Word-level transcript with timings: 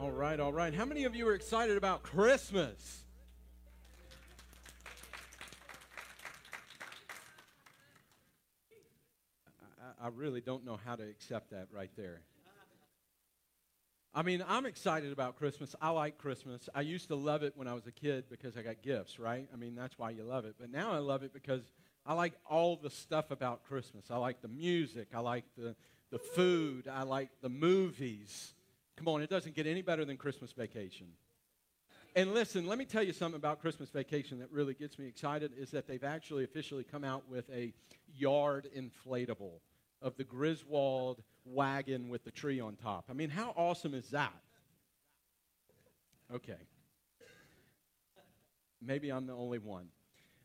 All 0.00 0.12
right, 0.12 0.38
all 0.38 0.52
right. 0.52 0.72
How 0.72 0.84
many 0.84 1.04
of 1.04 1.16
you 1.16 1.26
are 1.26 1.34
excited 1.34 1.76
about 1.76 2.04
Christmas? 2.04 3.02
I, 10.00 10.08
really 10.14 10.40
don't 10.40 10.64
know 10.64 10.78
how 10.84 10.94
to 10.94 11.02
accept 11.02 11.50
that 11.50 11.66
right 11.72 11.90
there. 11.96 12.20
I 14.14 14.22
mean, 14.22 14.44
I'm 14.46 14.66
excited 14.66 15.10
about 15.10 15.36
Christmas. 15.36 15.74
I 15.82 15.90
like 15.90 16.16
Christmas. 16.16 16.68
I 16.72 16.82
used 16.82 17.08
to 17.08 17.16
love 17.16 17.42
it 17.42 17.54
when 17.56 17.66
I 17.66 17.74
was 17.74 17.88
a 17.88 17.92
kid 17.92 18.26
because 18.30 18.56
I 18.56 18.62
got 18.62 18.82
gifts, 18.82 19.18
right? 19.18 19.48
I 19.52 19.56
mean, 19.56 19.74
that's 19.74 19.98
why 19.98 20.10
you 20.10 20.22
love 20.22 20.44
it. 20.44 20.54
But 20.60 20.70
now 20.70 20.92
I 20.92 20.98
love 20.98 21.24
it 21.24 21.32
because 21.32 21.62
I 22.06 22.14
like 22.14 22.34
all 22.48 22.76
the 22.76 22.90
stuff 22.90 23.32
about 23.32 23.64
Christmas. 23.64 24.12
I 24.12 24.16
like 24.18 24.42
the 24.42 24.48
music. 24.48 25.08
I 25.12 25.18
like 25.18 25.44
the, 25.56 25.74
the 26.12 26.20
food. 26.20 26.86
I 26.86 27.02
like 27.02 27.30
the 27.42 27.48
movies. 27.48 28.54
Come 28.98 29.06
on, 29.06 29.22
it 29.22 29.30
doesn't 29.30 29.54
get 29.54 29.68
any 29.68 29.80
better 29.80 30.04
than 30.04 30.16
Christmas 30.16 30.50
vacation. 30.50 31.06
And 32.16 32.34
listen, 32.34 32.66
let 32.66 32.78
me 32.78 32.84
tell 32.84 33.02
you 33.04 33.12
something 33.12 33.38
about 33.38 33.60
Christmas 33.60 33.90
vacation 33.90 34.40
that 34.40 34.50
really 34.50 34.74
gets 34.74 34.98
me 34.98 35.06
excited 35.06 35.52
is 35.56 35.70
that 35.70 35.86
they've 35.86 36.02
actually 36.02 36.42
officially 36.42 36.82
come 36.82 37.04
out 37.04 37.22
with 37.30 37.48
a 37.50 37.72
yard 38.12 38.68
inflatable 38.76 39.60
of 40.02 40.16
the 40.16 40.24
Griswold 40.24 41.22
wagon 41.44 42.08
with 42.08 42.24
the 42.24 42.32
tree 42.32 42.58
on 42.58 42.74
top. 42.74 43.04
I 43.08 43.12
mean, 43.12 43.30
how 43.30 43.54
awesome 43.56 43.94
is 43.94 44.08
that? 44.10 44.34
Okay. 46.34 46.58
Maybe 48.82 49.10
I'm 49.10 49.28
the 49.28 49.34
only 49.34 49.60
one. 49.60 49.86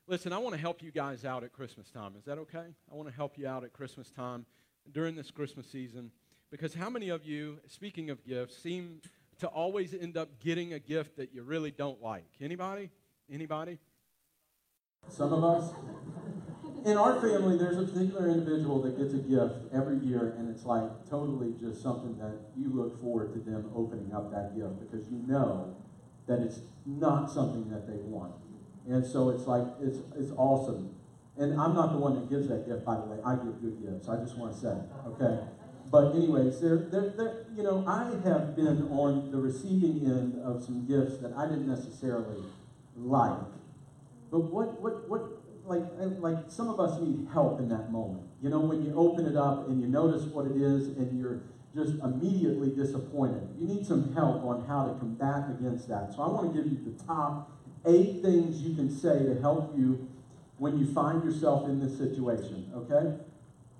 Listen, 0.05 0.31
I 0.31 0.38
want 0.38 0.53
to 0.53 0.61
help 0.61 0.83
you 0.83 0.91
guys 0.91 1.25
out 1.25 1.44
at 1.44 1.53
Christmas 1.53 1.89
time. 1.89 2.13
Is 2.20 2.25
that 2.25 2.38
okay? 2.38 2.67
I 2.91 2.94
want 2.94 3.09
to 3.09 3.16
help 3.16 3.35
you 3.35 3.47
out 3.47 3.63
at 3.63 3.73
Christmas 3.73 4.11
time 4.11 4.45
during 4.91 5.16
this 5.16 5.31
Christmas 5.31 5.66
season 5.66 6.11
because 6.53 6.75
how 6.75 6.88
many 6.88 7.09
of 7.09 7.25
you, 7.25 7.57
speaking 7.66 8.12
of 8.12 8.23
gifts, 8.27 8.55
seem 8.55 9.02
to 9.39 9.48
always 9.48 9.91
end 9.91 10.17
up 10.17 10.30
getting 10.39 10.73
a 10.73 10.80
gift 10.80 11.17
that 11.17 11.33
you 11.33 11.41
really 11.41 11.72
don't 11.72 12.00
like? 12.00 12.27
Anybody? 12.39 12.91
Anybody? 13.27 13.80
Some 15.09 15.33
of 15.33 15.44
us 15.44 15.73
in 16.86 16.95
our 16.95 17.19
family, 17.19 17.58
there's 17.58 17.80
a 17.80 17.92
particular 17.92 18.30
individual 18.30 18.83
that 18.83 19.00
gets 19.00 19.16
a 19.16 19.17
gift 19.17 19.73
every 19.73 19.97
year, 20.05 20.36
and 20.38 20.47
it's 20.47 20.64
like 20.64 20.83
totally 21.09 21.55
just 21.59 21.81
something 21.81 22.19
that 22.19 22.38
you 22.55 22.70
look 22.72 23.02
forward 23.02 23.33
to 23.33 23.39
them 23.39 23.72
opening 23.75 24.14
up 24.14 24.30
that 24.31 24.55
gift 24.55 24.80
because 24.80 25.09
you 25.09 25.23
know 25.25 25.75
that 26.27 26.39
it's 26.39 26.59
not 26.86 27.31
something 27.31 27.67
that 27.72 27.88
they 27.88 27.97
want. 28.03 28.36
And 28.88 29.03
so 29.03 29.31
it's 29.31 29.47
like, 29.47 29.66
it's, 29.81 29.97
it's 30.16 30.31
awesome. 30.38 30.94
And 31.36 31.59
I'm 31.59 31.73
not 31.73 31.94
the 31.94 31.97
one 31.97 32.14
that 32.14 32.30
gives 32.30 32.47
that 32.49 32.67
gift, 32.67 32.86
by 32.86 32.94
the 32.94 33.02
way. 33.02 33.17
I 33.25 33.38
give 33.38 33.59
good 33.59 33.81
gifts. 33.81 34.08
I 34.08 34.17
just 34.17 34.38
want 34.38 34.53
to 34.53 34.59
say, 34.59 34.75
okay? 35.08 35.39
But 35.94 36.16
anyways, 36.16 36.59
there, 36.59 36.77
there, 36.89 37.45
you 37.55 37.61
know, 37.61 37.83
I 37.86 38.05
have 38.27 38.55
been 38.55 38.89
on 38.89 39.30
the 39.30 39.38
receiving 39.38 40.02
end 40.03 40.41
of 40.44 40.63
some 40.63 40.88
gifts 40.88 41.19
that 41.19 41.33
I 41.38 41.45
didn't 41.45 41.67
necessarily 41.67 42.41
like. 42.97 43.38
But 44.31 44.39
what, 44.39 44.81
what, 44.81 45.08
what, 45.08 45.21
like, 45.66 45.83
like 46.17 46.38
some 46.47 46.67
of 46.67 46.80
us 46.80 46.99
need 46.99 47.27
help 47.31 47.59
in 47.59 47.69
that 47.69 47.91
moment. 47.91 48.23
You 48.41 48.49
know, 48.49 48.61
when 48.61 48.83
you 48.83 48.95
open 48.97 49.27
it 49.27 49.38
up 49.38 49.69
and 49.69 49.80
you 49.80 49.88
notice 49.88 50.23
what 50.23 50.47
it 50.47 50.58
is 50.58 50.88
and 50.97 51.16
you're 51.19 51.41
just 51.75 52.02
immediately 52.03 52.69
disappointed. 52.69 53.47
You 53.59 53.67
need 53.67 53.86
some 53.86 54.16
help 54.16 54.44
on 54.45 54.66
how 54.66 54.88
to 54.88 54.97
combat 54.97 55.44
against 55.52 55.88
that. 55.89 56.11
So 56.16 56.23
I 56.23 56.27
want 56.27 56.55
to 56.55 56.59
give 56.59 56.71
you 56.71 56.80
the 56.83 57.03
top 57.03 57.52
eight 57.86 58.23
things 58.23 58.64
you 58.64 58.75
can 58.75 58.89
say 58.89 59.19
to 59.27 59.39
help 59.41 59.77
you 59.77 60.09
when 60.58 60.80
you 60.80 60.91
find 60.91 61.23
yourself 61.23 61.69
in 61.69 61.80
this 61.80 61.95
situation. 61.99 62.71
Okay? 62.75 63.16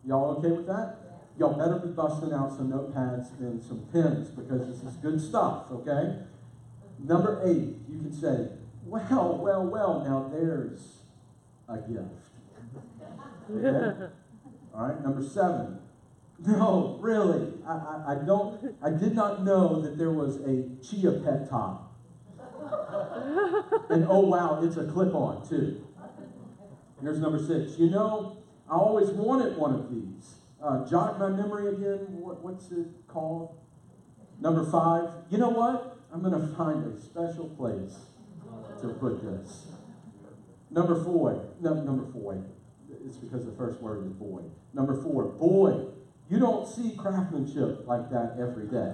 Y'all 0.06 0.38
okay 0.38 0.52
with 0.52 0.68
that? 0.68 1.03
Y'all 1.38 1.58
better 1.58 1.80
be 1.80 1.90
busting 1.90 2.32
out 2.32 2.52
some 2.52 2.72
notepads 2.72 3.40
and 3.40 3.62
some 3.64 3.86
pens 3.92 4.30
because 4.30 4.68
this 4.68 4.84
is 4.84 4.98
good 4.98 5.20
stuff, 5.20 5.64
okay? 5.72 6.18
Number 7.00 7.42
eight, 7.44 7.76
you 7.90 8.00
can 8.00 8.14
say, 8.14 8.50
well, 8.86 9.40
well, 9.42 9.66
well, 9.66 10.04
now 10.06 10.30
there's 10.32 11.00
a 11.68 11.78
gift. 11.78 12.34
Okay? 13.52 14.06
All 14.76 14.88
right, 14.88 15.04
number 15.04 15.24
seven. 15.24 15.80
No, 16.46 16.98
really, 17.00 17.54
I, 17.66 17.72
I, 17.72 18.04
I, 18.12 18.16
don't. 18.26 18.76
I 18.82 18.90
did 18.90 19.16
not 19.16 19.44
know 19.44 19.82
that 19.82 19.98
there 19.98 20.12
was 20.12 20.38
a 20.38 20.68
chia 20.84 21.12
pet 21.12 21.50
top. 21.50 21.92
And 23.90 24.08
oh 24.10 24.22
wow, 24.22 24.62
it's 24.64 24.78
a 24.78 24.86
clip-on 24.86 25.48
too. 25.48 25.86
Here's 27.02 27.20
number 27.20 27.38
six. 27.38 27.78
You 27.78 27.90
know, 27.90 28.38
I 28.70 28.76
always 28.76 29.10
wanted 29.10 29.58
one 29.58 29.74
of 29.76 29.90
these. 29.92 30.36
Uh, 30.64 30.88
jog 30.88 31.20
my 31.20 31.28
memory 31.28 31.68
again. 31.76 32.08
What, 32.10 32.42
what's 32.42 32.72
it 32.72 32.88
called? 33.08 33.58
Number 34.40 34.64
five. 34.72 35.10
You 35.30 35.38
know 35.38 35.50
what? 35.50 35.98
I'm 36.14 36.22
going 36.22 36.40
to 36.50 36.56
find 36.56 36.86
a 36.86 37.02
special 37.02 37.50
place 37.50 37.98
to 38.82 38.88
put 38.90 39.22
this. 39.22 39.68
Number 40.72 41.04
four, 41.04 41.50
no, 41.60 41.74
number 41.76 42.12
four, 42.12 42.44
it's 43.06 43.18
because 43.18 43.46
the 43.46 43.52
first 43.52 43.80
word 43.80 44.06
is 44.06 44.12
boy. 44.14 44.42
Number 44.74 45.00
four, 45.00 45.26
boy, 45.26 45.86
you 46.30 46.40
don't 46.40 46.68
see 46.68 46.96
craftsmanship 46.98 47.86
like 47.86 48.10
that 48.10 48.38
every 48.40 48.68
day. 48.68 48.94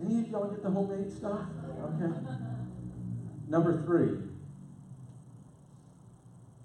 Any 0.00 0.20
of 0.20 0.28
y'all 0.28 0.48
get 0.48 0.62
the 0.62 0.70
homemade 0.70 1.10
stuff? 1.10 1.40
Okay. 1.82 2.14
Number 3.48 3.82
three, 3.82 4.18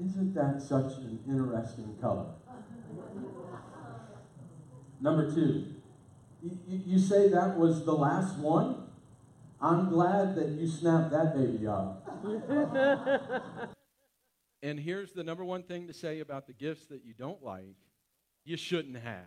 isn't 0.06 0.36
that 0.36 0.62
such 0.62 0.98
an 0.98 1.20
interesting 1.28 1.98
color? 2.00 2.28
Number 5.02 5.34
two, 5.34 5.66
you, 6.44 6.58
you 6.68 7.00
say 7.00 7.30
that 7.30 7.58
was 7.58 7.86
the 7.86 7.94
last 7.94 8.38
one? 8.38 8.84
I'm 9.60 9.90
glad 9.90 10.36
that 10.36 10.50
you 10.50 10.68
snapped 10.68 11.12
that 11.12 11.36
baby 11.36 11.68
up. 11.68 12.08
and 14.64 14.80
here's 14.80 15.12
the 15.12 15.24
number 15.24 15.44
one 15.44 15.64
thing 15.64 15.88
to 15.88 15.94
say 15.94 16.20
about 16.20 16.48
the 16.48 16.54
gifts 16.54 16.86
that 16.88 17.04
you 17.04 17.14
don't 17.18 17.44
like 17.44 17.76
you 18.44 18.58
shouldn't 18.58 18.98
have. 18.98 19.26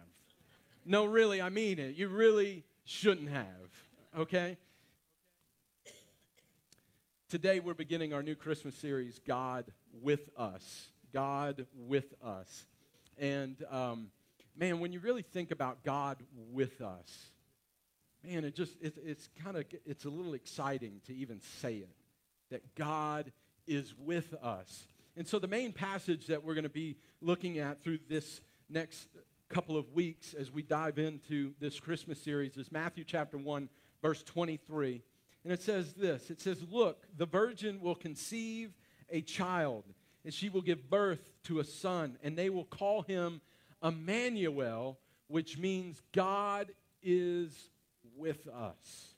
No, 0.85 1.05
really, 1.05 1.41
I 1.41 1.49
mean 1.49 1.79
it. 1.79 1.97
You 1.97 2.09
really 2.09 2.65
shouldn't 2.85 3.31
have, 3.31 3.47
okay? 4.19 4.57
Today, 7.29 7.59
we're 7.59 7.75
beginning 7.75 8.13
our 8.13 8.23
new 8.23 8.35
Christmas 8.35 8.75
series, 8.77 9.21
God 9.27 9.65
with 10.03 10.29
Us. 10.37 10.89
God 11.13 11.67
with 11.75 12.13
Us. 12.23 12.67
And 13.19 13.57
um, 13.71 14.09
man, 14.57 14.81
when 14.81 14.93
you 14.93 15.01
really 15.01 15.23
think 15.23 15.51
about 15.51 15.83
God 15.85 16.19
with 16.53 16.81
us, 16.81 17.31
man, 18.23 18.45
it 18.45 18.55
just, 18.55 18.77
it, 18.81 18.95
it's 19.05 19.29
kind 19.43 19.57
of, 19.57 19.65
it's 19.85 20.05
a 20.05 20.11
little 20.11 20.35
exciting 20.35 21.01
to 21.07 21.15
even 21.15 21.41
say 21.61 21.77
it 21.77 21.97
that 22.51 22.75
God 22.75 23.33
is 23.67 23.95
with 23.99 24.35
us. 24.43 24.87
And 25.17 25.27
so 25.27 25.39
the 25.39 25.49
main 25.49 25.73
passage 25.73 26.27
that 26.27 26.45
we're 26.45 26.55
going 26.55 26.65
to 26.65 26.71
be 26.71 26.97
looking 27.21 27.59
at 27.59 27.83
through 27.83 27.99
this 28.09 28.41
next 28.69 29.09
couple 29.49 29.77
of 29.77 29.93
weeks 29.93 30.35
as 30.35 30.51
we 30.51 30.63
dive 30.63 30.99
into 30.99 31.53
this 31.61 31.79
Christmas 31.79 32.21
series 32.21 32.57
is 32.57 32.73
Matthew 32.73 33.05
chapter 33.05 33.39
1, 33.39 33.69
verse 34.03 34.23
23. 34.23 35.03
And 35.45 35.53
it 35.53 35.63
says 35.63 35.93
this 35.93 36.31
It 36.31 36.41
says, 36.41 36.59
Look, 36.71 37.05
the 37.17 37.27
virgin 37.27 37.81
will 37.81 37.95
conceive 37.95 38.73
a 39.11 39.21
child, 39.21 39.85
and 40.25 40.33
she 40.33 40.49
will 40.49 40.63
give 40.63 40.91
birth 40.91 41.21
to 41.45 41.61
a 41.61 41.65
son, 41.65 42.19
and 42.23 42.37
they 42.37 42.51
will 42.51 42.65
call 42.65 43.03
him 43.03 43.41
Emmanuel, 43.85 44.99
which 45.29 45.59
means 45.59 46.01
God 46.13 46.73
is 47.03 47.53
with 48.17 48.49
us. 48.49 49.15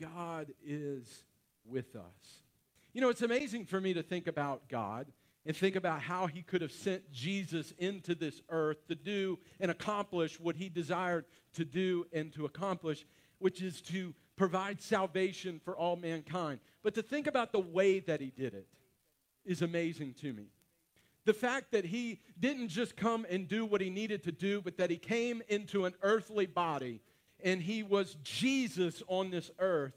God 0.00 0.52
is 0.64 1.24
with 1.64 1.94
us. 1.96 2.42
You 2.92 3.00
know, 3.00 3.08
it's 3.08 3.22
amazing 3.22 3.66
for 3.66 3.80
me 3.80 3.94
to 3.94 4.02
think 4.02 4.26
about 4.26 4.68
God 4.68 5.06
and 5.46 5.56
think 5.56 5.76
about 5.76 6.00
how 6.00 6.26
he 6.26 6.42
could 6.42 6.60
have 6.60 6.72
sent 6.72 7.10
Jesus 7.12 7.72
into 7.78 8.14
this 8.14 8.42
earth 8.48 8.86
to 8.88 8.94
do 8.94 9.38
and 9.60 9.70
accomplish 9.70 10.40
what 10.40 10.56
he 10.56 10.68
desired 10.68 11.24
to 11.54 11.64
do 11.64 12.06
and 12.12 12.32
to 12.34 12.46
accomplish, 12.46 13.06
which 13.38 13.62
is 13.62 13.80
to 13.82 14.12
provide 14.36 14.82
salvation 14.82 15.60
for 15.64 15.76
all 15.76 15.96
mankind. 15.96 16.58
But 16.82 16.94
to 16.94 17.02
think 17.02 17.26
about 17.26 17.52
the 17.52 17.60
way 17.60 18.00
that 18.00 18.20
he 18.20 18.30
did 18.30 18.54
it 18.54 18.66
is 19.44 19.62
amazing 19.62 20.14
to 20.20 20.32
me. 20.32 20.48
The 21.26 21.34
fact 21.34 21.72
that 21.72 21.84
he 21.84 22.20
didn't 22.38 22.68
just 22.68 22.96
come 22.96 23.26
and 23.28 23.46
do 23.46 23.66
what 23.66 23.80
he 23.80 23.90
needed 23.90 24.22
to 24.24 24.32
do, 24.32 24.62
but 24.62 24.78
that 24.78 24.90
he 24.90 24.96
came 24.96 25.42
into 25.48 25.84
an 25.84 25.94
earthly 26.02 26.46
body 26.46 27.02
and 27.42 27.60
he 27.60 27.82
was 27.82 28.16
Jesus 28.22 29.02
on 29.08 29.30
this 29.30 29.50
earth. 29.58 29.92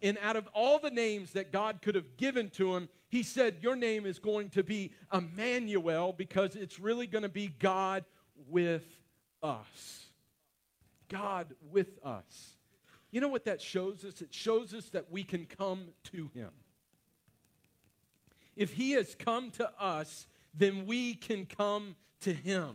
And 0.00 0.18
out 0.22 0.36
of 0.36 0.46
all 0.54 0.78
the 0.78 0.90
names 0.90 1.32
that 1.32 1.50
God 1.50 1.80
could 1.82 1.94
have 1.94 2.16
given 2.16 2.50
to 2.50 2.76
him, 2.76 2.88
he 3.08 3.22
said, 3.22 3.56
Your 3.62 3.74
name 3.74 4.06
is 4.06 4.18
going 4.18 4.50
to 4.50 4.62
be 4.62 4.92
Emmanuel 5.12 6.12
because 6.12 6.54
it's 6.54 6.78
really 6.78 7.06
going 7.06 7.22
to 7.22 7.28
be 7.28 7.48
God 7.58 8.04
with 8.48 8.84
us. 9.42 10.06
God 11.08 11.54
with 11.70 11.98
us. 12.04 12.56
You 13.10 13.22
know 13.22 13.28
what 13.28 13.46
that 13.46 13.62
shows 13.62 14.04
us? 14.04 14.20
It 14.20 14.32
shows 14.32 14.74
us 14.74 14.90
that 14.90 15.10
we 15.10 15.24
can 15.24 15.46
come 15.46 15.88
to 16.12 16.30
him. 16.34 16.50
If 18.58 18.72
he 18.72 18.90
has 18.92 19.14
come 19.14 19.52
to 19.52 19.70
us, 19.80 20.26
then 20.52 20.84
we 20.84 21.14
can 21.14 21.46
come 21.46 21.94
to 22.22 22.32
him. 22.34 22.74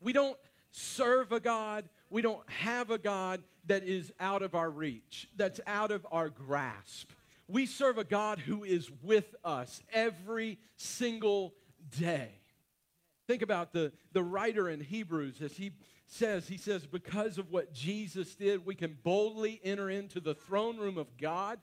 We 0.00 0.14
don't 0.14 0.38
serve 0.70 1.30
a 1.30 1.40
God, 1.40 1.84
we 2.08 2.22
don't 2.22 2.48
have 2.48 2.90
a 2.90 2.96
God 2.96 3.42
that 3.66 3.84
is 3.84 4.10
out 4.18 4.42
of 4.42 4.54
our 4.54 4.70
reach, 4.70 5.28
that's 5.36 5.60
out 5.66 5.90
of 5.90 6.06
our 6.10 6.30
grasp. 6.30 7.10
We 7.48 7.66
serve 7.66 7.98
a 7.98 8.04
God 8.04 8.38
who 8.38 8.64
is 8.64 8.90
with 9.02 9.34
us 9.44 9.82
every 9.92 10.58
single 10.76 11.54
day. 11.98 12.30
Think 13.26 13.42
about 13.42 13.74
the, 13.74 13.92
the 14.12 14.22
writer 14.22 14.70
in 14.70 14.80
Hebrews 14.80 15.42
as 15.42 15.52
he 15.52 15.72
says, 16.06 16.48
he 16.48 16.56
says, 16.56 16.86
because 16.86 17.36
of 17.36 17.50
what 17.50 17.74
Jesus 17.74 18.34
did, 18.34 18.64
we 18.64 18.74
can 18.74 18.96
boldly 19.02 19.60
enter 19.62 19.90
into 19.90 20.20
the 20.20 20.34
throne 20.34 20.78
room 20.78 20.96
of 20.96 21.18
God. 21.18 21.58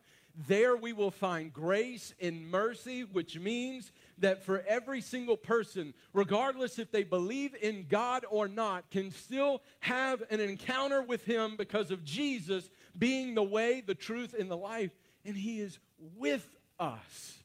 There 0.47 0.75
we 0.75 0.91
will 0.91 1.11
find 1.11 1.53
grace 1.53 2.13
and 2.19 2.49
mercy, 2.49 3.03
which 3.03 3.39
means 3.39 3.91
that 4.17 4.43
for 4.43 4.63
every 4.67 4.99
single 4.99 5.37
person, 5.37 5.93
regardless 6.13 6.77
if 6.77 6.91
they 6.91 7.03
believe 7.03 7.55
in 7.61 7.85
God 7.87 8.25
or 8.29 8.47
not, 8.47 8.89
can 8.91 9.11
still 9.11 9.61
have 9.79 10.23
an 10.29 10.41
encounter 10.41 11.01
with 11.01 11.23
Him 11.23 11.55
because 11.57 11.89
of 11.89 12.03
Jesus 12.03 12.69
being 12.97 13.33
the 13.33 13.43
way, 13.43 13.81
the 13.81 13.95
truth, 13.95 14.35
and 14.37 14.51
the 14.51 14.57
life. 14.57 14.91
And 15.23 15.37
He 15.37 15.61
is 15.61 15.79
with 16.17 16.45
us. 16.79 17.37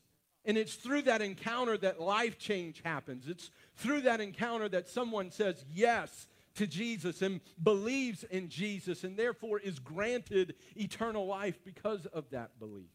And 0.45 0.59
it's 0.59 0.75
through 0.75 1.03
that 1.03 1.23
encounter 1.23 1.77
that 1.79 2.01
life 2.01 2.39
change 2.39 2.81
happens. 2.85 3.29
It's 3.29 3.51
through 3.77 4.03
that 4.03 4.21
encounter 4.21 4.69
that 4.69 4.89
someone 4.89 5.31
says 5.31 5.65
yes 5.73 6.27
to 6.61 6.67
Jesus 6.67 7.23
and 7.23 7.41
believes 7.63 8.23
in 8.25 8.51
Jesus 8.51 9.03
and 9.03 9.17
therefore 9.17 9.59
is 9.59 9.79
granted 9.79 10.57
eternal 10.77 11.27
life 11.27 11.59
because 11.65 12.05
of 12.05 12.29
that 12.33 12.59
belief. 12.59 12.91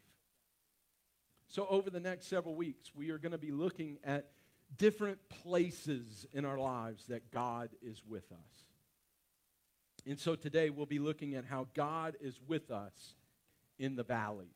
So, 1.48 1.66
over 1.68 1.90
the 1.90 2.00
next 2.00 2.28
several 2.28 2.54
weeks, 2.54 2.92
we 2.94 3.10
are 3.10 3.18
going 3.18 3.32
to 3.32 3.40
be 3.40 3.52
looking 3.52 3.98
at 4.04 4.30
different 4.78 5.18
places 5.30 6.28
in 6.32 6.46
our 6.46 6.60
lives 6.60 7.06
that 7.08 7.32
God 7.32 7.70
is 7.82 8.04
with 8.08 8.32
us. 8.32 8.66
And 10.06 10.20
so 10.20 10.36
today 10.36 10.70
we'll 10.70 10.86
be 10.86 11.00
looking 11.00 11.34
at 11.34 11.46
how 11.46 11.66
God 11.74 12.16
is 12.22 12.40
with 12.48 12.70
us 12.70 13.16
in 13.80 13.96
the 13.96 14.04
valleys. 14.04 14.48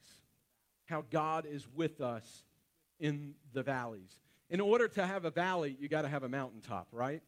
How 0.86 1.04
God 1.10 1.48
is 1.48 1.68
with 1.74 2.00
us 2.00 2.44
in 3.00 3.34
the 3.54 3.64
valleys. 3.64 4.20
In 4.52 4.62
order 4.62 4.88
to 4.88 5.08
have 5.08 5.26
a 5.26 5.32
valley, 5.32 5.76
you 5.80 5.88
got 5.88 6.04
to 6.04 6.10
have 6.10 6.22
a 6.22 6.30
mountaintop, 6.30 6.88
right? 6.92 7.24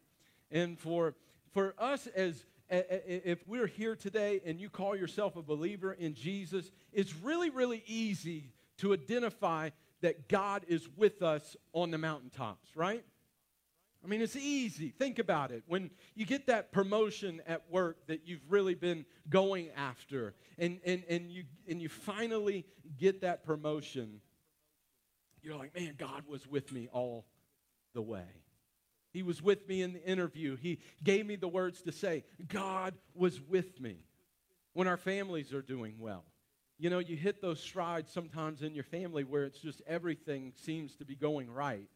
And 0.52 0.78
for 0.78 1.14
for 1.52 1.74
us 1.78 2.06
as 2.08 2.44
if 2.68 3.46
we're 3.46 3.66
here 3.66 3.94
today 3.94 4.40
and 4.46 4.58
you 4.60 4.70
call 4.70 4.96
yourself 4.96 5.36
a 5.36 5.42
believer 5.42 5.92
in 5.92 6.14
Jesus, 6.14 6.70
it's 6.92 7.14
really, 7.16 7.50
really 7.50 7.82
easy 7.86 8.52
to 8.78 8.94
identify 8.94 9.70
that 10.00 10.28
God 10.28 10.64
is 10.68 10.88
with 10.96 11.22
us 11.22 11.56
on 11.72 11.90
the 11.90 11.98
mountaintops, 11.98 12.74
right? 12.74 13.04
I 14.04 14.08
mean, 14.08 14.20
it's 14.20 14.34
easy. 14.36 14.88
Think 14.88 15.18
about 15.18 15.52
it. 15.52 15.62
When 15.68 15.90
you 16.16 16.26
get 16.26 16.46
that 16.46 16.72
promotion 16.72 17.40
at 17.46 17.70
work 17.70 18.06
that 18.08 18.22
you've 18.26 18.50
really 18.50 18.74
been 18.74 19.04
going 19.28 19.68
after, 19.76 20.34
and, 20.58 20.80
and, 20.84 21.04
and, 21.08 21.30
you, 21.30 21.44
and 21.68 21.80
you 21.80 21.88
finally 21.88 22.66
get 22.98 23.20
that 23.20 23.44
promotion, 23.44 24.20
you're 25.42 25.56
like, 25.56 25.78
man, 25.78 25.94
God 25.96 26.24
was 26.26 26.46
with 26.48 26.72
me 26.72 26.88
all 26.92 27.26
the 27.94 28.02
way. 28.02 28.41
He 29.12 29.22
was 29.22 29.42
with 29.42 29.68
me 29.68 29.82
in 29.82 29.92
the 29.92 30.04
interview. 30.04 30.56
He 30.56 30.78
gave 31.02 31.26
me 31.26 31.36
the 31.36 31.48
words 31.48 31.82
to 31.82 31.92
say, 31.92 32.24
God 32.48 32.94
was 33.14 33.40
with 33.40 33.80
me 33.80 33.98
when 34.72 34.88
our 34.88 34.96
families 34.96 35.52
are 35.52 35.62
doing 35.62 35.96
well. 35.98 36.24
You 36.78 36.90
know, 36.90 36.98
you 36.98 37.16
hit 37.16 37.40
those 37.40 37.60
strides 37.60 38.10
sometimes 38.10 38.62
in 38.62 38.74
your 38.74 38.84
family 38.84 39.22
where 39.22 39.44
it's 39.44 39.60
just 39.60 39.82
everything 39.86 40.52
seems 40.56 40.96
to 40.96 41.04
be 41.04 41.14
going 41.14 41.50
right, 41.52 41.88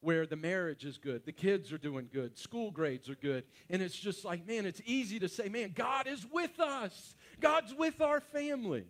where 0.00 0.26
the 0.26 0.36
marriage 0.36 0.84
is 0.84 0.98
good, 0.98 1.24
the 1.24 1.32
kids 1.32 1.72
are 1.72 1.78
doing 1.78 2.08
good, 2.12 2.36
school 2.36 2.70
grades 2.70 3.08
are 3.08 3.14
good. 3.14 3.44
And 3.70 3.80
it's 3.80 3.98
just 3.98 4.24
like, 4.24 4.46
man, 4.46 4.66
it's 4.66 4.82
easy 4.84 5.18
to 5.20 5.28
say, 5.28 5.48
man, 5.48 5.72
God 5.74 6.06
is 6.06 6.26
with 6.30 6.58
us, 6.60 7.14
God's 7.40 7.74
with 7.74 8.00
our 8.00 8.20
family. 8.20 8.84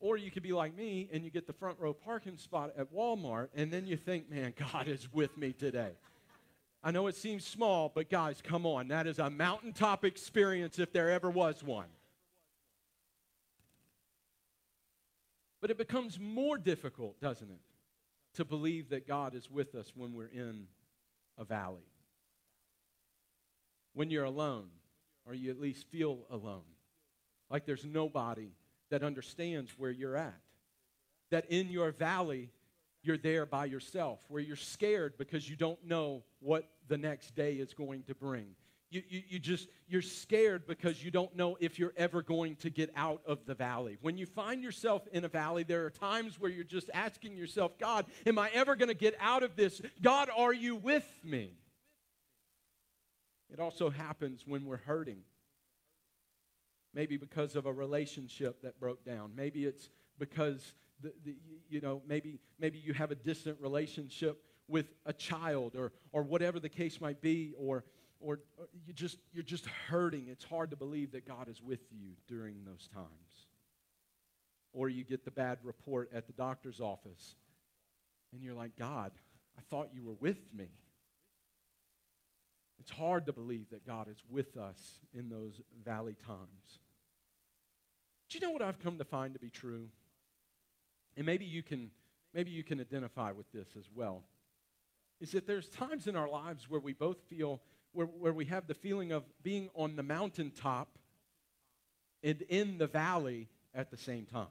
Or 0.00 0.16
you 0.16 0.30
could 0.30 0.42
be 0.42 0.52
like 0.52 0.74
me 0.74 1.08
and 1.12 1.22
you 1.24 1.30
get 1.30 1.46
the 1.46 1.52
front 1.52 1.78
row 1.78 1.92
parking 1.92 2.38
spot 2.38 2.72
at 2.76 2.92
Walmart 2.92 3.48
and 3.54 3.70
then 3.70 3.86
you 3.86 3.96
think, 3.96 4.30
man, 4.30 4.54
God 4.72 4.88
is 4.88 5.12
with 5.12 5.36
me 5.36 5.52
today. 5.52 5.92
I 6.82 6.90
know 6.90 7.06
it 7.08 7.16
seems 7.16 7.46
small, 7.46 7.92
but 7.94 8.08
guys, 8.08 8.40
come 8.42 8.64
on. 8.64 8.88
That 8.88 9.06
is 9.06 9.18
a 9.18 9.28
mountaintop 9.28 10.04
experience 10.04 10.78
if 10.78 10.92
there 10.92 11.10
ever 11.10 11.30
was 11.30 11.62
one. 11.62 11.88
But 15.60 15.70
it 15.70 15.76
becomes 15.76 16.18
more 16.18 16.56
difficult, 16.56 17.20
doesn't 17.20 17.50
it, 17.50 17.60
to 18.36 18.46
believe 18.46 18.88
that 18.90 19.06
God 19.06 19.34
is 19.34 19.50
with 19.50 19.74
us 19.74 19.92
when 19.94 20.14
we're 20.14 20.28
in 20.28 20.68
a 21.36 21.44
valley. 21.44 21.84
When 23.92 24.10
you're 24.10 24.24
alone, 24.24 24.68
or 25.26 25.34
you 25.34 25.50
at 25.50 25.60
least 25.60 25.86
feel 25.90 26.20
alone, 26.30 26.62
like 27.50 27.66
there's 27.66 27.84
nobody 27.84 28.52
that 28.90 29.02
understands 29.02 29.72
where 29.76 29.90
you're 29.90 30.16
at. 30.16 30.40
That 31.30 31.46
in 31.50 31.70
your 31.70 31.92
valley, 31.92 32.50
you're 33.02 33.16
there 33.16 33.46
by 33.46 33.66
yourself, 33.66 34.20
where 34.28 34.42
you're 34.42 34.56
scared 34.56 35.14
because 35.16 35.48
you 35.48 35.56
don't 35.56 35.82
know 35.84 36.22
what 36.40 36.68
the 36.88 36.98
next 36.98 37.34
day 37.34 37.54
is 37.54 37.72
going 37.72 38.02
to 38.04 38.14
bring. 38.14 38.46
You, 38.90 39.02
you, 39.08 39.22
you, 39.28 39.38
just, 39.38 39.68
you're 39.86 40.02
scared 40.02 40.66
because 40.66 41.04
you 41.04 41.12
don't 41.12 41.36
know 41.36 41.56
if 41.60 41.78
you're 41.78 41.92
ever 41.96 42.22
going 42.22 42.56
to 42.56 42.70
get 42.70 42.92
out 42.96 43.22
of 43.24 43.46
the 43.46 43.54
valley. 43.54 43.96
When 44.02 44.18
you 44.18 44.26
find 44.26 44.64
yourself 44.64 45.06
in 45.12 45.24
a 45.24 45.28
valley, 45.28 45.62
there 45.62 45.86
are 45.86 45.90
times 45.90 46.40
where 46.40 46.50
you're 46.50 46.64
just 46.64 46.90
asking 46.92 47.36
yourself, 47.36 47.78
God, 47.78 48.06
am 48.26 48.36
I 48.36 48.50
ever 48.52 48.74
going 48.74 48.88
to 48.88 48.94
get 48.94 49.14
out 49.20 49.44
of 49.44 49.54
this? 49.54 49.80
God, 50.02 50.28
are 50.36 50.52
you 50.52 50.74
with 50.74 51.06
me? 51.22 51.52
It 53.52 53.60
also 53.60 53.90
happens 53.90 54.42
when 54.44 54.64
we're 54.64 54.78
hurting. 54.78 55.22
Maybe 56.94 57.16
because 57.16 57.54
of 57.56 57.66
a 57.66 57.72
relationship 57.72 58.62
that 58.62 58.80
broke 58.80 59.04
down. 59.04 59.32
Maybe 59.36 59.64
it's 59.64 59.90
because 60.18 60.74
the, 61.02 61.12
the, 61.24 61.34
you 61.68 61.80
know 61.80 62.02
maybe 62.06 62.40
maybe 62.58 62.78
you 62.78 62.92
have 62.92 63.10
a 63.10 63.14
distant 63.14 63.58
relationship 63.60 64.42
with 64.68 64.86
a 65.06 65.12
child 65.12 65.76
or 65.76 65.92
or 66.12 66.22
whatever 66.22 66.60
the 66.60 66.68
case 66.68 67.00
might 67.00 67.20
be 67.20 67.54
or 67.58 67.84
or, 68.20 68.40
or 68.58 68.68
you 68.86 68.92
just 68.92 69.18
you're 69.32 69.42
just 69.42 69.66
hurting. 69.66 70.26
It's 70.28 70.44
hard 70.44 70.70
to 70.70 70.76
believe 70.76 71.12
that 71.12 71.26
God 71.26 71.48
is 71.48 71.62
with 71.62 71.80
you 71.90 72.12
during 72.28 72.64
those 72.64 72.88
times. 72.92 73.06
Or 74.72 74.88
you 74.88 75.02
get 75.02 75.24
the 75.24 75.32
bad 75.32 75.58
report 75.64 76.10
at 76.14 76.26
the 76.26 76.32
doctor's 76.32 76.80
office 76.80 77.34
and 78.32 78.42
you're 78.42 78.54
like, 78.54 78.76
"God, 78.76 79.12
I 79.58 79.62
thought 79.62 79.90
you 79.92 80.04
were 80.04 80.16
with 80.20 80.40
me." 80.54 80.68
It's 82.78 82.90
hard 82.90 83.26
to 83.26 83.32
believe 83.32 83.68
that 83.70 83.86
God 83.86 84.08
is 84.08 84.22
with 84.30 84.56
us 84.56 85.00
in 85.12 85.28
those 85.28 85.60
valley 85.84 86.16
times. 86.26 86.78
Do 88.30 88.38
you 88.38 88.46
know 88.46 88.52
what 88.52 88.62
I've 88.62 88.78
come 88.78 88.96
to 88.98 89.04
find 89.04 89.34
to 89.34 89.40
be 89.40 89.50
true? 89.50 89.88
And 91.16 91.26
maybe 91.26 91.44
you 91.44 91.62
can 91.62 91.90
maybe 92.32 92.52
you 92.52 92.62
can 92.62 92.80
identify 92.80 93.32
with 93.32 93.50
this 93.52 93.66
as 93.76 93.84
well. 93.94 94.22
Is 95.20 95.32
that 95.32 95.46
there's 95.46 95.68
times 95.68 96.06
in 96.06 96.14
our 96.14 96.28
lives 96.28 96.70
where 96.70 96.80
we 96.80 96.92
both 96.92 97.18
feel 97.28 97.60
where, 97.92 98.06
where 98.06 98.32
we 98.32 98.44
have 98.44 98.68
the 98.68 98.74
feeling 98.74 99.10
of 99.10 99.24
being 99.42 99.68
on 99.74 99.96
the 99.96 100.04
mountaintop 100.04 100.96
and 102.22 102.40
in 102.42 102.78
the 102.78 102.86
valley 102.86 103.48
at 103.74 103.90
the 103.90 103.96
same 103.96 104.26
time. 104.26 104.46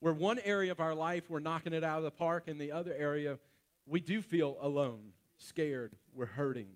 Where 0.00 0.12
one 0.12 0.40
area 0.44 0.72
of 0.72 0.80
our 0.80 0.94
life 0.94 1.30
we're 1.30 1.38
knocking 1.38 1.72
it 1.72 1.84
out 1.84 1.98
of 1.98 2.04
the 2.04 2.10
park, 2.10 2.48
and 2.48 2.60
the 2.60 2.72
other 2.72 2.94
area 2.98 3.38
we 3.86 4.00
do 4.00 4.22
feel 4.22 4.56
alone, 4.60 5.12
scared, 5.38 5.92
we're 6.14 6.26
hurting, 6.26 6.68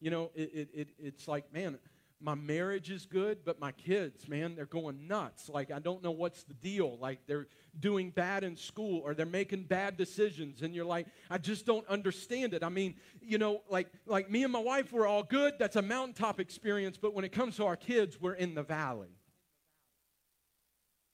you 0.00 0.10
know, 0.10 0.30
it, 0.34 0.50
it, 0.52 0.68
it, 0.74 0.88
it's 0.98 1.28
like, 1.28 1.52
man, 1.52 1.78
my 2.20 2.34
marriage 2.34 2.90
is 2.90 3.04
good, 3.04 3.38
but 3.44 3.60
my 3.60 3.72
kids, 3.72 4.28
man, 4.28 4.54
they're 4.54 4.64
going 4.64 5.06
nuts. 5.06 5.48
Like, 5.48 5.70
I 5.70 5.78
don't 5.78 6.02
know 6.02 6.10
what's 6.10 6.44
the 6.44 6.54
deal. 6.54 6.96
Like, 6.98 7.20
they're 7.26 7.46
doing 7.78 8.10
bad 8.10 8.42
in 8.42 8.56
school 8.56 9.02
or 9.04 9.14
they're 9.14 9.26
making 9.26 9.64
bad 9.64 9.96
decisions. 9.96 10.62
And 10.62 10.74
you're 10.74 10.86
like, 10.86 11.06
I 11.30 11.38
just 11.38 11.66
don't 11.66 11.86
understand 11.88 12.54
it. 12.54 12.62
I 12.62 12.70
mean, 12.70 12.94
you 13.20 13.36
know, 13.36 13.62
like, 13.68 13.88
like 14.06 14.30
me 14.30 14.44
and 14.44 14.52
my 14.52 14.60
wife, 14.60 14.92
we're 14.92 15.06
all 15.06 15.22
good. 15.22 15.54
That's 15.58 15.76
a 15.76 15.82
mountaintop 15.82 16.40
experience. 16.40 16.96
But 16.96 17.12
when 17.12 17.24
it 17.24 17.32
comes 17.32 17.56
to 17.56 17.66
our 17.66 17.76
kids, 17.76 18.18
we're 18.20 18.34
in 18.34 18.54
the 18.54 18.62
valley. 18.62 19.18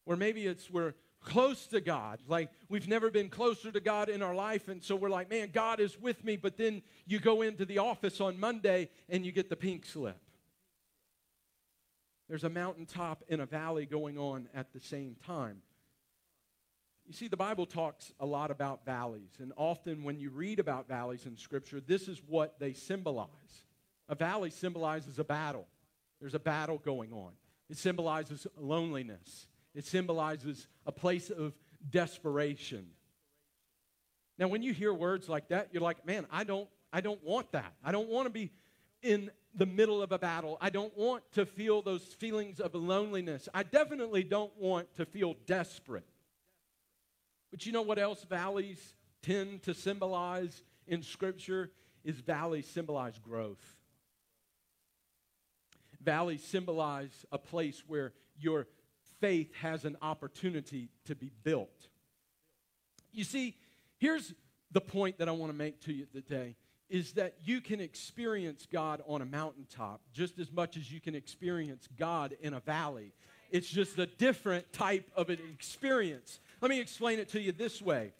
Or 0.06 0.16
maybe 0.16 0.46
it's 0.46 0.70
we're 0.70 0.94
close 1.24 1.66
to 1.68 1.80
God. 1.80 2.20
Like 2.28 2.50
we've 2.68 2.88
never 2.88 3.10
been 3.10 3.28
closer 3.28 3.72
to 3.72 3.80
God 3.80 4.08
in 4.08 4.22
our 4.22 4.34
life. 4.34 4.68
And 4.68 4.82
so 4.82 4.94
we're 4.96 5.10
like, 5.10 5.30
man, 5.30 5.50
God 5.52 5.80
is 5.80 6.00
with 6.00 6.24
me. 6.24 6.36
But 6.36 6.56
then 6.56 6.82
you 7.06 7.18
go 7.18 7.42
into 7.42 7.64
the 7.64 7.78
office 7.78 8.20
on 8.20 8.38
Monday 8.38 8.88
and 9.08 9.24
you 9.26 9.32
get 9.32 9.48
the 9.48 9.56
pink 9.56 9.84
slip. 9.84 10.18
There's 12.32 12.44
a 12.44 12.48
mountaintop 12.48 13.24
and 13.28 13.42
a 13.42 13.44
valley 13.44 13.84
going 13.84 14.16
on 14.16 14.48
at 14.54 14.72
the 14.72 14.80
same 14.80 15.16
time. 15.26 15.60
You 17.06 17.12
see, 17.12 17.28
the 17.28 17.36
Bible 17.36 17.66
talks 17.66 18.10
a 18.18 18.24
lot 18.24 18.50
about 18.50 18.86
valleys. 18.86 19.32
And 19.38 19.52
often 19.54 20.02
when 20.02 20.18
you 20.18 20.30
read 20.30 20.58
about 20.58 20.88
valleys 20.88 21.26
in 21.26 21.36
Scripture, 21.36 21.78
this 21.78 22.08
is 22.08 22.22
what 22.26 22.58
they 22.58 22.72
symbolize. 22.72 23.28
A 24.08 24.14
valley 24.14 24.48
symbolizes 24.48 25.18
a 25.18 25.24
battle. 25.24 25.66
There's 26.22 26.32
a 26.32 26.38
battle 26.38 26.78
going 26.78 27.12
on. 27.12 27.32
It 27.68 27.76
symbolizes 27.76 28.46
loneliness. 28.56 29.46
It 29.74 29.84
symbolizes 29.84 30.68
a 30.86 30.92
place 30.92 31.28
of 31.28 31.52
desperation. 31.90 32.86
Now, 34.38 34.48
when 34.48 34.62
you 34.62 34.72
hear 34.72 34.94
words 34.94 35.28
like 35.28 35.48
that, 35.48 35.68
you're 35.70 35.82
like, 35.82 36.06
man, 36.06 36.26
I 36.30 36.44
don't, 36.44 36.70
I 36.94 37.02
don't 37.02 37.22
want 37.22 37.52
that. 37.52 37.74
I 37.84 37.92
don't 37.92 38.08
want 38.08 38.24
to 38.24 38.30
be 38.30 38.52
in 39.02 39.30
the 39.54 39.66
middle 39.66 40.02
of 40.02 40.12
a 40.12 40.18
battle. 40.18 40.56
I 40.60 40.70
don't 40.70 40.96
want 40.96 41.22
to 41.32 41.44
feel 41.44 41.82
those 41.82 42.02
feelings 42.02 42.60
of 42.60 42.74
loneliness. 42.74 43.48
I 43.52 43.62
definitely 43.62 44.24
don't 44.24 44.52
want 44.58 44.94
to 44.96 45.04
feel 45.04 45.36
desperate. 45.46 46.06
But 47.50 47.66
you 47.66 47.72
know 47.72 47.82
what 47.82 47.98
else 47.98 48.24
valleys 48.24 48.94
tend 49.22 49.62
to 49.64 49.74
symbolize 49.74 50.62
in 50.86 51.02
Scripture? 51.02 51.70
Is 52.04 52.18
valleys 52.18 52.66
symbolize 52.66 53.18
growth. 53.18 53.62
Valleys 56.02 56.42
symbolize 56.42 57.24
a 57.30 57.38
place 57.38 57.84
where 57.86 58.12
your 58.36 58.66
faith 59.20 59.54
has 59.60 59.84
an 59.84 59.96
opportunity 60.02 60.88
to 61.04 61.14
be 61.14 61.30
built. 61.44 61.88
You 63.12 63.22
see, 63.22 63.56
here's 63.98 64.34
the 64.72 64.80
point 64.80 65.18
that 65.18 65.28
I 65.28 65.32
want 65.32 65.52
to 65.52 65.56
make 65.56 65.80
to 65.82 65.92
you 65.92 66.06
today 66.06 66.56
is 66.92 67.12
that 67.12 67.34
you 67.42 67.62
can 67.62 67.80
experience 67.80 68.68
God 68.70 69.02
on 69.06 69.22
a 69.22 69.24
mountaintop 69.24 70.02
just 70.12 70.38
as 70.38 70.52
much 70.52 70.76
as 70.76 70.92
you 70.92 71.00
can 71.00 71.14
experience 71.14 71.88
God 71.98 72.36
in 72.42 72.52
a 72.52 72.60
valley. 72.60 73.14
It's 73.50 73.68
just 73.68 73.98
a 73.98 74.04
different 74.04 74.70
type 74.74 75.10
of 75.16 75.30
an 75.30 75.38
experience. 75.54 76.38
Let 76.60 76.70
me 76.70 76.80
explain 76.80 77.18
it 77.18 77.30
to 77.30 77.40
you 77.40 77.52
this 77.52 77.80
way. 77.80 78.12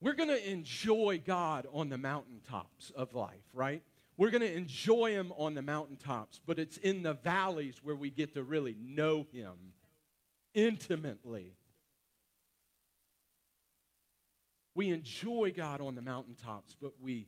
We're 0.00 0.14
going 0.14 0.28
to 0.28 0.50
enjoy 0.50 1.20
God 1.26 1.66
on 1.72 1.88
the 1.88 1.98
mountaintops 1.98 2.90
of 2.90 3.12
life, 3.12 3.42
right? 3.52 3.82
We're 4.16 4.30
going 4.30 4.42
to 4.42 4.56
enjoy 4.56 5.10
Him 5.10 5.32
on 5.36 5.54
the 5.54 5.62
mountaintops, 5.62 6.40
but 6.46 6.60
it's 6.60 6.76
in 6.76 7.02
the 7.02 7.14
valleys 7.14 7.80
where 7.82 7.96
we 7.96 8.10
get 8.10 8.34
to 8.34 8.44
really 8.44 8.76
know 8.80 9.26
Him 9.32 9.54
intimately. 10.54 11.54
We 14.74 14.90
enjoy 14.90 15.52
God 15.56 15.80
on 15.80 15.94
the 15.94 16.02
mountaintops, 16.02 16.76
but 16.80 16.92
we 17.00 17.26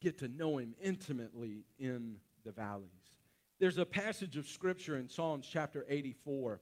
get 0.00 0.18
to 0.18 0.28
know 0.28 0.58
Him 0.58 0.74
intimately 0.82 1.64
in 1.78 2.16
the 2.44 2.52
valleys. 2.52 2.90
There's 3.58 3.78
a 3.78 3.86
passage 3.86 4.36
of 4.36 4.48
Scripture 4.48 4.96
in 4.96 5.08
Psalms 5.08 5.48
chapter 5.50 5.86
84, 5.88 6.60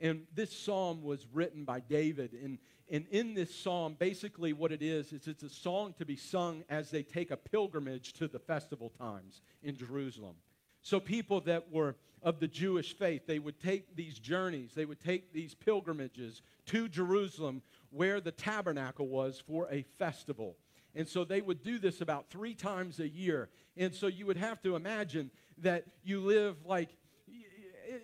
and 0.00 0.26
this 0.34 0.56
psalm 0.56 1.02
was 1.02 1.26
written 1.32 1.64
by 1.64 1.80
David. 1.80 2.32
And, 2.32 2.58
and 2.90 3.06
in 3.10 3.34
this 3.34 3.54
psalm, 3.54 3.96
basically 3.98 4.52
what 4.52 4.72
it 4.72 4.82
is, 4.82 5.12
is 5.12 5.28
it's 5.28 5.44
a 5.44 5.48
song 5.48 5.94
to 5.98 6.04
be 6.04 6.16
sung 6.16 6.64
as 6.68 6.90
they 6.90 7.04
take 7.04 7.30
a 7.30 7.36
pilgrimage 7.36 8.12
to 8.14 8.26
the 8.26 8.40
festival 8.40 8.90
times 8.98 9.42
in 9.62 9.76
Jerusalem. 9.76 10.34
So 10.82 10.98
people 10.98 11.40
that 11.42 11.70
were 11.70 11.94
of 12.22 12.40
the 12.40 12.48
Jewish 12.48 12.96
faith, 12.96 13.26
they 13.26 13.38
would 13.38 13.60
take 13.60 13.96
these 13.96 14.18
journeys, 14.18 14.72
they 14.74 14.84
would 14.84 15.00
take 15.00 15.32
these 15.32 15.54
pilgrimages 15.54 16.42
to 16.66 16.88
Jerusalem 16.88 17.62
where 17.92 18.20
the 18.20 18.32
tabernacle 18.32 19.06
was 19.06 19.42
for 19.46 19.68
a 19.70 19.82
festival. 19.98 20.56
And 20.94 21.08
so 21.08 21.24
they 21.24 21.40
would 21.40 21.62
do 21.62 21.78
this 21.78 22.00
about 22.00 22.30
three 22.30 22.54
times 22.54 23.00
a 23.00 23.08
year. 23.08 23.48
And 23.76 23.94
so 23.94 24.06
you 24.06 24.26
would 24.26 24.36
have 24.36 24.60
to 24.62 24.76
imagine 24.76 25.30
that 25.58 25.84
you 26.02 26.20
live 26.20 26.56
like, 26.64 26.90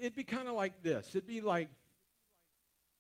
it'd 0.01 0.15
be 0.15 0.25
kind 0.25 0.49
of 0.49 0.55
like 0.55 0.83
this. 0.83 1.09
It'd 1.11 1.27
be 1.27 1.41
like, 1.41 1.69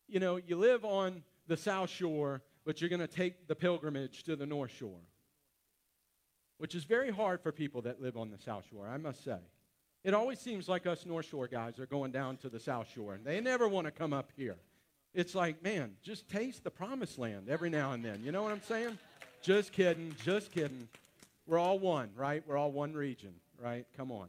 you 0.08 0.20
know, 0.20 0.36
you 0.36 0.56
live 0.56 0.84
on 0.84 1.22
the 1.46 1.56
South 1.56 1.90
Shore, 1.90 2.42
but 2.64 2.80
you're 2.80 2.90
going 2.90 3.00
to 3.00 3.06
take 3.06 3.46
the 3.46 3.54
pilgrimage 3.54 4.24
to 4.24 4.36
the 4.36 4.46
North 4.46 4.72
Shore, 4.72 5.00
which 6.58 6.74
is 6.74 6.84
very 6.84 7.10
hard 7.10 7.42
for 7.42 7.52
people 7.52 7.82
that 7.82 8.00
live 8.00 8.16
on 8.16 8.30
the 8.30 8.38
South 8.38 8.64
Shore, 8.70 8.88
I 8.88 8.96
must 8.96 9.24
say. 9.24 9.38
It 10.04 10.14
always 10.14 10.38
seems 10.38 10.68
like 10.68 10.86
us 10.86 11.04
North 11.04 11.26
Shore 11.26 11.48
guys 11.48 11.78
are 11.78 11.86
going 11.86 12.12
down 12.12 12.36
to 12.38 12.48
the 12.48 12.60
South 12.60 12.88
Shore, 12.94 13.14
and 13.14 13.24
they 13.24 13.40
never 13.40 13.68
want 13.68 13.86
to 13.86 13.90
come 13.90 14.12
up 14.12 14.30
here. 14.36 14.56
It's 15.18 15.34
like, 15.34 15.64
man, 15.64 15.96
just 16.00 16.28
taste 16.28 16.62
the 16.62 16.70
promised 16.70 17.18
land 17.18 17.48
every 17.48 17.70
now 17.70 17.90
and 17.90 18.04
then. 18.04 18.22
You 18.22 18.30
know 18.30 18.44
what 18.44 18.52
I'm 18.52 18.62
saying? 18.62 18.96
Just 19.42 19.72
kidding, 19.72 20.14
just 20.24 20.52
kidding. 20.52 20.86
We're 21.44 21.58
all 21.58 21.80
one, 21.80 22.10
right? 22.14 22.44
We're 22.46 22.56
all 22.56 22.70
one 22.70 22.94
region, 22.94 23.32
right? 23.60 23.84
Come 23.96 24.12
on. 24.12 24.28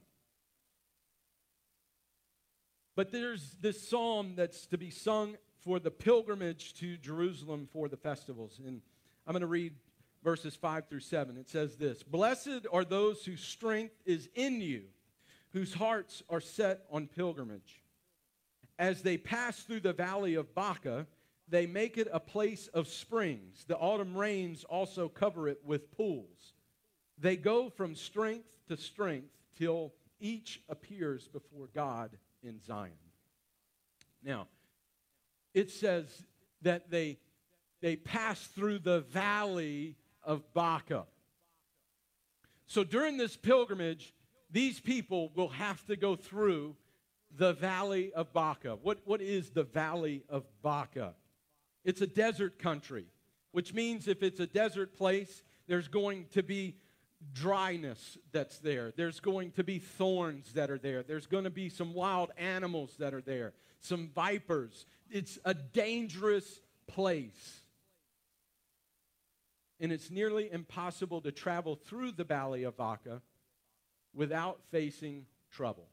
But 2.96 3.12
there's 3.12 3.56
this 3.62 3.88
psalm 3.88 4.34
that's 4.36 4.66
to 4.66 4.80
be 4.80 4.90
sung 4.90 5.38
for 5.64 5.78
the 5.78 5.92
pilgrimage 5.92 6.74
to 6.80 6.98
Jerusalem 6.98 7.70
for 7.72 7.88
the 7.88 7.96
festivals. 7.96 8.60
And 8.66 8.82
I'm 9.28 9.34
going 9.34 9.42
to 9.42 9.48
read 9.48 9.76
verses 10.24 10.56
5 10.56 10.88
through 10.88 11.02
7. 11.02 11.38
It 11.38 11.52
says 11.52 11.76
this 11.76 12.02
Blessed 12.02 12.66
are 12.74 12.84
those 12.84 13.24
whose 13.24 13.42
strength 13.42 13.94
is 14.08 14.28
in 14.34 14.60
you, 14.60 14.86
whose 15.52 15.72
hearts 15.72 16.24
are 16.32 16.42
set 16.42 16.86
on 16.92 17.06
pilgrimage. 17.06 17.84
As 18.80 19.02
they 19.02 19.18
pass 19.18 19.60
through 19.60 19.82
the 19.82 19.94
valley 19.94 20.36
of 20.36 20.56
Baca, 20.56 21.06
they 21.50 21.68
make 21.68 21.98
it 21.98 22.08
a 22.12 22.20
place 22.20 22.68
of 22.68 22.88
springs. 22.88 23.66
The 23.68 23.78
autumn 23.78 24.16
rains 24.16 24.64
also 24.64 25.10
cover 25.10 25.50
it 25.50 25.60
with 25.66 25.92
pools. 25.92 26.54
They 27.18 27.36
go 27.36 27.70
from 27.70 27.94
strength 27.94 28.48
to 28.70 28.78
strength 28.78 29.28
till 29.58 29.94
each 30.22 30.62
appears 30.70 31.28
before 31.28 31.68
God 31.76 32.12
in 32.42 32.62
Zion. 32.66 32.94
Now, 34.24 34.48
it 35.54 35.72
says 35.72 36.06
that 36.62 36.90
they, 36.90 37.18
they 37.82 37.98
pass 37.98 38.40
through 38.40 38.80
the 38.80 39.02
valley 39.02 39.98
of 40.24 40.54
Baca. 40.54 41.06
So 42.68 42.86
during 42.86 43.18
this 43.18 43.36
pilgrimage, 43.36 44.14
these 44.50 44.80
people 44.80 45.32
will 45.36 45.50
have 45.50 45.86
to 45.88 45.98
go 45.98 46.16
through 46.16 46.76
the 47.36 47.54
valley 47.54 48.12
of 48.14 48.34
Baca. 48.34 48.78
What, 48.82 49.00
what 49.06 49.22
is 49.22 49.52
the 49.52 49.64
valley 49.64 50.24
of 50.30 50.46
Baca? 50.62 51.14
It's 51.84 52.02
a 52.02 52.08
desert 52.08 52.60
country, 52.60 53.06
which 53.52 53.74
means 53.74 54.08
if 54.08 54.24
it's 54.24 54.40
a 54.40 54.48
desert 54.48 54.96
place, 54.96 55.44
there's 55.68 55.88
going 55.88 56.26
to 56.32 56.44
be 56.44 56.76
dryness 57.34 58.18
that's 58.32 58.60
there. 58.60 58.94
There's 58.96 59.20
going 59.20 59.52
to 59.52 59.64
be 59.64 59.80
thorns 59.80 60.54
that 60.54 60.72
are 60.72 60.78
there. 60.78 61.04
There's 61.04 61.28
going 61.28 61.44
to 61.44 61.50
be 61.50 61.70
some 61.70 61.94
wild 61.94 62.32
animals 62.38 62.96
that 63.00 63.14
are 63.14 63.22
there, 63.22 63.54
some 63.82 64.10
vipers. 64.14 64.86
It's 65.10 65.38
a 65.46 65.54
dangerous 65.54 66.62
place. 66.88 67.62
And 69.80 69.92
it's 69.92 70.12
nearly 70.12 70.52
impossible 70.52 71.22
to 71.22 71.32
travel 71.32 71.76
through 71.76 72.12
the 72.12 72.26
valley 72.26 72.64
of 72.64 72.76
Baca 72.76 73.22
without 74.14 74.60
facing 74.72 75.26
trouble. 75.52 75.88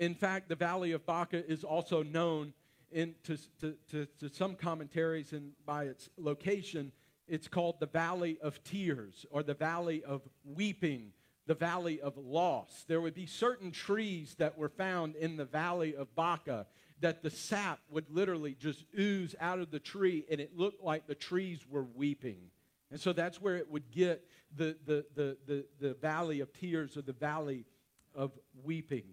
In 0.00 0.14
fact, 0.14 0.48
the 0.48 0.56
Valley 0.56 0.92
of 0.92 1.04
Baca 1.04 1.46
is 1.46 1.62
also 1.62 2.02
known 2.02 2.54
in, 2.90 3.14
to, 3.24 3.36
to, 3.60 3.76
to, 3.90 4.06
to 4.18 4.30
some 4.30 4.54
commentaries 4.54 5.34
and 5.34 5.52
by 5.66 5.84
its 5.84 6.08
location. 6.16 6.90
It's 7.28 7.48
called 7.48 7.78
the 7.80 7.86
Valley 7.86 8.38
of 8.42 8.64
Tears 8.64 9.26
or 9.30 9.42
the 9.42 9.52
Valley 9.52 10.02
of 10.02 10.22
Weeping, 10.42 11.12
the 11.46 11.54
Valley 11.54 12.00
of 12.00 12.16
Loss. 12.16 12.86
There 12.88 13.02
would 13.02 13.14
be 13.14 13.26
certain 13.26 13.72
trees 13.72 14.36
that 14.38 14.56
were 14.56 14.70
found 14.70 15.16
in 15.16 15.36
the 15.36 15.44
Valley 15.44 15.94
of 15.94 16.14
Baca 16.14 16.66
that 17.00 17.22
the 17.22 17.30
sap 17.30 17.80
would 17.90 18.06
literally 18.08 18.56
just 18.58 18.86
ooze 18.98 19.34
out 19.38 19.58
of 19.58 19.70
the 19.70 19.78
tree 19.78 20.24
and 20.30 20.40
it 20.40 20.56
looked 20.56 20.82
like 20.82 21.08
the 21.08 21.14
trees 21.14 21.60
were 21.68 21.84
weeping. 21.84 22.40
And 22.90 22.98
so 22.98 23.12
that's 23.12 23.38
where 23.38 23.56
it 23.58 23.70
would 23.70 23.90
get 23.90 24.26
the, 24.56 24.78
the, 24.86 25.04
the, 25.14 25.36
the, 25.46 25.66
the 25.78 25.94
Valley 25.94 26.40
of 26.40 26.54
Tears 26.54 26.96
or 26.96 27.02
the 27.02 27.12
Valley 27.12 27.66
of 28.14 28.32
Weeping. 28.64 29.04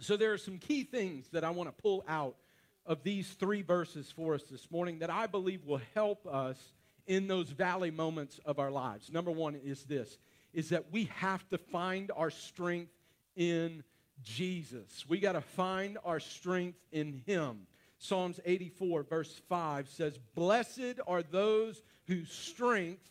So 0.00 0.16
there 0.16 0.32
are 0.32 0.38
some 0.38 0.58
key 0.58 0.84
things 0.84 1.28
that 1.30 1.44
I 1.44 1.50
want 1.50 1.74
to 1.74 1.82
pull 1.82 2.04
out 2.06 2.36
of 2.84 3.02
these 3.02 3.28
three 3.30 3.62
verses 3.62 4.12
for 4.14 4.34
us 4.34 4.42
this 4.44 4.70
morning 4.70 5.00
that 5.00 5.10
I 5.10 5.26
believe 5.26 5.64
will 5.64 5.80
help 5.94 6.26
us 6.26 6.58
in 7.06 7.26
those 7.26 7.48
valley 7.48 7.90
moments 7.90 8.38
of 8.44 8.58
our 8.58 8.70
lives. 8.70 9.10
Number 9.10 9.30
one 9.30 9.54
is 9.54 9.84
this 9.84 10.18
is 10.52 10.70
that 10.70 10.90
we 10.90 11.04
have 11.16 11.46
to 11.50 11.58
find 11.58 12.10
our 12.16 12.30
strength 12.30 12.92
in 13.34 13.82
Jesus. 14.22 15.04
We 15.06 15.18
got 15.20 15.32
to 15.32 15.42
find 15.42 15.98
our 16.04 16.18
strength 16.18 16.78
in 16.92 17.22
him. 17.26 17.66
Psalms 17.98 18.40
84 18.44 19.02
verse 19.02 19.40
5 19.48 19.88
says, 19.88 20.18
"Blessed 20.34 21.00
are 21.06 21.22
those 21.22 21.82
whose 22.06 22.30
strength 22.30 23.10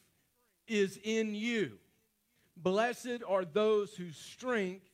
is 0.67 0.99
in 1.03 1.35
you. 1.35 1.77
Blessed 2.57 3.21
are 3.27 3.45
those 3.45 3.93
whose 3.95 4.17
strength 4.17 4.89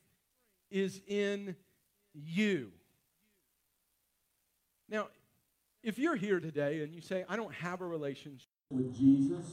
is 0.70 1.02
in 1.08 1.56
you. 2.14 2.72
Now, 4.90 5.08
if 5.84 5.98
you're 5.98 6.16
here 6.16 6.40
today 6.40 6.82
and 6.82 6.94
you 6.94 7.02
say, 7.02 7.26
I 7.28 7.36
don't 7.36 7.54
have 7.54 7.82
a 7.82 7.86
relationship 7.86 8.48
with 8.70 8.96
Jesus, 8.96 9.46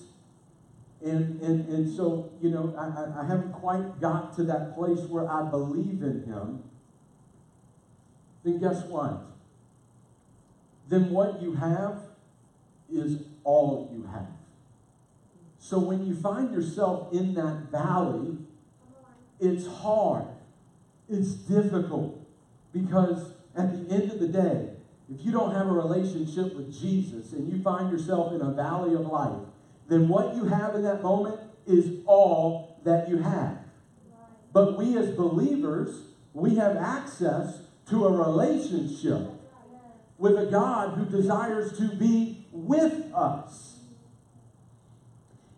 and, 1.05 1.41
and, 1.41 1.69
and 1.69 1.97
so, 1.97 2.33
you 2.43 2.51
know, 2.51 2.75
I, 2.77 3.21
I 3.23 3.27
haven't 3.27 3.53
quite 3.53 4.01
got 4.01 4.35
to 4.37 4.45
that 4.45 4.75
place 4.75 5.01
where 5.09 5.31
I 5.31 5.49
believe 5.49 6.03
in 6.03 6.25
him, 6.25 6.65
then 8.45 8.59
guess 8.59 8.85
what? 8.85 9.23
Then 10.89 11.11
what 11.11 11.41
you 11.41 11.55
have 11.55 12.01
is 12.91 13.23
all 13.45 13.91
you 13.95 14.09
have. 14.13 14.27
So 15.59 15.79
when 15.79 16.07
you 16.07 16.15
find 16.15 16.53
yourself 16.53 17.13
in 17.13 17.35
that 17.35 17.71
valley, 17.71 18.39
it's 19.41 19.67
hard. 19.67 20.25
It's 21.09 21.33
difficult. 21.33 22.18
Because 22.83 23.33
at 23.57 23.73
the 23.73 23.95
end 23.95 24.11
of 24.11 24.21
the 24.21 24.29
day, 24.29 24.71
if 25.13 25.25
you 25.25 25.33
don't 25.33 25.55
have 25.55 25.67
a 25.67 25.73
relationship 25.73 26.55
with 26.55 26.79
Jesus 26.79 27.33
and 27.33 27.51
you 27.51 27.63
find 27.63 27.91
yourself 27.91 28.33
in 28.33 28.41
a 28.41 28.51
valley 28.53 28.95
of 28.95 29.07
life, 29.07 29.41
then 29.89 30.09
what 30.09 30.35
you 30.35 30.45
have 30.45 30.75
in 30.75 30.83
that 30.83 31.03
moment 31.03 31.41
is 31.67 32.03
all 32.07 32.79
that 32.85 33.09
you 33.09 33.19
have. 33.19 33.59
But 34.53 34.79
we 34.79 34.97
as 34.99 35.11
believers, 35.11 36.03
we 36.35 36.57
have 36.57 36.77
access 36.77 37.61
to 37.89 38.07
a 38.07 38.13
relationship 38.13 39.31
with 40.19 40.37
a 40.39 40.47
God 40.47 40.99
who 40.99 41.05
desires 41.05 41.79
to 41.79 41.89
be 41.95 42.47
with 42.53 43.13
us. 43.15 43.79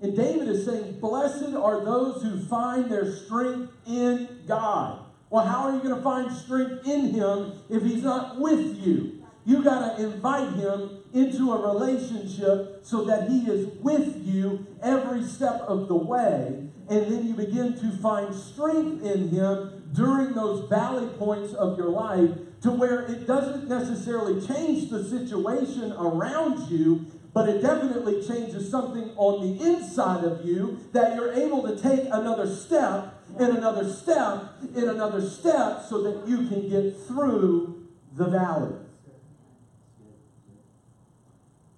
And 0.01 0.17
David 0.17 0.49
is 0.49 0.65
saying, 0.65 1.01
Blessed 1.01 1.55
are 1.55 1.85
those 1.85 2.23
who 2.23 2.45
find 2.47 2.91
their 2.91 3.11
strength 3.11 3.73
in 3.87 4.41
God. 4.47 5.05
Well, 5.31 5.47
how 5.47 5.69
are 5.69 5.77
you 5.77 5.81
going 5.81 5.95
to 5.95 6.03
find 6.03 6.33
strength 6.33 6.85
in 6.87 7.15
Him 7.15 7.53
if 7.71 7.85
He's 7.85 8.03
not 8.03 8.41
with 8.41 8.77
you? 8.85 9.25
You 9.47 9.63
got 9.63 9.97
to 9.97 10.05
invite 10.05 10.55
Him 10.55 10.99
into 11.15 11.53
a 11.53 11.73
relationship 11.73 12.81
so 12.83 13.05
that 13.05 13.29
He 13.29 13.49
is 13.49 13.69
with 13.81 14.27
you 14.27 14.67
every 14.83 15.23
step 15.23 15.63
of 15.63 15.87
the 15.87 15.95
way. 15.95 16.67
And 16.89 17.13
then 17.13 17.29
you 17.29 17.35
begin 17.35 17.79
to 17.79 17.97
find 17.99 18.35
strength 18.35 19.05
in 19.05 19.29
Him 19.29 19.89
during 19.93 20.35
those 20.35 20.69
valley 20.69 21.07
points 21.17 21.55
of 21.55 21.79
your 21.79 21.91
life 21.91 22.31
to 22.63 22.73
where 22.73 23.03
it 23.03 23.29
doesn't 23.29 23.69
necessarily 23.69 24.45
change 24.45 24.91
the 24.91 25.05
situation 25.05 25.93
around 25.93 26.69
you, 26.69 27.07
but 27.33 27.49
it 27.49 27.63
definitely 27.63 28.27
changes 28.27 28.71
something 28.71 29.13
on 29.17 29.57
the 29.57 29.65
inside 29.65 30.25
of 30.25 30.45
you 30.45 30.81
that 30.93 31.15
you're 31.15 31.33
able 31.33 31.63
to 31.63 31.81
take 31.81 32.07
another 32.07 32.53
step 32.53 33.23
and 33.39 33.57
another 33.57 33.89
step 33.89 34.55
and 34.63 34.85
another 34.85 35.21
step 35.21 35.83
so 35.89 36.03
that 36.03 36.29
you 36.29 36.49
can 36.49 36.69
get 36.69 36.97
through 37.07 37.87
the 38.17 38.27
valley. 38.27 38.75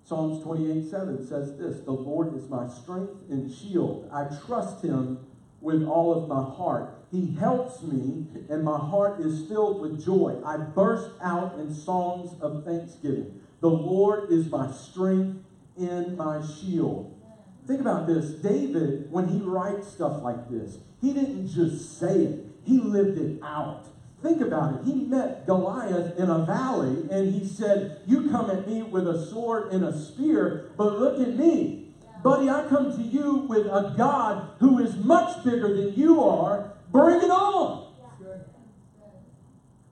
Psalms 0.05 0.43
28 0.43 0.91
7 0.91 1.27
says 1.27 1.57
this 1.59 1.81
The 1.85 1.93
Lord 1.93 2.35
is 2.35 2.49
my 2.49 2.69
strength 2.69 3.15
and 3.31 3.53
shield. 3.53 4.09
I 4.13 4.25
trust 4.47 4.85
him 4.85 5.27
with 5.61 5.85
all 5.85 6.13
of 6.15 6.29
my 6.29 6.43
heart. 6.43 6.99
He 7.11 7.35
helps 7.37 7.83
me, 7.83 8.27
and 8.49 8.65
my 8.65 8.79
heart 8.79 9.21
is 9.21 9.47
filled 9.47 9.81
with 9.81 10.05
joy. 10.05 10.41
I 10.45 10.57
burst 10.57 11.11
out 11.23 11.59
in 11.59 11.75
songs 11.75 12.39
of 12.41 12.65
thanksgiving. 12.65 13.42
The 13.63 13.71
Lord 13.71 14.33
is 14.33 14.51
my 14.51 14.73
strength 14.73 15.45
and 15.79 16.19
my 16.19 16.45
shield. 16.45 17.17
Think 17.65 17.81
about 17.81 18.09
this. 18.09 18.33
David, 18.33 19.11
when 19.13 19.29
he 19.29 19.39
writes 19.39 19.87
stuff 19.87 20.21
like 20.21 20.51
this, 20.51 20.79
he 21.01 21.15
didn't 21.15 21.47
just 21.47 22.01
say 22.01 22.25
it, 22.25 22.47
he 22.65 22.81
lived 22.81 23.19
it 23.19 23.41
out. 23.41 23.87
Think 24.21 24.41
about 24.41 24.81
it. 24.81 24.85
He 24.85 25.05
met 25.05 25.47
Goliath 25.47 26.19
in 26.19 26.29
a 26.29 26.45
valley 26.45 27.07
and 27.11 27.33
he 27.33 27.47
said, 27.47 28.01
You 28.05 28.31
come 28.31 28.51
at 28.51 28.67
me 28.67 28.83
with 28.83 29.07
a 29.07 29.27
sword 29.27 29.73
and 29.73 29.85
a 29.85 29.97
spear, 29.97 30.73
but 30.77 30.99
look 30.99 31.21
at 31.21 31.37
me. 31.37 31.95
Buddy, 32.25 32.49
I 32.49 32.67
come 32.69 32.97
to 32.97 33.03
you 33.03 33.47
with 33.49 33.67
a 33.67 33.95
God 33.97 34.51
who 34.59 34.81
is 34.81 34.97
much 34.97 35.45
bigger 35.45 35.73
than 35.77 35.95
you 35.95 36.23
are. 36.23 36.73
Bring 36.91 37.21
it 37.21 37.31
on. 37.31 37.95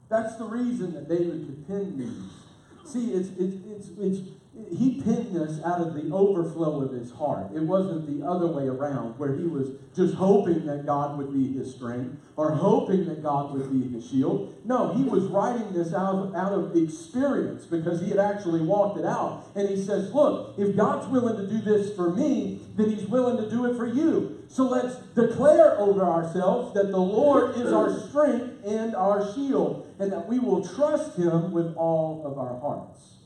That's 0.09 0.35
the 0.37 0.45
reason 0.45 0.93
that 0.95 1.09
David 1.09 1.47
could 1.47 1.69
pen 1.69 1.99
these. 1.99 2.40
See, 2.85 3.13
it's, 3.13 3.29
it's, 3.39 3.57
it's, 3.67 3.89
it's 3.99 4.21
he 4.69 5.01
penned 5.01 5.35
this 5.35 5.63
out 5.65 5.81
of 5.81 5.95
the 5.95 6.13
overflow 6.13 6.83
of 6.83 6.93
his 6.93 7.11
heart. 7.13 7.53
It 7.55 7.63
wasn't 7.63 8.07
the 8.07 8.27
other 8.27 8.47
way 8.49 8.67
around, 8.67 9.19
where 9.19 9.37
he 9.37 9.45
was 9.45 9.71
just 9.95 10.15
hoping 10.15 10.67
that 10.67 10.87
God 10.87 11.19
would 11.19 11.33
be 11.33 11.53
his 11.53 11.75
strength 11.75 12.17
or 12.37 12.53
hoping 12.53 13.07
that 13.07 13.23
God 13.23 13.53
would 13.53 13.71
be 13.71 13.89
his 13.89 14.09
shield. 14.09 14.55
No, 14.65 14.93
he 14.95 15.05
was 15.05 15.25
writing 15.25 15.73
this 15.73 15.95
out 15.95 16.35
out 16.35 16.53
of 16.53 16.77
experience 16.77 17.65
because 17.67 18.01
he 18.01 18.09
had 18.09 18.19
actually 18.19 18.61
walked 18.61 18.99
it 18.99 19.05
out. 19.05 19.47
And 19.55 19.69
he 19.69 19.77
says, 19.77 20.13
Look, 20.13 20.55
if 20.59 20.77
God's 20.77 21.07
willing 21.09 21.37
to 21.37 21.47
do 21.47 21.61
this 21.61 21.95
for 21.95 22.11
me, 22.11 22.61
then 22.77 22.91
he's 22.91 23.07
willing 23.07 23.37
to 23.43 23.49
do 23.49 23.67
it 23.67 23.77
for 23.77 23.87
you. 23.87 24.43
So 24.49 24.65
let's 24.65 24.97
declare 25.15 25.79
over 25.79 26.05
ourselves 26.05 26.75
that 26.75 26.91
the 26.91 26.99
Lord 26.99 27.57
is 27.57 27.73
our 27.73 27.97
strength 28.09 28.65
and 28.65 28.97
our 28.97 29.33
shield, 29.33 29.90
and 30.01 30.11
that 30.11 30.27
we 30.27 30.39
will 30.39 30.67
trust 30.67 31.17
him 31.17 31.53
with 31.53 31.77
all 31.77 32.23
of 32.25 32.39
our 32.39 32.59
hearts. 32.59 33.19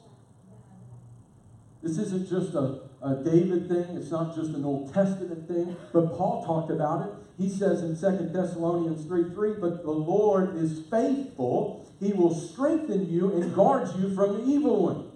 This 1.82 1.98
isn't 1.98 2.28
just 2.28 2.54
a, 2.54 2.80
a 3.00 3.14
David 3.22 3.68
thing, 3.68 3.96
it's 3.96 4.10
not 4.10 4.34
just 4.34 4.50
an 4.50 4.64
Old 4.64 4.92
Testament 4.92 5.46
thing, 5.46 5.76
but 5.92 6.16
Paul 6.16 6.44
talked 6.44 6.72
about 6.72 7.06
it. 7.06 7.14
He 7.38 7.48
says 7.48 7.82
in 7.82 7.96
2 7.96 8.30
Thessalonians 8.32 9.06
3 9.06 9.30
3, 9.32 9.52
but 9.60 9.84
the 9.84 9.90
Lord 9.90 10.56
is 10.56 10.80
faithful. 10.90 11.88
He 12.00 12.12
will 12.12 12.34
strengthen 12.34 13.08
you 13.08 13.32
and 13.32 13.54
guard 13.54 13.88
you 13.96 14.12
from 14.14 14.38
the 14.38 14.52
evil 14.52 14.82
one. 14.82 15.10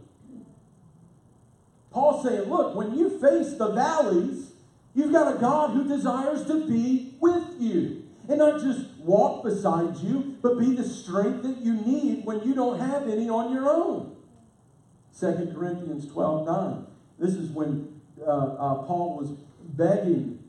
Paul's 1.91 2.25
saying, 2.25 2.43
look, 2.43 2.77
when 2.77 2.97
you 2.97 3.19
face 3.19 3.55
the 3.55 3.71
valleys, 3.71 4.53
you've 4.95 5.13
got 5.13 5.35
a 5.35 5.39
God 5.39 5.71
who 5.71 5.89
desires 5.89 6.47
to 6.47 6.67
be 6.69 7.17
with 7.21 7.45
you. 7.59 7.98
And 8.29 8.39
not 8.39 8.61
just 8.61 8.91
walk 8.99 9.43
beside 9.43 9.97
you, 9.97 10.37
but 10.43 10.59
be 10.59 10.75
the 10.75 10.87
strength 10.87 11.43
that 11.45 11.59
you 11.59 11.75
need 11.75 12.27
when 12.27 12.47
you 12.47 12.55
don't 12.55 12.79
have 12.79 13.09
any 13.09 13.29
on 13.31 13.53
your 13.53 13.71
own. 13.71 14.17
2 15.19 15.53
Corinthians 15.55 16.07
12 16.13 16.47
9. 16.47 16.87
This 17.19 17.35
is 17.35 17.51
when 17.51 18.01
uh, 18.21 18.31
uh, 18.31 18.75
Paul 18.83 19.17
was 19.19 19.31
begging, 19.63 20.45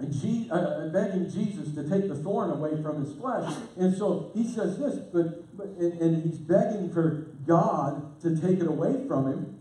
uh, 0.00 0.54
uh, 0.54 0.88
begging 0.88 1.30
Jesus 1.30 1.74
to 1.74 1.88
take 1.88 2.08
the 2.08 2.16
thorn 2.16 2.50
away 2.50 2.82
from 2.82 3.04
his 3.04 3.14
flesh. 3.14 3.54
And 3.78 3.96
so 3.96 4.32
he 4.34 4.46
says 4.46 4.76
this, 4.78 4.96
but, 4.96 5.56
but 5.56 5.68
and, 5.78 6.00
and 6.00 6.22
he's 6.24 6.38
begging 6.38 6.92
for 6.92 7.28
God 7.46 8.20
to 8.22 8.36
take 8.36 8.58
it 8.60 8.66
away 8.66 9.06
from 9.06 9.28
him. 9.28 9.52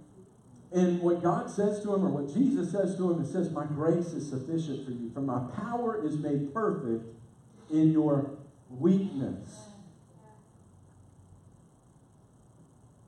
And 0.71 0.99
what 0.99 1.21
God 1.21 1.49
says 1.49 1.81
to 1.84 1.93
him, 1.93 2.03
or 2.03 2.10
what 2.10 2.34
Jesus 2.34 2.71
says 2.71 2.97
to 2.97 3.12
him, 3.12 3.21
it 3.21 3.27
says, 3.27 3.51
My 3.51 3.65
grace 3.65 4.08
is 4.08 4.27
sufficient 4.29 4.84
for 4.86 4.91
you, 4.91 5.12
for 5.13 5.21
my 5.21 5.39
power 5.55 6.05
is 6.05 6.17
made 6.17 6.53
perfect 6.53 7.05
in 7.69 7.91
your 7.91 8.32
weakness. 8.69 9.69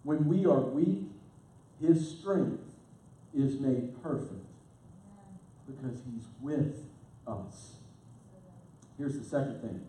When 0.04 0.28
we 0.28 0.46
are 0.46 0.62
weak, 0.62 1.04
his 1.82 2.18
strength 2.18 2.64
is 3.34 3.60
made 3.60 4.02
perfect 4.02 4.46
because 5.68 6.00
he's 6.06 6.24
with 6.42 6.86
us. 7.28 7.74
Here's 8.98 9.18
the 9.18 9.24
second 9.24 9.62
thing. 9.62 9.86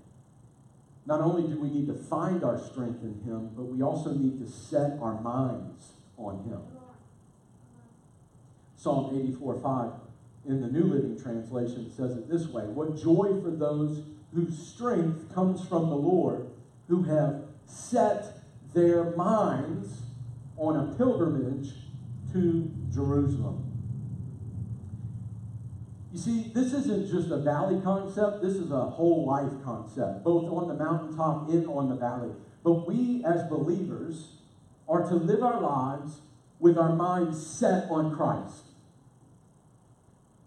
Not 1.06 1.20
only 1.20 1.48
do 1.48 1.58
we 1.58 1.70
need 1.70 1.86
to 1.86 1.94
find 1.94 2.44
our 2.44 2.58
strength 2.58 3.02
in 3.02 3.22
him, 3.24 3.50
but 3.56 3.62
we 3.62 3.82
also 3.82 4.12
need 4.12 4.38
to 4.44 4.50
set 4.50 4.98
our 5.00 5.20
minds 5.22 5.92
on 6.18 6.44
him. 6.44 6.60
Psalm 8.76 9.18
84 9.18 9.60
5 9.60 9.90
in 10.46 10.60
the 10.60 10.68
New 10.68 10.84
Living 10.84 11.18
Translation 11.20 11.90
says 11.96 12.16
it 12.16 12.28
this 12.28 12.48
way 12.48 12.64
What 12.64 12.96
joy 12.96 13.40
for 13.42 13.50
those 13.50 14.02
whose 14.34 14.58
strength 14.58 15.34
comes 15.34 15.66
from 15.66 15.88
the 15.88 15.96
Lord, 15.96 16.50
who 16.88 17.02
have 17.04 17.42
set 17.66 18.38
their 18.74 19.16
minds 19.16 20.02
on 20.56 20.76
a 20.76 20.94
pilgrimage 20.96 21.72
to 22.32 22.70
Jerusalem. 22.92 23.64
You 26.12 26.18
see, 26.18 26.50
this 26.54 26.72
isn't 26.72 27.10
just 27.10 27.30
a 27.30 27.38
valley 27.38 27.80
concept, 27.82 28.42
this 28.42 28.54
is 28.54 28.70
a 28.70 28.86
whole 28.86 29.26
life 29.26 29.52
concept, 29.64 30.24
both 30.24 30.50
on 30.50 30.68
the 30.68 30.74
mountaintop 30.74 31.48
and 31.50 31.66
on 31.68 31.88
the 31.88 31.96
valley. 31.96 32.30
But 32.64 32.88
we 32.88 33.24
as 33.24 33.48
believers 33.48 34.36
are 34.88 35.06
to 35.08 35.14
live 35.14 35.42
our 35.42 35.60
lives 35.60 36.20
with 36.58 36.78
our 36.78 36.94
minds 36.94 37.44
set 37.46 37.90
on 37.90 38.16
Christ. 38.16 38.64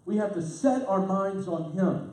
We 0.04 0.16
have 0.16 0.34
to 0.34 0.42
set 0.42 0.86
our 0.88 1.06
minds 1.06 1.46
on 1.46 1.72
Him. 1.72 2.12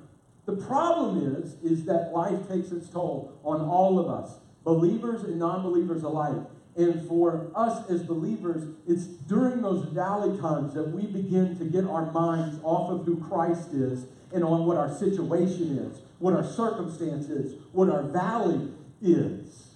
The 0.49 0.65
problem 0.65 1.35
is, 1.35 1.57
is 1.61 1.85
that 1.85 2.11
life 2.11 2.49
takes 2.49 2.71
its 2.71 2.89
toll 2.89 3.39
on 3.43 3.61
all 3.61 3.99
of 3.99 4.09
us, 4.09 4.39
believers 4.63 5.21
and 5.21 5.37
non-believers 5.37 6.01
alike. 6.01 6.41
And 6.75 7.07
for 7.07 7.51
us 7.55 7.87
as 7.87 8.01
believers, 8.01 8.63
it's 8.87 9.03
during 9.03 9.61
those 9.61 9.85
valley 9.89 10.39
times 10.39 10.73
that 10.73 10.89
we 10.89 11.05
begin 11.05 11.55
to 11.59 11.65
get 11.65 11.85
our 11.85 12.11
minds 12.11 12.59
off 12.63 12.89
of 12.89 13.05
who 13.05 13.17
Christ 13.17 13.73
is 13.73 14.05
and 14.33 14.43
on 14.43 14.65
what 14.65 14.77
our 14.77 14.91
situation 14.91 15.77
is, 15.77 16.01
what 16.17 16.33
our 16.33 16.43
circumstance 16.43 17.29
is, 17.29 17.53
what 17.71 17.89
our 17.91 18.03
valley 18.03 18.69
is. 19.03 19.67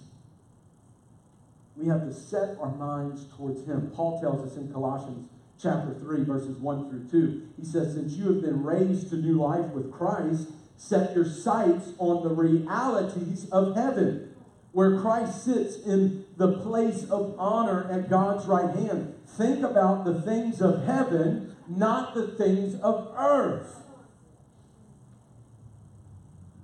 We 1.76 1.86
have 1.86 2.02
to 2.02 2.12
set 2.12 2.56
our 2.58 2.74
minds 2.74 3.26
towards 3.36 3.64
Him. 3.64 3.92
Paul 3.94 4.20
tells 4.20 4.50
us 4.50 4.56
in 4.56 4.72
Colossians 4.72 5.28
chapter 5.62 5.94
3, 5.94 6.24
verses 6.24 6.56
1 6.58 6.90
through 6.90 7.08
2. 7.10 7.48
He 7.60 7.64
says, 7.64 7.94
Since 7.94 8.14
you 8.14 8.26
have 8.26 8.42
been 8.42 8.64
raised 8.64 9.10
to 9.10 9.16
new 9.16 9.40
life 9.40 9.70
with 9.70 9.92
Christ, 9.92 10.48
set 10.76 11.14
your 11.14 11.24
sights 11.24 11.90
on 11.98 12.22
the 12.22 12.34
realities 12.34 13.48
of 13.50 13.76
heaven 13.76 14.34
where 14.74 15.00
Christ 15.00 15.44
sits 15.44 15.76
in 15.76 16.24
the 16.36 16.58
place 16.58 17.04
of 17.08 17.36
honor 17.38 17.88
at 17.92 18.10
God's 18.10 18.44
right 18.46 18.74
hand. 18.74 19.14
Think 19.24 19.62
about 19.62 20.04
the 20.04 20.20
things 20.20 20.60
of 20.60 20.84
heaven, 20.84 21.54
not 21.68 22.12
the 22.12 22.26
things 22.26 22.80
of 22.80 23.14
earth. 23.16 23.82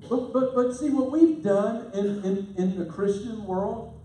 But, 0.09 0.33
but, 0.33 0.57
but 0.57 0.73
see, 0.73 0.91
what 0.91 1.13
we've 1.13 1.41
done 1.41 1.93
in, 1.95 2.25
in, 2.25 2.55
in 2.59 2.79
the 2.81 2.85
Christian 2.85 3.47
world, 3.47 3.97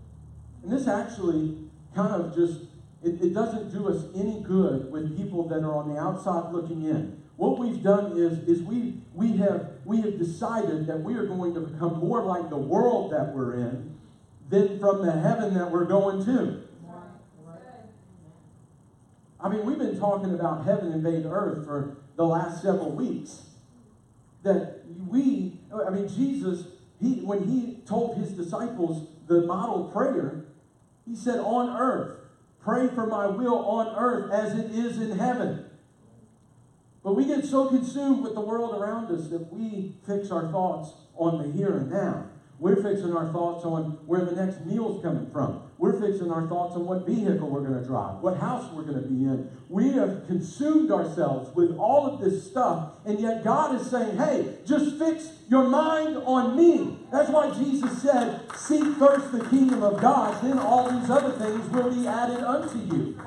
and 0.62 0.72
this 0.72 0.86
actually 0.86 1.58
kind 1.92 2.14
of 2.14 2.32
just, 2.32 2.60
it, 3.02 3.20
it 3.20 3.34
doesn't 3.34 3.72
do 3.72 3.88
us 3.88 4.04
any 4.14 4.40
good 4.40 4.92
with 4.92 5.16
people 5.16 5.48
that 5.48 5.64
are 5.64 5.74
on 5.74 5.92
the 5.92 6.00
outside 6.00 6.52
looking 6.52 6.84
in. 6.84 7.20
What 7.36 7.58
we've 7.58 7.82
done 7.82 8.16
is, 8.16 8.38
is 8.48 8.62
we, 8.62 8.94
we, 9.14 9.36
have, 9.36 9.70
we 9.84 10.00
have 10.00 10.18
decided 10.18 10.86
that 10.86 11.02
we 11.02 11.14
are 11.14 11.26
going 11.26 11.54
to 11.54 11.60
become 11.60 11.98
more 11.98 12.22
like 12.22 12.48
the 12.48 12.56
world 12.56 13.12
that 13.12 13.34
we're 13.34 13.54
in 13.54 13.94
than 14.48 14.78
from 14.78 15.04
the 15.04 15.12
heaven 15.12 15.54
that 15.54 15.70
we're 15.70 15.84
going 15.84 16.24
to. 16.24 16.62
I 19.38 19.48
mean, 19.50 19.66
we've 19.66 19.78
been 19.78 19.98
talking 19.98 20.34
about 20.34 20.64
heaven 20.64 20.92
invade 20.92 21.26
earth 21.26 21.66
for 21.66 21.98
the 22.16 22.24
last 22.24 22.62
several 22.62 22.90
weeks. 22.90 23.42
That 24.42 24.82
we, 25.06 25.60
I 25.86 25.90
mean, 25.90 26.08
Jesus, 26.08 26.64
he, 27.00 27.20
when 27.20 27.46
he 27.46 27.82
told 27.86 28.16
his 28.16 28.30
disciples 28.30 29.08
the 29.26 29.42
model 29.42 29.84
prayer, 29.84 30.46
he 31.06 31.14
said, 31.14 31.38
On 31.40 31.76
earth, 31.76 32.18
pray 32.60 32.88
for 32.88 33.06
my 33.06 33.26
will 33.26 33.58
on 33.66 33.94
earth 33.96 34.32
as 34.32 34.58
it 34.58 34.70
is 34.70 34.98
in 34.98 35.18
heaven. 35.18 35.65
But 37.06 37.14
we 37.14 37.24
get 37.24 37.44
so 37.44 37.68
consumed 37.68 38.24
with 38.24 38.34
the 38.34 38.40
world 38.40 38.74
around 38.74 39.16
us 39.16 39.28
that 39.28 39.52
we 39.52 39.94
fix 40.08 40.32
our 40.32 40.50
thoughts 40.50 40.92
on 41.14 41.40
the 41.40 41.56
here 41.56 41.76
and 41.76 41.88
now. 41.88 42.30
We're 42.58 42.82
fixing 42.82 43.16
our 43.16 43.32
thoughts 43.32 43.64
on 43.64 44.00
where 44.06 44.24
the 44.24 44.34
next 44.34 44.66
meal's 44.66 45.00
coming 45.04 45.30
from. 45.30 45.62
We're 45.78 46.00
fixing 46.00 46.32
our 46.32 46.48
thoughts 46.48 46.74
on 46.74 46.84
what 46.84 47.06
vehicle 47.06 47.48
we're 47.48 47.60
going 47.60 47.80
to 47.80 47.86
drive, 47.86 48.22
what 48.22 48.38
house 48.38 48.72
we're 48.72 48.82
going 48.82 49.00
to 49.00 49.08
be 49.08 49.22
in. 49.22 49.48
We 49.68 49.92
have 49.92 50.26
consumed 50.26 50.90
ourselves 50.90 51.54
with 51.54 51.78
all 51.78 52.08
of 52.08 52.20
this 52.20 52.44
stuff, 52.44 52.94
and 53.04 53.20
yet 53.20 53.44
God 53.44 53.80
is 53.80 53.88
saying, 53.88 54.16
hey, 54.16 54.56
just 54.66 54.98
fix 54.98 55.30
your 55.48 55.68
mind 55.68 56.16
on 56.16 56.56
me. 56.56 56.98
That's 57.12 57.30
why 57.30 57.54
Jesus 57.54 58.02
said, 58.02 58.40
Seek 58.56 58.96
first 58.96 59.30
the 59.30 59.44
kingdom 59.44 59.84
of 59.84 60.00
God, 60.00 60.42
then 60.42 60.58
all 60.58 60.90
these 60.90 61.08
other 61.08 61.38
things 61.38 61.70
will 61.70 61.94
be 61.94 62.08
added 62.08 62.40
unto 62.40 62.78
you. 62.92 63.20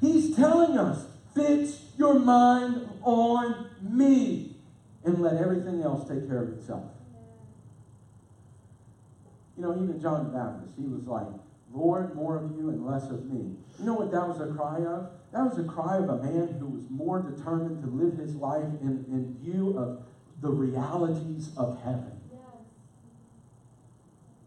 He's 0.00 0.36
telling 0.36 0.78
us, 0.78 1.06
Fix 1.34 1.80
your 1.96 2.18
mind 2.18 2.88
on 3.02 3.70
me 3.82 4.56
and 5.04 5.20
let 5.20 5.36
everything 5.36 5.82
else 5.82 6.08
take 6.08 6.26
care 6.28 6.42
of 6.42 6.48
itself. 6.50 6.84
You 9.56 9.62
know, 9.62 9.74
even 9.74 10.00
John 10.00 10.24
the 10.24 10.30
Baptist, 10.30 10.72
he 10.76 10.86
was 10.86 11.06
like, 11.06 11.26
Lord, 11.72 12.14
more 12.14 12.36
of 12.36 12.56
you 12.56 12.70
and 12.70 12.84
less 12.86 13.04
of 13.10 13.26
me. 13.26 13.56
You 13.78 13.84
know 13.84 13.94
what 13.94 14.10
that 14.12 14.26
was 14.26 14.40
a 14.40 14.52
cry 14.54 14.78
of? 14.78 15.10
That 15.32 15.44
was 15.44 15.58
a 15.58 15.64
cry 15.64 15.96
of 15.96 16.08
a 16.08 16.22
man 16.22 16.56
who 16.58 16.66
was 16.66 16.84
more 16.88 17.20
determined 17.20 17.82
to 17.82 17.88
live 17.88 18.16
his 18.16 18.34
life 18.36 18.64
in, 18.80 19.04
in 19.08 19.36
view 19.40 19.76
of 19.76 20.04
the 20.40 20.50
realities 20.50 21.50
of 21.56 21.82
heaven. 21.82 22.12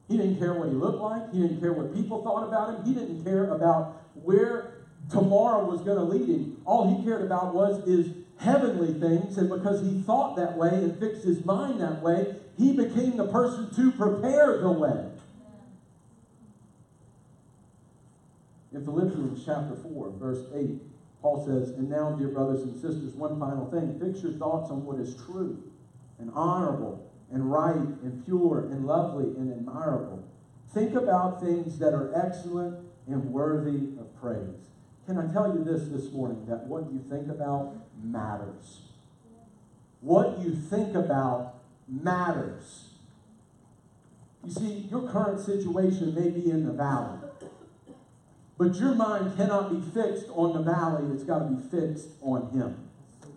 He 0.07 0.15
didn't 0.15 0.39
care 0.39 0.53
what 0.53 0.69
he 0.69 0.73
looked 0.73 1.01
like. 1.01 1.33
He 1.33 1.41
didn't 1.41 1.59
care 1.59 1.73
what 1.73 1.93
people 1.93 2.23
thought 2.23 2.47
about 2.47 2.75
him. 2.75 2.85
He 2.85 2.93
didn't 2.93 3.25
care 3.25 3.53
about 3.53 4.05
where 4.13 4.76
tomorrow 5.09 5.65
was 5.65 5.81
going 5.81 5.97
to 5.97 6.03
lead 6.03 6.29
him. 6.29 6.57
All 6.65 6.97
he 6.97 7.03
cared 7.03 7.23
about 7.23 7.53
was 7.53 7.85
his 7.87 8.09
heavenly 8.39 8.93
things, 8.99 9.37
and 9.37 9.49
because 9.49 9.81
he 9.81 10.01
thought 10.01 10.35
that 10.35 10.57
way 10.57 10.69
and 10.69 10.99
fixed 10.99 11.23
his 11.23 11.43
mind 11.45 11.81
that 11.81 12.01
way, 12.01 12.35
he 12.57 12.73
became 12.73 13.17
the 13.17 13.27
person 13.27 13.73
to 13.75 13.91
prepare 13.91 14.59
the 14.59 14.71
way. 14.71 15.05
In 18.73 18.83
Philippians 18.83 19.43
chapter 19.45 19.75
4, 19.75 20.11
verse 20.19 20.45
8, 20.53 20.69
Paul 21.21 21.45
says, 21.45 21.69
And 21.71 21.89
now, 21.89 22.11
dear 22.11 22.27
brothers 22.27 22.61
and 22.61 22.75
sisters, 22.75 23.13
one 23.15 23.39
final 23.39 23.69
thing. 23.71 23.99
Fix 23.99 24.23
your 24.23 24.33
thoughts 24.33 24.69
on 24.69 24.85
what 24.85 24.99
is 24.99 25.15
true 25.25 25.63
and 26.19 26.31
honorable 26.33 27.09
and 27.31 27.51
right 27.51 27.75
and 27.75 28.23
pure 28.25 28.67
and 28.71 28.85
lovely 28.85 29.25
and 29.25 29.51
admirable. 29.51 30.23
Think 30.73 30.93
about 30.93 31.41
things 31.41 31.79
that 31.79 31.93
are 31.93 32.13
excellent 32.15 32.77
and 33.07 33.31
worthy 33.31 33.99
of 33.99 34.15
praise. 34.21 34.67
Can 35.07 35.17
I 35.17 35.31
tell 35.31 35.55
you 35.55 35.63
this 35.63 35.87
this 35.87 36.11
morning 36.11 36.45
that 36.49 36.67
what 36.67 36.91
you 36.91 37.01
think 37.09 37.29
about 37.29 37.77
matters? 38.03 38.81
What 40.01 40.39
you 40.39 40.53
think 40.53 40.95
about 40.95 41.61
matters. 41.87 42.89
You 44.43 44.51
see, 44.51 44.87
your 44.91 45.09
current 45.09 45.39
situation 45.39 46.13
may 46.13 46.29
be 46.29 46.51
in 46.51 46.65
the 46.65 46.73
valley, 46.73 47.19
but 48.57 48.75
your 48.75 48.95
mind 48.95 49.37
cannot 49.37 49.71
be 49.71 49.79
fixed 49.91 50.25
on 50.35 50.51
the 50.53 50.61
valley, 50.69 51.09
it's 51.13 51.23
got 51.23 51.39
to 51.39 51.45
be 51.45 51.61
fixed 51.69 52.09
on 52.21 52.49
Him. 52.49 52.89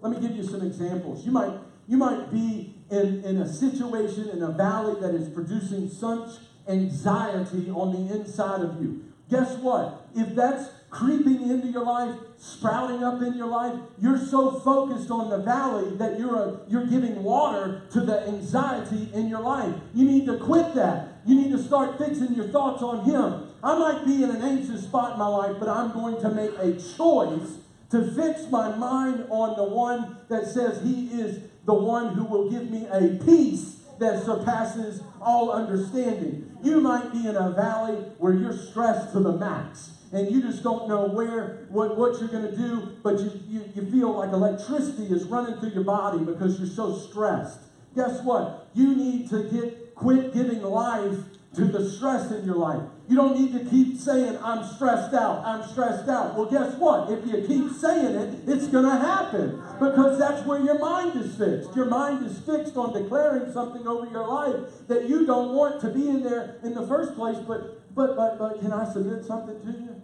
Let 0.02 0.12
me 0.12 0.26
give 0.26 0.36
you 0.36 0.42
some 0.42 0.66
examples. 0.66 1.24
You 1.24 1.30
might, 1.30 1.52
you 1.86 1.96
might 1.96 2.32
be 2.32 2.74
in, 2.90 3.22
in 3.22 3.36
a 3.36 3.48
situation 3.48 4.28
in 4.30 4.42
a 4.42 4.50
valley 4.50 5.00
that 5.00 5.14
is 5.14 5.28
producing 5.28 5.88
such 5.88 6.30
anxiety 6.68 7.70
on 7.70 7.92
the 7.92 8.12
inside 8.12 8.62
of 8.62 8.82
you. 8.82 9.04
Guess 9.30 9.58
what? 9.58 10.08
If 10.16 10.34
that's 10.34 10.79
creeping 10.90 11.48
into 11.48 11.68
your 11.68 11.84
life, 11.84 12.14
sprouting 12.38 13.04
up 13.04 13.22
in 13.22 13.34
your 13.34 13.46
life, 13.46 13.78
you're 14.00 14.18
so 14.18 14.58
focused 14.60 15.10
on 15.10 15.30
the 15.30 15.38
valley 15.38 15.96
that 15.96 16.18
you're, 16.18 16.34
a, 16.34 16.60
you're 16.68 16.86
giving 16.86 17.22
water 17.22 17.82
to 17.92 18.00
the 18.00 18.26
anxiety 18.26 19.08
in 19.14 19.28
your 19.28 19.40
life. 19.40 19.74
You 19.94 20.04
need 20.04 20.26
to 20.26 20.38
quit 20.38 20.74
that. 20.74 21.20
You 21.24 21.36
need 21.36 21.52
to 21.52 21.62
start 21.62 21.98
fixing 21.98 22.34
your 22.34 22.48
thoughts 22.48 22.82
on 22.82 23.04
Him. 23.04 23.48
I 23.62 23.78
might 23.78 24.04
be 24.04 24.24
in 24.24 24.30
an 24.30 24.42
anxious 24.42 24.82
spot 24.82 25.12
in 25.12 25.18
my 25.18 25.28
life, 25.28 25.56
but 25.60 25.68
I'm 25.68 25.92
going 25.92 26.20
to 26.22 26.30
make 26.30 26.52
a 26.58 26.72
choice 26.96 27.58
to 27.90 28.10
fix 28.12 28.50
my 28.50 28.74
mind 28.76 29.26
on 29.30 29.56
the 29.56 29.64
one 29.64 30.16
that 30.28 30.46
says 30.46 30.82
He 30.82 31.08
is 31.08 31.40
the 31.66 31.74
one 31.74 32.14
who 32.14 32.24
will 32.24 32.50
give 32.50 32.70
me 32.70 32.86
a 32.90 33.22
peace 33.24 33.76
that 33.98 34.24
surpasses 34.24 35.02
all 35.20 35.52
understanding. 35.52 36.56
You 36.62 36.80
might 36.80 37.12
be 37.12 37.28
in 37.28 37.36
a 37.36 37.50
valley 37.50 37.96
where 38.18 38.32
you're 38.32 38.56
stressed 38.56 39.12
to 39.12 39.20
the 39.20 39.32
max 39.32 39.90
and 40.12 40.30
you 40.30 40.42
just 40.42 40.62
don't 40.62 40.88
know 40.88 41.06
where, 41.06 41.66
what, 41.68 41.96
what 41.96 42.18
you're 42.18 42.28
going 42.28 42.50
to 42.50 42.56
do, 42.56 42.96
but 43.02 43.18
you, 43.20 43.32
you, 43.48 43.64
you 43.74 43.90
feel 43.90 44.12
like 44.12 44.32
electricity 44.32 45.04
is 45.04 45.24
running 45.24 45.58
through 45.60 45.70
your 45.70 45.84
body 45.84 46.24
because 46.24 46.58
you're 46.58 46.68
so 46.68 46.98
stressed. 46.98 47.60
Guess 47.94 48.22
what? 48.22 48.68
You 48.74 48.94
need 48.96 49.30
to 49.30 49.48
get 49.50 49.94
quit 49.94 50.32
giving 50.32 50.62
life 50.62 51.16
to 51.54 51.64
the 51.64 51.88
stress 51.90 52.30
in 52.30 52.44
your 52.44 52.56
life. 52.56 52.82
You 53.08 53.16
don't 53.16 53.38
need 53.38 53.52
to 53.52 53.68
keep 53.68 53.98
saying, 53.98 54.38
I'm 54.42 54.64
stressed 54.64 55.14
out, 55.14 55.44
I'm 55.44 55.68
stressed 55.68 56.08
out. 56.08 56.36
Well, 56.36 56.46
guess 56.46 56.76
what? 56.76 57.10
If 57.10 57.26
you 57.26 57.44
keep 57.46 57.72
saying 57.72 58.14
it, 58.14 58.48
it's 58.48 58.68
going 58.68 58.84
to 58.84 58.96
happen 58.96 59.60
because 59.80 60.18
that's 60.18 60.46
where 60.46 60.60
your 60.60 60.78
mind 60.78 61.20
is 61.20 61.34
fixed. 61.36 61.74
Your 61.74 61.86
mind 61.86 62.24
is 62.24 62.38
fixed 62.38 62.76
on 62.76 62.92
declaring 62.92 63.52
something 63.52 63.86
over 63.86 64.08
your 64.10 64.28
life 64.28 64.86
that 64.86 65.08
you 65.08 65.26
don't 65.26 65.54
want 65.54 65.80
to 65.80 65.88
be 65.88 66.08
in 66.08 66.22
there 66.22 66.56
in 66.62 66.72
the 66.72 66.86
first 66.86 67.16
place. 67.16 67.38
But, 67.38 67.94
but, 67.94 68.16
but, 68.16 68.38
but 68.38 68.60
can 68.60 68.72
I 68.72 68.90
submit 68.90 69.24
something 69.24 69.60
to 69.60 69.72
you? 69.72 69.99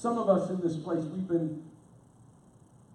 Some 0.00 0.16
of 0.16 0.30
us 0.30 0.48
in 0.48 0.62
this 0.62 0.78
place, 0.78 1.04
we've 1.04 1.28
been 1.28 1.62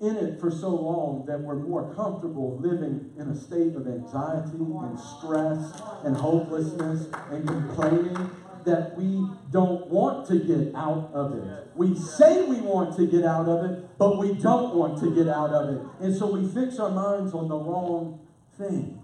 in 0.01 0.15
it 0.17 0.39
for 0.39 0.49
so 0.49 0.69
long 0.69 1.23
that 1.27 1.39
we're 1.39 1.53
more 1.53 1.93
comfortable 1.93 2.57
living 2.59 3.11
in 3.19 3.29
a 3.29 3.35
state 3.35 3.75
of 3.75 3.85
anxiety 3.85 4.57
and 4.57 4.99
stress 4.99 5.83
and 6.03 6.17
hopelessness 6.17 7.07
and 7.29 7.47
complaining 7.47 8.31
that 8.65 8.97
we 8.97 9.23
don't 9.51 9.85
want 9.85 10.27
to 10.29 10.39
get 10.39 10.73
out 10.73 11.11
of 11.13 11.37
it. 11.37 11.67
We 11.75 11.93
say 11.93 12.43
we 12.47 12.59
want 12.61 12.97
to 12.97 13.05
get 13.05 13.23
out 13.23 13.47
of 13.47 13.69
it, 13.69 13.99
but 13.99 14.17
we 14.17 14.33
don't 14.33 14.73
want 14.73 14.99
to 15.01 15.13
get 15.13 15.27
out 15.27 15.51
of 15.51 15.75
it. 15.75 15.81
And 15.99 16.17
so 16.17 16.35
we 16.35 16.51
fix 16.51 16.79
our 16.79 16.89
minds 16.89 17.35
on 17.35 17.49
the 17.49 17.55
wrong 17.55 18.19
thing. 18.57 18.99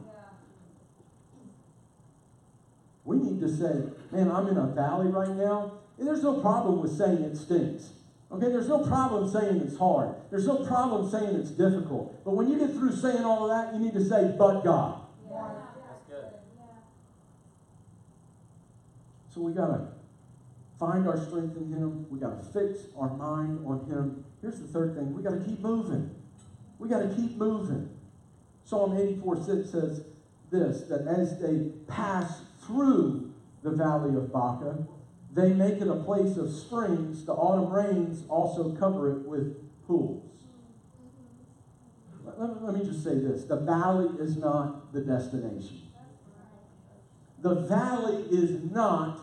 We 3.06 3.18
need 3.18 3.40
to 3.42 3.48
say, 3.48 3.84
man, 4.12 4.32
I'm 4.32 4.48
in 4.48 4.58
a 4.58 4.66
valley 4.66 5.12
right 5.12 5.36
now, 5.36 5.81
there's 6.08 6.24
no 6.24 6.42
problem 6.42 6.82
with 6.82 6.98
saying 6.98 7.22
it 7.24 7.36
stinks. 7.38 7.90
Okay, 8.32 8.48
there's 8.48 8.70
no 8.70 8.80
problem 8.80 9.30
saying 9.30 9.62
it's 9.62 9.78
hard. 9.78 10.16
There's 10.30 10.48
no 10.48 10.66
problem 10.66 11.10
saying 11.10 11.36
it's 11.36 11.52
difficult. 11.52 12.24
But 12.24 12.32
when 12.32 12.50
you 12.50 12.58
get 12.58 12.72
through 12.72 12.96
saying 12.96 13.26
all 13.26 13.44
of 13.44 13.50
that, 13.50 13.74
you 13.74 13.80
need 13.80 13.94
to 13.94 14.04
say, 14.04 14.34
but 14.38 14.62
God. 14.62 15.02
Yeah. 15.30 15.50
That's 15.86 16.04
good. 16.08 16.32
So 19.34 19.42
we 19.42 19.52
got 19.52 19.68
to 19.68 19.88
find 20.80 21.08
our 21.08 21.18
strength 21.18 21.58
in 21.58 21.74
Him. 21.74 22.10
We 22.10 22.20
got 22.20 22.42
to 22.42 22.50
fix 22.52 22.86
our 22.98 23.10
mind 23.10 23.66
on 23.68 23.86
Him. 23.86 24.24
Here's 24.42 24.60
the 24.60 24.68
third 24.68 24.96
thing 24.96 25.14
we 25.14 25.22
got 25.22 25.38
to 25.38 25.46
keep 25.46 25.60
moving. 25.60 26.10
We 26.80 26.88
got 26.88 27.02
to 27.02 27.14
keep 27.14 27.36
moving. 27.36 27.90
Psalm 28.64 28.98
84 28.98 29.44
6 29.44 29.70
says 29.70 30.04
this 30.50 30.82
that 30.84 31.06
as 31.06 31.40
they 31.40 31.70
pass 31.88 32.42
through 32.66 33.34
the 33.64 33.72
valley 33.72 34.16
of 34.16 34.32
Baca, 34.32 34.88
they 35.34 35.50
make 35.54 35.76
it 35.76 35.88
a 35.88 35.96
place 35.96 36.38
of 36.38 36.54
springs. 36.54 37.26
The 37.26 37.34
autumn 37.34 37.72
rains 37.72 38.26
also 38.28 38.76
cover 38.76 39.12
it 39.12 39.28
with 39.28 39.56
pools. 39.88 40.28
Let, 42.38 42.64
let 42.64 42.76
me 42.76 42.86
just 42.86 43.04
say 43.04 43.16
this 43.16 43.46
the 43.46 43.58
valley 43.58 44.10
is 44.20 44.38
not 44.38 44.94
the 44.94 45.02
destination. 45.02 45.82
The 47.40 47.56
valley 47.56 48.24
is 48.30 48.72
not 48.72 49.20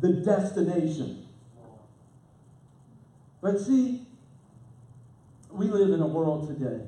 the 0.00 0.14
destination. 0.14 1.26
But 3.40 3.60
see, 3.60 4.06
we 5.50 5.66
live 5.66 5.90
in 5.90 6.00
a 6.00 6.06
world 6.06 6.48
today 6.48 6.84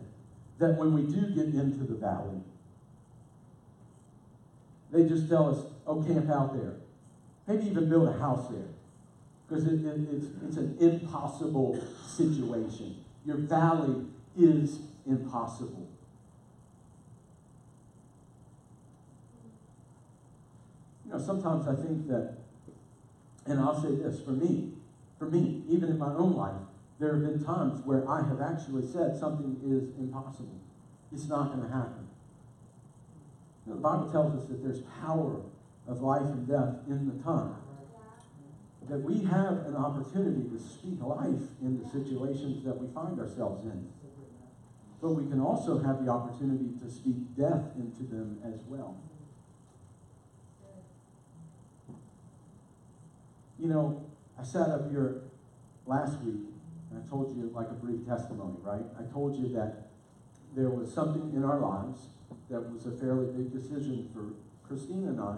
that 0.58 0.76
when 0.78 0.92
we 0.92 1.02
do 1.02 1.20
get 1.34 1.54
into 1.54 1.84
the 1.84 1.94
valley, 1.94 2.40
they 4.92 5.08
just 5.08 5.28
tell 5.28 5.48
us, 5.50 5.72
oh, 5.86 6.02
camp 6.02 6.30
out 6.30 6.54
there. 6.54 6.74
Maybe 7.46 7.66
even 7.66 7.88
build 7.88 8.08
a 8.08 8.18
house 8.18 8.48
there. 8.48 8.68
Because 9.48 9.66
it, 9.66 9.84
it, 9.84 10.00
it's, 10.12 10.26
it's 10.46 10.56
an 10.56 10.76
impossible 10.80 11.82
situation. 12.06 12.96
Your 13.26 13.36
valley 13.36 14.06
is 14.38 14.80
impossible. 15.06 15.88
You 21.04 21.12
know, 21.12 21.18
sometimes 21.18 21.68
I 21.68 21.74
think 21.74 22.08
that, 22.08 22.38
and 23.46 23.60
I'll 23.60 23.80
say 23.80 23.94
this 23.96 24.22
for 24.22 24.30
me, 24.30 24.72
for 25.18 25.26
me, 25.26 25.62
even 25.68 25.90
in 25.90 25.98
my 25.98 26.14
own 26.14 26.34
life, 26.34 26.54
there 26.98 27.12
have 27.14 27.22
been 27.22 27.44
times 27.44 27.84
where 27.84 28.08
I 28.08 28.26
have 28.26 28.40
actually 28.40 28.86
said 28.86 29.18
something 29.18 29.56
is 29.64 29.90
impossible. 29.98 30.60
It's 31.12 31.28
not 31.28 31.48
going 31.48 31.62
to 31.62 31.72
happen. 31.72 32.08
You 33.66 33.72
know, 33.72 33.76
the 33.76 33.82
Bible 33.82 34.10
tells 34.10 34.40
us 34.40 34.48
that 34.48 34.62
there's 34.62 34.80
power 35.04 35.42
of 35.88 36.00
life 36.00 36.22
and 36.22 36.46
death 36.46 36.76
in 36.88 37.06
the 37.06 37.22
tongue. 37.22 37.56
That 38.88 38.98
we 38.98 39.24
have 39.24 39.66
an 39.66 39.76
opportunity 39.76 40.48
to 40.50 40.58
speak 40.58 41.00
life 41.00 41.42
into 41.62 41.88
situations 41.88 42.64
that 42.64 42.76
we 42.76 42.92
find 42.92 43.18
ourselves 43.20 43.64
in. 43.64 43.88
But 45.00 45.10
we 45.10 45.28
can 45.28 45.40
also 45.40 45.78
have 45.78 46.04
the 46.04 46.10
opportunity 46.10 46.70
to 46.82 46.90
speak 46.90 47.36
death 47.36 47.74
into 47.76 48.02
them 48.04 48.38
as 48.44 48.60
well. 48.68 48.96
You 53.58 53.68
know, 53.68 54.04
I 54.38 54.42
sat 54.42 54.68
up 54.68 54.90
here 54.90 55.22
last 55.86 56.20
week 56.22 56.42
and 56.90 57.02
I 57.02 57.08
told 57.08 57.36
you 57.36 57.50
like 57.54 57.68
a 57.68 57.74
brief 57.74 58.06
testimony, 58.06 58.56
right? 58.62 58.82
I 58.98 59.12
told 59.12 59.36
you 59.36 59.54
that 59.54 59.88
there 60.54 60.68
was 60.68 60.92
something 60.92 61.32
in 61.34 61.44
our 61.44 61.58
lives 61.58 62.06
that 62.50 62.60
was 62.60 62.86
a 62.86 62.90
fairly 62.92 63.26
big 63.26 63.52
decision 63.52 64.10
for 64.12 64.34
Christine 64.66 65.06
and 65.08 65.20
I, 65.20 65.36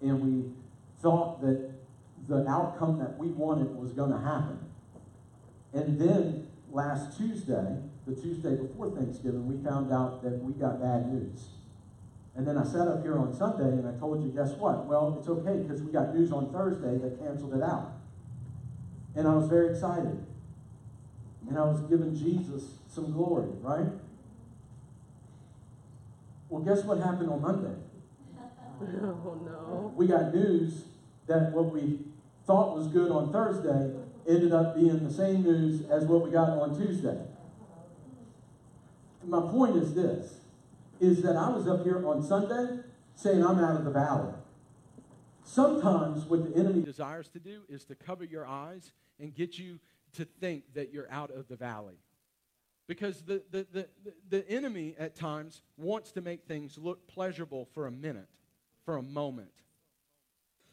and 0.00 0.20
we 0.20 0.52
thought 1.00 1.40
that 1.42 1.70
the 2.28 2.46
outcome 2.48 2.98
that 2.98 3.16
we 3.18 3.28
wanted 3.28 3.74
was 3.76 3.92
going 3.92 4.10
to 4.10 4.18
happen. 4.18 4.58
And 5.72 6.00
then 6.00 6.48
last 6.70 7.16
Tuesday, 7.16 7.78
the 8.06 8.14
Tuesday 8.14 8.54
before 8.54 8.90
Thanksgiving, 8.90 9.46
we 9.46 9.62
found 9.62 9.92
out 9.92 10.22
that 10.22 10.42
we 10.42 10.52
got 10.52 10.80
bad 10.80 11.12
news. 11.12 11.48
And 12.36 12.46
then 12.46 12.56
I 12.56 12.64
sat 12.64 12.86
up 12.86 13.02
here 13.02 13.18
on 13.18 13.34
Sunday 13.34 13.64
and 13.64 13.88
I 13.88 13.98
told 13.98 14.22
you, 14.22 14.30
guess 14.30 14.52
what? 14.52 14.86
Well, 14.86 15.16
it's 15.18 15.28
okay 15.28 15.60
because 15.62 15.82
we 15.82 15.90
got 15.90 16.14
news 16.14 16.30
on 16.30 16.52
Thursday 16.52 16.96
that 16.98 17.18
canceled 17.18 17.54
it 17.54 17.62
out. 17.62 17.92
And 19.16 19.26
I 19.26 19.34
was 19.34 19.48
very 19.48 19.70
excited. 19.70 20.24
And 21.48 21.58
I 21.58 21.64
was 21.64 21.80
giving 21.82 22.16
Jesus 22.16 22.62
some 22.88 23.12
glory, 23.12 23.48
right? 23.60 23.88
Well, 26.48 26.62
guess 26.62 26.84
what 26.84 26.98
happened 26.98 27.30
on 27.30 27.42
Monday? 27.42 27.74
Oh, 28.80 29.40
no. 29.44 29.92
We 29.96 30.06
got 30.06 30.34
news 30.34 30.84
that 31.26 31.52
what 31.52 31.72
we 31.72 32.00
thought 32.46 32.76
was 32.76 32.88
good 32.88 33.10
on 33.10 33.32
Thursday 33.32 33.94
ended 34.28 34.52
up 34.52 34.74
being 34.76 35.06
the 35.06 35.12
same 35.12 35.42
news 35.42 35.88
as 35.90 36.04
what 36.04 36.22
we 36.22 36.30
got 36.30 36.50
on 36.50 36.76
Tuesday. 36.76 37.18
My 39.24 39.40
point 39.40 39.76
is 39.76 39.94
this 39.94 40.40
is 41.00 41.22
that 41.22 41.36
I 41.36 41.50
was 41.50 41.68
up 41.68 41.84
here 41.84 42.06
on 42.06 42.22
Sunday 42.22 42.80
saying 43.14 43.44
I'm 43.44 43.58
out 43.58 43.76
of 43.76 43.84
the 43.84 43.90
valley. 43.90 44.32
Sometimes 45.44 46.24
what 46.24 46.44
the 46.44 46.58
enemy 46.58 46.82
desires 46.82 47.28
to 47.28 47.38
do 47.38 47.62
is 47.68 47.84
to 47.84 47.94
cover 47.94 48.24
your 48.24 48.46
eyes 48.46 48.92
and 49.18 49.34
get 49.34 49.58
you 49.58 49.78
to 50.14 50.24
think 50.24 50.64
that 50.74 50.92
you're 50.92 51.10
out 51.10 51.30
of 51.30 51.48
the 51.48 51.56
valley. 51.56 51.98
Because 52.86 53.22
the, 53.22 53.42
the, 53.50 53.66
the, 53.72 53.88
the, 54.30 54.48
enemy 54.48 54.94
at 54.98 55.14
times 55.14 55.60
wants 55.76 56.10
to 56.12 56.22
make 56.22 56.44
things 56.44 56.78
look 56.78 57.06
pleasurable 57.06 57.68
for 57.74 57.86
a 57.86 57.90
minute, 57.90 58.28
for 58.88 58.96
a 58.96 59.02
moment. 59.02 59.50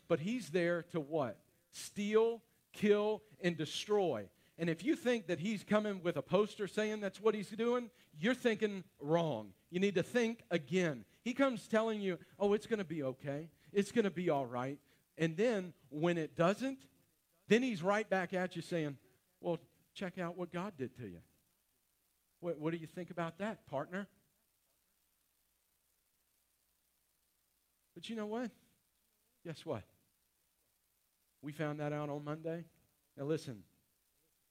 But 0.08 0.22
he's 0.22 0.48
there 0.48 0.84
to 0.94 1.02
what? 1.02 1.38
Steal, 1.74 2.42
kill, 2.72 3.24
and 3.42 3.58
destroy. 3.58 4.30
And 4.58 4.70
if 4.70 4.86
you 4.86 4.96
think 4.96 5.28
that 5.28 5.38
he's 5.38 5.66
coming 5.66 6.02
with 6.02 6.16
a 6.16 6.22
poster 6.22 6.66
saying 6.66 7.02
that's 7.02 7.20
what 7.20 7.36
he's 7.36 7.50
doing, 7.50 7.90
you're 8.18 8.34
thinking 8.34 8.86
wrong. 9.02 9.50
You 9.70 9.82
need 9.82 9.96
to 9.96 10.04
think 10.04 10.46
again. 10.50 11.04
He 11.24 11.34
comes 11.34 11.68
telling 11.68 12.00
you, 12.00 12.18
oh, 12.40 12.54
it's 12.54 12.68
going 12.68 12.80
to 12.80 12.86
be 12.86 13.04
okay. 13.04 13.50
It's 13.74 13.92
going 13.92 14.06
to 14.06 14.12
be 14.12 14.30
all 14.30 14.46
right. 14.46 14.80
And 15.18 15.36
then 15.36 15.74
when 15.90 16.18
it 16.18 16.38
doesn't, 16.38 16.80
then 17.50 17.64
he's 17.64 17.84
right 17.84 18.10
back 18.10 18.34
at 18.34 18.56
you 18.56 18.62
saying, 18.62 18.96
well, 19.42 19.60
check 19.94 20.18
out 20.18 20.38
what 20.38 20.54
God 20.54 20.72
did 20.78 20.96
to 21.00 21.04
you. 21.04 21.20
What, 22.40 22.60
what 22.60 22.72
do 22.72 22.78
you 22.78 22.88
think 22.88 23.10
about 23.10 23.40
that, 23.40 23.68
partner? 23.68 24.08
But 27.96 28.10
you 28.10 28.16
know 28.16 28.28
what? 28.28 28.52
Guess 29.46 29.66
what? 29.66 29.84
We 31.42 31.52
found 31.52 31.80
that 31.80 31.94
out 31.94 32.10
on 32.10 32.24
Monday. 32.24 32.66
Now, 33.18 33.26
listen, 33.26 33.64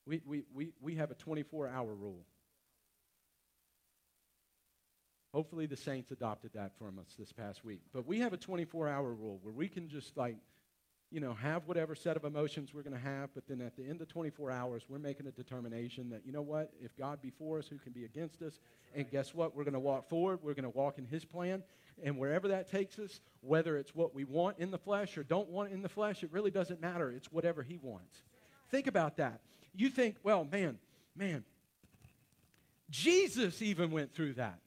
we, 0.07 0.21
we, 0.25 0.43
we, 0.55 0.73
we 0.81 0.95
have 0.97 1.11
a 1.11 1.15
24 1.15 1.69
hour 1.69 1.95
rule. 1.95 2.25
Hopefully, 5.33 5.67
the 5.67 5.77
Saints 5.77 6.13
adopted 6.13 6.53
that 6.55 6.79
from 6.79 6.99
us 6.99 7.09
this 7.19 7.33
past 7.33 7.65
week. 7.65 7.81
But 7.93 8.07
we 8.07 8.21
have 8.21 8.33
a 8.33 8.37
24 8.37 8.89
hour 8.89 9.13
rule 9.13 9.41
where 9.43 9.53
we 9.53 9.69
can 9.69 9.89
just 9.89 10.17
like, 10.17 10.37
you 11.11 11.19
know, 11.19 11.35
have 11.35 11.67
whatever 11.67 11.97
set 11.97 12.17
of 12.17 12.25
emotions 12.25 12.73
we're 12.73 12.83
going 12.83 12.95
to 12.97 13.03
have, 13.03 13.31
but 13.35 13.47
then 13.49 13.61
at 13.61 13.77
the 13.77 13.85
end 13.85 14.01
of 14.01 14.09
24 14.09 14.53
hours, 14.53 14.85
we're 14.89 14.99
making 14.99 15.27
a 15.27 15.33
determination 15.33 16.09
that, 16.11 16.23
you 16.25 16.33
know 16.33 16.43
what, 16.43 16.73
if 16.81 16.97
God 16.97 17.21
be 17.21 17.31
for 17.31 17.59
us, 17.59 17.67
who 17.67 17.79
can 17.79 17.93
be 17.93 18.05
against 18.05 18.43
us? 18.43 18.61
And 18.95 19.11
guess 19.11 19.35
what? 19.35 19.57
We're 19.57 19.65
going 19.65 19.75
to 19.75 19.81
walk 19.81 20.09
forward. 20.09 20.39
We're 20.43 20.55
going 20.55 20.71
to 20.71 20.77
walk 20.77 20.99
in 20.99 21.05
His 21.05 21.25
plan. 21.25 21.65
And 22.03 22.19
wherever 22.19 22.49
that 22.49 22.71
takes 22.71 22.99
us, 22.99 23.21
whether 23.41 23.77
it's 23.77 23.95
what 23.95 24.15
we 24.15 24.25
want 24.25 24.59
in 24.59 24.71
the 24.71 24.79
flesh 24.79 25.17
or 25.17 25.23
don't 25.23 25.49
want 25.49 25.73
in 25.73 25.83
the 25.83 25.89
flesh, 25.89 26.23
it 26.23 26.33
really 26.33 26.51
doesn't 26.51 26.81
matter. 26.81 27.11
It's 27.11 27.31
whatever 27.31 27.63
He 27.63 27.79
wants. 27.81 28.23
Think 28.71 28.87
about 28.87 29.19
that. 29.19 29.41
You 29.75 29.89
think, 29.89 30.17
well, 30.23 30.45
man, 30.45 30.79
man, 31.17 31.45
Jesus 32.91 33.63
even 33.63 33.91
went 33.91 34.15
through 34.15 34.35
that 34.35 34.59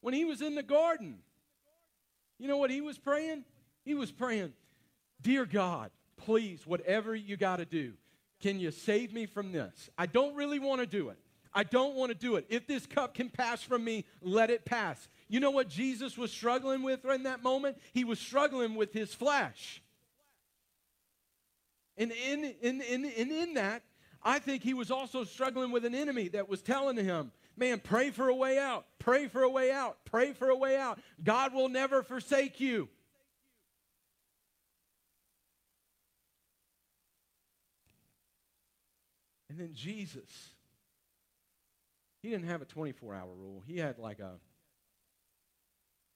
when 0.00 0.14
he 0.14 0.24
was 0.24 0.40
in 0.40 0.54
the 0.54 0.62
garden. 0.62 1.18
You 2.38 2.48
know 2.48 2.58
what 2.58 2.70
he 2.70 2.80
was 2.80 2.98
praying? 2.98 3.44
He 3.84 3.94
was 3.94 4.12
praying, 4.12 4.52
Dear 5.20 5.46
God, 5.46 5.90
please, 6.16 6.66
whatever 6.66 7.14
you 7.14 7.36
got 7.36 7.56
to 7.56 7.64
do, 7.64 7.94
can 8.40 8.60
you 8.60 8.70
save 8.70 9.12
me 9.12 9.26
from 9.26 9.52
this? 9.52 9.90
I 9.96 10.06
don't 10.06 10.34
really 10.34 10.58
want 10.58 10.80
to 10.80 10.86
do 10.86 11.08
it. 11.08 11.18
I 11.52 11.64
don't 11.64 11.94
want 11.94 12.10
to 12.10 12.14
do 12.14 12.36
it. 12.36 12.46
If 12.48 12.66
this 12.66 12.86
cup 12.86 13.14
can 13.14 13.30
pass 13.30 13.62
from 13.62 13.82
me, 13.82 14.04
let 14.20 14.50
it 14.50 14.64
pass. 14.64 15.08
You 15.28 15.40
know 15.40 15.50
what 15.50 15.68
Jesus 15.68 16.16
was 16.16 16.30
struggling 16.30 16.82
with 16.82 17.04
in 17.04 17.24
that 17.24 17.42
moment? 17.42 17.78
He 17.92 18.04
was 18.04 18.18
struggling 18.20 18.74
with 18.74 18.92
his 18.92 19.12
flesh. 19.12 19.82
And 21.96 22.12
in, 22.12 22.54
in, 22.62 22.80
in, 22.80 23.04
in, 23.04 23.30
in 23.30 23.54
that, 23.54 23.82
I 24.22 24.38
think 24.38 24.62
he 24.62 24.74
was 24.74 24.90
also 24.90 25.24
struggling 25.24 25.72
with 25.72 25.84
an 25.84 25.94
enemy 25.94 26.28
that 26.28 26.48
was 26.48 26.62
telling 26.62 26.96
him, 26.96 27.32
Man, 27.58 27.80
pray 27.80 28.10
for 28.10 28.28
a 28.28 28.34
way 28.34 28.58
out. 28.58 28.84
Pray 28.98 29.28
for 29.28 29.42
a 29.42 29.48
way 29.48 29.72
out. 29.72 29.96
Pray 30.04 30.34
for 30.34 30.50
a 30.50 30.56
way 30.56 30.76
out. 30.76 31.00
God 31.24 31.54
will 31.54 31.70
never 31.70 32.02
forsake 32.02 32.60
you. 32.60 32.90
And 39.48 39.58
then 39.58 39.72
Jesus, 39.72 40.50
he 42.20 42.28
didn't 42.28 42.48
have 42.48 42.60
a 42.60 42.66
24 42.66 43.14
hour 43.14 43.34
rule, 43.34 43.62
he 43.66 43.78
had 43.78 43.98
like 43.98 44.18
a 44.18 44.34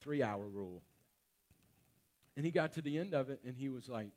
three 0.00 0.22
hour 0.22 0.46
rule. 0.46 0.82
And 2.36 2.44
he 2.44 2.52
got 2.52 2.72
to 2.74 2.82
the 2.82 2.98
end 2.98 3.14
of 3.14 3.30
it 3.30 3.40
and 3.44 3.56
he 3.56 3.68
was 3.68 3.88
like, 3.88 4.10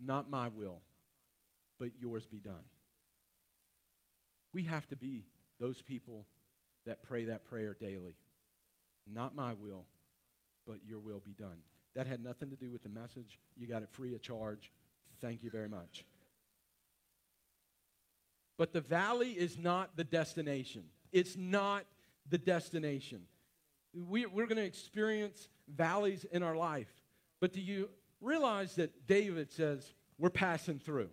Not 0.00 0.30
my 0.30 0.48
will, 0.48 0.80
but 1.78 1.90
yours 2.00 2.26
be 2.26 2.38
done. 2.38 2.64
We 4.52 4.62
have 4.64 4.86
to 4.88 4.96
be 4.96 5.24
those 5.60 5.82
people 5.82 6.26
that 6.86 7.02
pray 7.02 7.24
that 7.26 7.44
prayer 7.44 7.76
daily. 7.78 8.16
Not 9.12 9.34
my 9.34 9.52
will, 9.54 9.84
but 10.66 10.76
your 10.86 10.98
will 10.98 11.20
be 11.20 11.32
done. 11.32 11.58
That 11.94 12.06
had 12.06 12.22
nothing 12.22 12.50
to 12.50 12.56
do 12.56 12.70
with 12.70 12.82
the 12.82 12.88
message. 12.88 13.38
You 13.56 13.66
got 13.66 13.82
it 13.82 13.88
free 13.90 14.14
of 14.14 14.22
charge. 14.22 14.70
Thank 15.20 15.42
you 15.42 15.50
very 15.50 15.68
much. 15.68 16.04
But 18.56 18.72
the 18.72 18.80
valley 18.80 19.32
is 19.32 19.58
not 19.58 19.96
the 19.96 20.04
destination. 20.04 20.84
It's 21.12 21.36
not 21.36 21.84
the 22.28 22.38
destination. 22.38 23.22
We, 23.94 24.26
we're 24.26 24.46
going 24.46 24.58
to 24.58 24.64
experience 24.64 25.48
valleys 25.68 26.24
in 26.30 26.42
our 26.42 26.56
life. 26.56 26.92
But 27.40 27.52
do 27.52 27.60
you 27.60 27.88
realize 28.20 28.74
that 28.76 29.06
David 29.06 29.52
says, 29.52 29.94
we're 30.18 30.30
passing 30.30 30.78
through? 30.78 31.10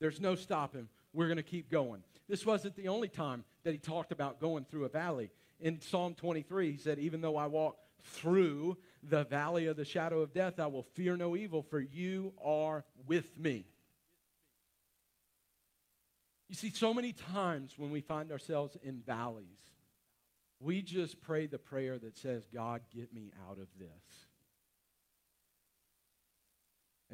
There's 0.00 0.20
no 0.20 0.34
stopping. 0.34 0.88
We're 1.12 1.26
going 1.26 1.36
to 1.36 1.42
keep 1.42 1.70
going. 1.70 2.02
This 2.28 2.46
wasn't 2.46 2.76
the 2.76 2.88
only 2.88 3.08
time 3.08 3.44
that 3.64 3.72
he 3.72 3.78
talked 3.78 4.12
about 4.12 4.40
going 4.40 4.64
through 4.64 4.84
a 4.84 4.88
valley. 4.88 5.30
In 5.60 5.80
Psalm 5.80 6.14
23, 6.14 6.72
he 6.72 6.76
said, 6.78 6.98
Even 6.98 7.20
though 7.20 7.36
I 7.36 7.46
walk 7.46 7.76
through 8.02 8.76
the 9.02 9.24
valley 9.24 9.66
of 9.66 9.76
the 9.76 9.84
shadow 9.84 10.20
of 10.20 10.32
death, 10.32 10.58
I 10.58 10.66
will 10.66 10.82
fear 10.82 11.16
no 11.16 11.36
evil, 11.36 11.62
for 11.62 11.80
you 11.80 12.32
are 12.44 12.84
with 13.06 13.38
me. 13.38 13.66
You 16.48 16.56
see, 16.56 16.70
so 16.70 16.92
many 16.92 17.12
times 17.12 17.74
when 17.78 17.90
we 17.90 18.00
find 18.00 18.30
ourselves 18.30 18.76
in 18.82 19.00
valleys, 19.06 19.46
we 20.62 20.80
just 20.80 21.20
pray 21.20 21.46
the 21.46 21.58
prayer 21.58 21.98
that 21.98 22.16
says, 22.16 22.46
God, 22.52 22.82
get 22.94 23.12
me 23.12 23.32
out 23.48 23.58
of 23.58 23.66
this. 23.78 24.26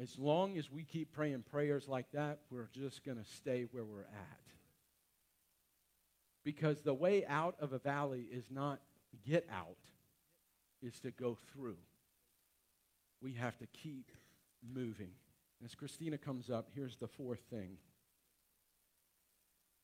As 0.01 0.17
long 0.17 0.57
as 0.57 0.71
we 0.71 0.83
keep 0.83 1.11
praying 1.11 1.43
prayers 1.49 1.87
like 1.87 2.11
that, 2.13 2.39
we're 2.49 2.69
just 2.71 3.03
going 3.03 3.17
to 3.17 3.25
stay 3.25 3.65
where 3.71 3.83
we're 3.83 4.01
at. 4.01 4.39
Because 6.45 6.81
the 6.81 6.93
way 6.93 7.25
out 7.25 7.55
of 7.59 7.73
a 7.73 7.79
valley 7.79 8.25
is 8.31 8.45
not 8.49 8.79
get 9.27 9.47
out, 9.51 9.77
is 10.81 10.99
to 11.01 11.11
go 11.11 11.37
through. 11.51 11.77
We 13.21 13.33
have 13.33 13.57
to 13.57 13.67
keep 13.67 14.11
moving. 14.73 15.11
As 15.65 15.75
Christina 15.75 16.17
comes 16.17 16.49
up, 16.49 16.69
here's 16.73 16.95
the 16.95 17.07
fourth 17.07 17.41
thing 17.49 17.77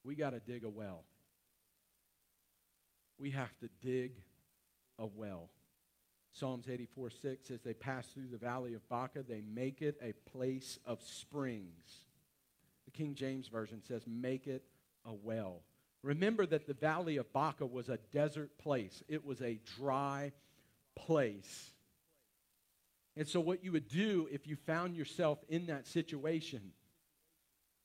we 0.06 0.14
got 0.14 0.30
to 0.30 0.40
dig 0.40 0.64
a 0.64 0.70
well. 0.70 1.04
We 3.18 3.32
have 3.32 3.58
to 3.60 3.70
dig 3.82 4.14
a 5.00 5.06
well. 5.06 5.50
Psalms 6.34 6.68
84 6.70 7.10
6 7.10 7.48
says, 7.48 7.62
They 7.62 7.74
pass 7.74 8.08
through 8.08 8.28
the 8.32 8.38
valley 8.38 8.74
of 8.74 8.88
Baca, 8.90 9.24
they 9.24 9.42
make 9.42 9.82
it 9.82 9.98
a 10.02 10.14
place 10.30 10.80
of 10.86 11.02
springs. 11.02 12.02
The 12.86 12.92
King 12.92 13.16
James 13.16 13.48
Version 13.48 13.82
says, 13.88 14.04
Make 14.06 14.48
it 14.48 14.64
a 15.06 15.14
well. 15.14 15.62
Remember 16.04 16.46
that 16.46 16.68
the 16.68 16.74
valley 16.74 17.18
of 17.18 17.32
Baca 17.34 17.66
was 17.66 17.90
a 17.90 18.00
desert 18.12 18.58
place, 18.58 19.02
it 19.08 19.26
was 19.26 19.42
a 19.42 19.60
dry 19.78 20.34
place. 20.96 21.72
And 23.18 23.28
so, 23.28 23.40
what 23.40 23.64
you 23.64 23.72
would 23.72 23.88
do 23.88 24.28
if 24.30 24.46
you 24.46 24.58
found 24.58 24.96
yourself 24.96 25.40
in 25.48 25.68
that 25.68 25.88
situation, 25.88 26.74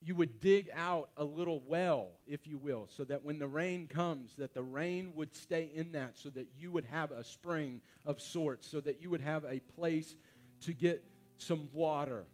you 0.03 0.15
would 0.15 0.41
dig 0.41 0.71
out 0.75 1.11
a 1.17 1.25
little 1.25 1.63
well, 1.67 2.09
if 2.27 2.47
you 2.47 2.57
will, 2.57 2.89
so 2.97 3.05
that 3.05 3.23
when 3.23 3.39
the 3.39 3.47
rain 3.47 3.87
comes, 3.87 4.35
that 4.39 4.55
the 4.55 4.63
rain 4.63 5.13
would 5.15 5.35
stay 5.35 5.71
in 5.75 5.93
that, 5.93 6.17
so 6.17 6.31
that 6.31 6.49
you 6.59 6.71
would 6.71 6.87
have 6.87 7.11
a 7.11 7.23
spring 7.23 7.83
of 8.07 8.21
sorts, 8.21 8.67
so 8.67 8.81
that 8.81 9.03
you 9.03 9.11
would 9.11 9.21
have 9.21 9.45
a 9.45 9.61
place 9.77 10.15
to 10.63 10.73
get 10.73 11.05
some 11.37 11.69
water, 11.73 12.25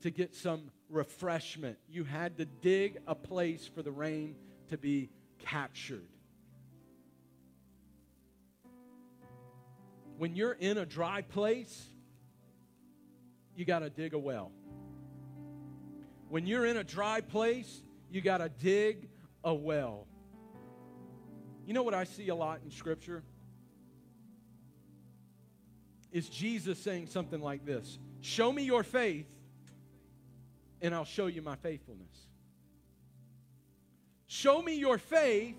to 0.00 0.10
get 0.10 0.34
some 0.34 0.70
refreshment. 0.88 1.76
You 1.88 2.04
had 2.04 2.38
to 2.38 2.46
dig 2.46 2.98
a 3.06 3.14
place 3.14 3.68
for 3.74 3.82
the 3.82 3.92
rain 3.92 4.34
to 4.70 4.78
be 4.78 5.10
captured. 5.38 6.08
When 10.16 10.34
you're 10.34 10.52
in 10.52 10.78
a 10.78 10.86
dry 10.86 11.20
place, 11.20 11.90
you 13.54 13.66
got 13.66 13.80
to 13.80 13.90
dig 13.90 14.14
a 14.14 14.18
well. 14.18 14.50
When 16.28 16.46
you're 16.46 16.66
in 16.66 16.76
a 16.76 16.84
dry 16.84 17.20
place, 17.20 17.82
you 18.10 18.20
got 18.20 18.38
to 18.38 18.48
dig 18.48 19.08
a 19.44 19.54
well. 19.54 20.06
You 21.64 21.74
know 21.74 21.82
what 21.82 21.94
I 21.94 22.04
see 22.04 22.28
a 22.28 22.34
lot 22.34 22.60
in 22.64 22.70
Scripture? 22.70 23.22
Is 26.12 26.28
Jesus 26.28 26.78
saying 26.78 27.08
something 27.08 27.40
like 27.40 27.64
this 27.64 27.98
Show 28.20 28.52
me 28.52 28.62
your 28.62 28.82
faith, 28.82 29.26
and 30.80 30.94
I'll 30.94 31.04
show 31.04 31.26
you 31.26 31.42
my 31.42 31.56
faithfulness. 31.56 32.26
Show 34.26 34.62
me 34.62 34.74
your 34.74 34.98
faith, 34.98 35.56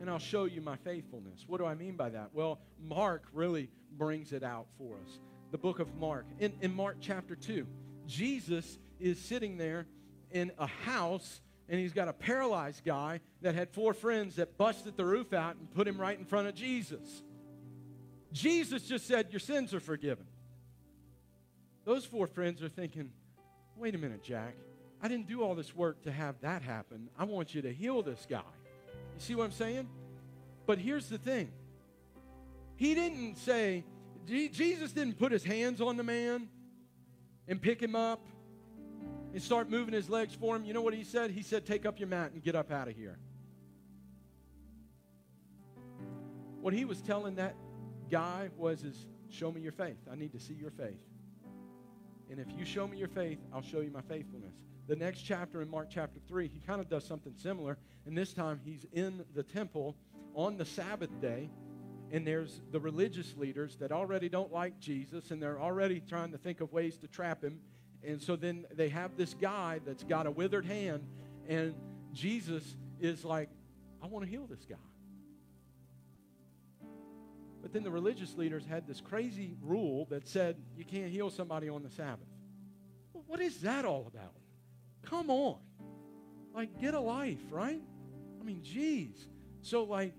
and 0.00 0.08
I'll 0.08 0.18
show 0.18 0.44
you 0.44 0.60
my 0.60 0.76
faithfulness. 0.76 1.44
What 1.46 1.58
do 1.58 1.66
I 1.66 1.74
mean 1.74 1.96
by 1.96 2.10
that? 2.10 2.30
Well, 2.32 2.60
Mark 2.80 3.24
really 3.32 3.70
brings 3.96 4.32
it 4.32 4.42
out 4.42 4.66
for 4.78 4.96
us 4.96 5.18
the 5.52 5.58
book 5.58 5.78
of 5.78 5.94
Mark. 5.96 6.24
In, 6.40 6.52
in 6.62 6.74
Mark 6.74 6.96
chapter 7.00 7.36
2, 7.36 7.66
Jesus 8.12 8.78
is 9.00 9.18
sitting 9.18 9.56
there 9.56 9.86
in 10.30 10.52
a 10.58 10.66
house 10.66 11.40
and 11.68 11.80
he's 11.80 11.94
got 11.94 12.08
a 12.08 12.12
paralyzed 12.12 12.84
guy 12.84 13.20
that 13.40 13.54
had 13.54 13.70
four 13.70 13.94
friends 13.94 14.36
that 14.36 14.58
busted 14.58 14.96
the 14.96 15.04
roof 15.04 15.32
out 15.32 15.56
and 15.56 15.72
put 15.72 15.88
him 15.88 15.98
right 15.98 16.18
in 16.18 16.26
front 16.26 16.46
of 16.46 16.54
Jesus. 16.54 17.22
Jesus 18.32 18.82
just 18.82 19.06
said, 19.06 19.28
Your 19.30 19.40
sins 19.40 19.72
are 19.72 19.80
forgiven. 19.80 20.26
Those 21.84 22.04
four 22.04 22.26
friends 22.26 22.62
are 22.62 22.68
thinking, 22.68 23.10
Wait 23.76 23.94
a 23.94 23.98
minute, 23.98 24.22
Jack. 24.22 24.54
I 25.02 25.08
didn't 25.08 25.26
do 25.26 25.42
all 25.42 25.54
this 25.54 25.74
work 25.74 26.02
to 26.02 26.12
have 26.12 26.38
that 26.42 26.62
happen. 26.62 27.08
I 27.18 27.24
want 27.24 27.54
you 27.54 27.62
to 27.62 27.72
heal 27.72 28.02
this 28.02 28.26
guy. 28.28 28.42
You 29.14 29.20
see 29.20 29.34
what 29.34 29.44
I'm 29.44 29.52
saying? 29.52 29.88
But 30.66 30.78
here's 30.78 31.08
the 31.08 31.18
thing 31.18 31.50
He 32.76 32.94
didn't 32.94 33.38
say, 33.38 33.84
Jesus 34.26 34.92
didn't 34.92 35.18
put 35.18 35.32
his 35.32 35.44
hands 35.44 35.80
on 35.80 35.96
the 35.96 36.04
man 36.04 36.48
and 37.48 37.60
pick 37.60 37.80
him 37.80 37.96
up 37.96 38.26
and 39.32 39.42
start 39.42 39.70
moving 39.70 39.94
his 39.94 40.08
legs 40.08 40.34
for 40.34 40.54
him. 40.56 40.64
You 40.64 40.74
know 40.74 40.82
what 40.82 40.94
he 40.94 41.04
said? 41.04 41.30
He 41.30 41.42
said, 41.42 41.66
Take 41.66 41.86
up 41.86 41.98
your 41.98 42.08
mat 42.08 42.32
and 42.32 42.42
get 42.42 42.54
up 42.54 42.70
out 42.70 42.88
of 42.88 42.96
here. 42.96 43.18
What 46.60 46.72
he 46.72 46.84
was 46.84 47.00
telling 47.00 47.36
that 47.36 47.56
guy 48.10 48.50
was 48.56 48.84
is 48.84 49.06
show 49.30 49.50
me 49.50 49.60
your 49.60 49.72
faith. 49.72 49.98
I 50.10 50.14
need 50.14 50.32
to 50.32 50.38
see 50.38 50.54
your 50.54 50.70
faith. 50.70 51.00
And 52.30 52.38
if 52.38 52.46
you 52.56 52.64
show 52.64 52.86
me 52.86 52.98
your 52.98 53.08
faith, 53.08 53.38
I'll 53.52 53.62
show 53.62 53.80
you 53.80 53.90
my 53.90 54.00
faithfulness. 54.02 54.54
The 54.86 54.96
next 54.96 55.22
chapter 55.22 55.62
in 55.62 55.68
Mark 55.68 55.88
chapter 55.90 56.20
3, 56.28 56.48
he 56.48 56.60
kind 56.60 56.80
of 56.80 56.88
does 56.88 57.04
something 57.04 57.34
similar. 57.36 57.78
And 58.06 58.16
this 58.16 58.32
time 58.32 58.60
he's 58.64 58.86
in 58.92 59.24
the 59.34 59.42
temple 59.42 59.96
on 60.34 60.56
the 60.56 60.64
Sabbath 60.64 61.20
day 61.20 61.50
and 62.12 62.26
there's 62.26 62.60
the 62.70 62.78
religious 62.78 63.34
leaders 63.38 63.76
that 63.76 63.90
already 63.90 64.28
don't 64.28 64.52
like 64.52 64.78
Jesus 64.78 65.30
and 65.30 65.42
they're 65.42 65.58
already 65.58 66.00
trying 66.00 66.30
to 66.32 66.38
think 66.38 66.60
of 66.60 66.70
ways 66.70 66.98
to 66.98 67.08
trap 67.08 67.42
him. 67.42 67.58
And 68.04 68.20
so 68.20 68.36
then 68.36 68.66
they 68.74 68.90
have 68.90 69.16
this 69.16 69.32
guy 69.32 69.80
that's 69.86 70.04
got 70.04 70.26
a 70.26 70.30
withered 70.30 70.66
hand, 70.66 71.06
and 71.48 71.74
Jesus 72.12 72.76
is 73.00 73.24
like, 73.24 73.48
I 74.02 74.06
want 74.06 74.24
to 74.24 74.30
heal 74.30 74.46
this 74.46 74.64
guy. 74.68 74.76
But 77.62 77.72
then 77.72 77.84
the 77.84 77.90
religious 77.90 78.36
leaders 78.36 78.66
had 78.66 78.88
this 78.88 79.00
crazy 79.00 79.56
rule 79.62 80.06
that 80.10 80.28
said 80.28 80.56
you 80.76 80.84
can't 80.84 81.10
heal 81.10 81.30
somebody 81.30 81.68
on 81.68 81.84
the 81.84 81.90
Sabbath. 81.90 82.26
Well, 83.12 83.22
what 83.28 83.40
is 83.40 83.60
that 83.60 83.84
all 83.84 84.10
about? 84.12 84.34
Come 85.02 85.30
on. 85.30 85.58
Like, 86.52 86.80
get 86.80 86.94
a 86.94 87.00
life, 87.00 87.38
right? 87.50 87.80
I 88.40 88.44
mean, 88.44 88.62
geez. 88.64 89.28
So, 89.62 89.84
like, 89.84 90.12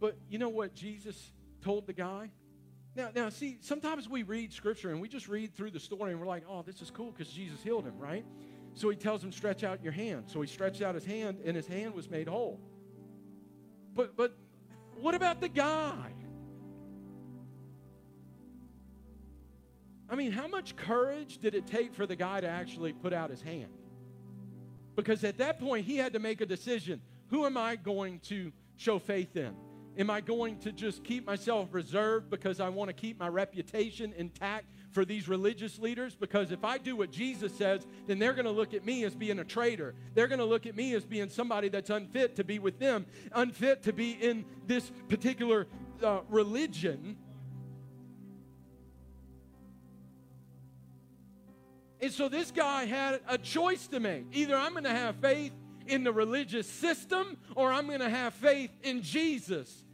but 0.00 0.16
you 0.28 0.38
know 0.38 0.48
what 0.48 0.74
Jesus 0.74 1.30
told 1.62 1.86
the 1.86 1.92
guy? 1.92 2.30
Now, 2.96 3.10
now, 3.14 3.28
see, 3.28 3.58
sometimes 3.60 4.08
we 4.08 4.24
read 4.24 4.52
scripture 4.52 4.90
and 4.90 5.00
we 5.00 5.08
just 5.08 5.28
read 5.28 5.54
through 5.54 5.70
the 5.70 5.78
story 5.78 6.10
and 6.10 6.20
we're 6.20 6.26
like, 6.26 6.42
oh, 6.48 6.62
this 6.62 6.82
is 6.82 6.90
cool 6.90 7.12
because 7.12 7.32
Jesus 7.32 7.62
healed 7.62 7.84
him, 7.84 7.96
right? 7.98 8.24
So 8.74 8.88
he 8.88 8.96
tells 8.96 9.22
him, 9.22 9.30
stretch 9.30 9.62
out 9.62 9.82
your 9.82 9.92
hand. 9.92 10.24
So 10.26 10.40
he 10.40 10.48
stretched 10.48 10.82
out 10.82 10.94
his 10.94 11.04
hand 11.04 11.38
and 11.44 11.54
his 11.54 11.66
hand 11.66 11.94
was 11.94 12.10
made 12.10 12.26
whole. 12.26 12.60
But, 13.94 14.16
but 14.16 14.36
what 14.96 15.14
about 15.14 15.40
the 15.40 15.48
guy? 15.48 16.12
I 20.08 20.16
mean, 20.16 20.32
how 20.32 20.48
much 20.48 20.74
courage 20.74 21.38
did 21.38 21.54
it 21.54 21.68
take 21.68 21.94
for 21.94 22.06
the 22.06 22.16
guy 22.16 22.40
to 22.40 22.48
actually 22.48 22.92
put 22.92 23.12
out 23.12 23.30
his 23.30 23.42
hand? 23.42 23.70
Because 24.96 25.22
at 25.22 25.38
that 25.38 25.60
point, 25.60 25.86
he 25.86 25.96
had 25.96 26.14
to 26.14 26.18
make 26.18 26.40
a 26.40 26.46
decision. 26.46 27.00
Who 27.28 27.46
am 27.46 27.56
I 27.56 27.76
going 27.76 28.18
to 28.24 28.52
show 28.76 28.98
faith 28.98 29.36
in? 29.36 29.54
Am 30.00 30.08
I 30.08 30.22
going 30.22 30.56
to 30.60 30.72
just 30.72 31.04
keep 31.04 31.26
myself 31.26 31.68
reserved 31.72 32.30
because 32.30 32.58
I 32.58 32.70
want 32.70 32.88
to 32.88 32.94
keep 32.94 33.20
my 33.20 33.28
reputation 33.28 34.14
intact 34.16 34.64
for 34.92 35.04
these 35.04 35.28
religious 35.28 35.78
leaders? 35.78 36.16
Because 36.16 36.52
if 36.52 36.64
I 36.64 36.78
do 36.78 36.96
what 36.96 37.12
Jesus 37.12 37.54
says, 37.54 37.86
then 38.06 38.18
they're 38.18 38.32
going 38.32 38.46
to 38.46 38.50
look 38.50 38.72
at 38.72 38.86
me 38.86 39.04
as 39.04 39.14
being 39.14 39.40
a 39.40 39.44
traitor. 39.44 39.94
They're 40.14 40.26
going 40.26 40.38
to 40.38 40.46
look 40.46 40.64
at 40.64 40.74
me 40.74 40.94
as 40.94 41.04
being 41.04 41.28
somebody 41.28 41.68
that's 41.68 41.90
unfit 41.90 42.34
to 42.36 42.44
be 42.44 42.58
with 42.58 42.78
them, 42.78 43.04
unfit 43.32 43.82
to 43.82 43.92
be 43.92 44.12
in 44.12 44.46
this 44.66 44.90
particular 45.10 45.66
uh, 46.02 46.20
religion. 46.30 47.18
And 52.00 52.10
so 52.10 52.30
this 52.30 52.50
guy 52.50 52.86
had 52.86 53.20
a 53.28 53.36
choice 53.36 53.86
to 53.88 54.00
make. 54.00 54.24
Either 54.32 54.56
I'm 54.56 54.72
going 54.72 54.84
to 54.84 54.90
have 54.90 55.16
faith 55.16 55.52
in 55.86 56.04
the 56.04 56.12
religious 56.12 56.66
system 56.66 57.36
or 57.54 57.70
I'm 57.70 57.86
going 57.86 58.00
to 58.00 58.08
have 58.08 58.32
faith 58.32 58.70
in 58.82 59.02
Jesus. 59.02 59.84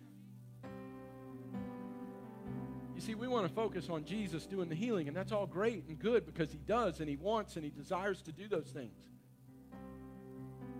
We 3.19 3.29
want 3.29 3.47
to 3.47 3.53
focus 3.53 3.89
on 3.89 4.05
Jesus 4.05 4.47
doing 4.47 4.69
the 4.69 4.75
healing, 4.75 5.09
and 5.09 5.17
that's 5.17 5.33
all 5.33 5.47
great 5.47 5.85
and 5.89 5.99
good 5.99 6.27
because 6.27 6.51
he 6.51 6.59
does 6.59 7.01
and 7.01 7.09
he 7.09 7.17
wants 7.17 7.57
and 7.57 7.65
he 7.65 7.71
desires 7.71 8.23
to 8.23 8.33
do 8.33 8.49
those 8.49 8.69
things. 8.69 8.99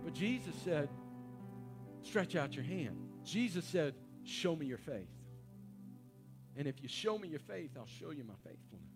But 0.03 0.13
Jesus 0.13 0.55
said, 0.63 0.89
stretch 2.01 2.35
out 2.35 2.53
your 2.53 2.63
hand. 2.63 2.97
Jesus 3.23 3.65
said, 3.65 3.93
show 4.23 4.55
me 4.55 4.65
your 4.65 4.77
faith. 4.77 5.09
And 6.55 6.67
if 6.67 6.81
you 6.81 6.87
show 6.87 7.17
me 7.17 7.27
your 7.27 7.39
faith, 7.39 7.71
I'll 7.77 7.85
show 7.85 8.11
you 8.11 8.23
my 8.23 8.33
faithfulness. 8.43 8.87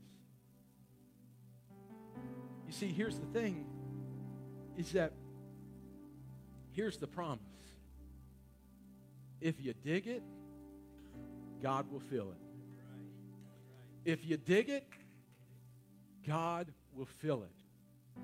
You 2.65 2.71
see, 2.71 2.87
here's 2.87 3.19
the 3.19 3.25
thing 3.27 3.65
is 4.77 4.93
that 4.93 5.11
Here's 6.71 6.97
the 6.97 7.07
promise 7.07 7.41
if 9.41 9.59
you 9.59 9.73
dig 9.73 10.07
it, 10.07 10.23
God 11.61 11.91
will 11.91 11.99
fill 11.99 12.31
it. 12.31 12.50
If 14.05 14.25
you 14.25 14.37
dig 14.37 14.69
it, 14.69 14.87
God 16.27 16.67
will 16.95 17.05
fill 17.05 17.43
it. 17.43 17.51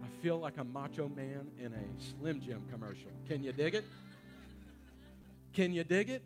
I 0.04 0.08
feel 0.22 0.40
like 0.40 0.58
a 0.58 0.64
macho 0.64 1.10
man 1.10 1.48
in 1.60 1.74
a 1.74 2.02
Slim 2.20 2.42
Jim 2.42 2.62
commercial. 2.72 3.12
Can 3.28 3.44
you 3.44 3.52
dig 3.52 3.76
it? 3.76 3.86
Can 5.54 5.74
you 5.74 5.84
dig 5.84 6.10
it? 6.10 6.24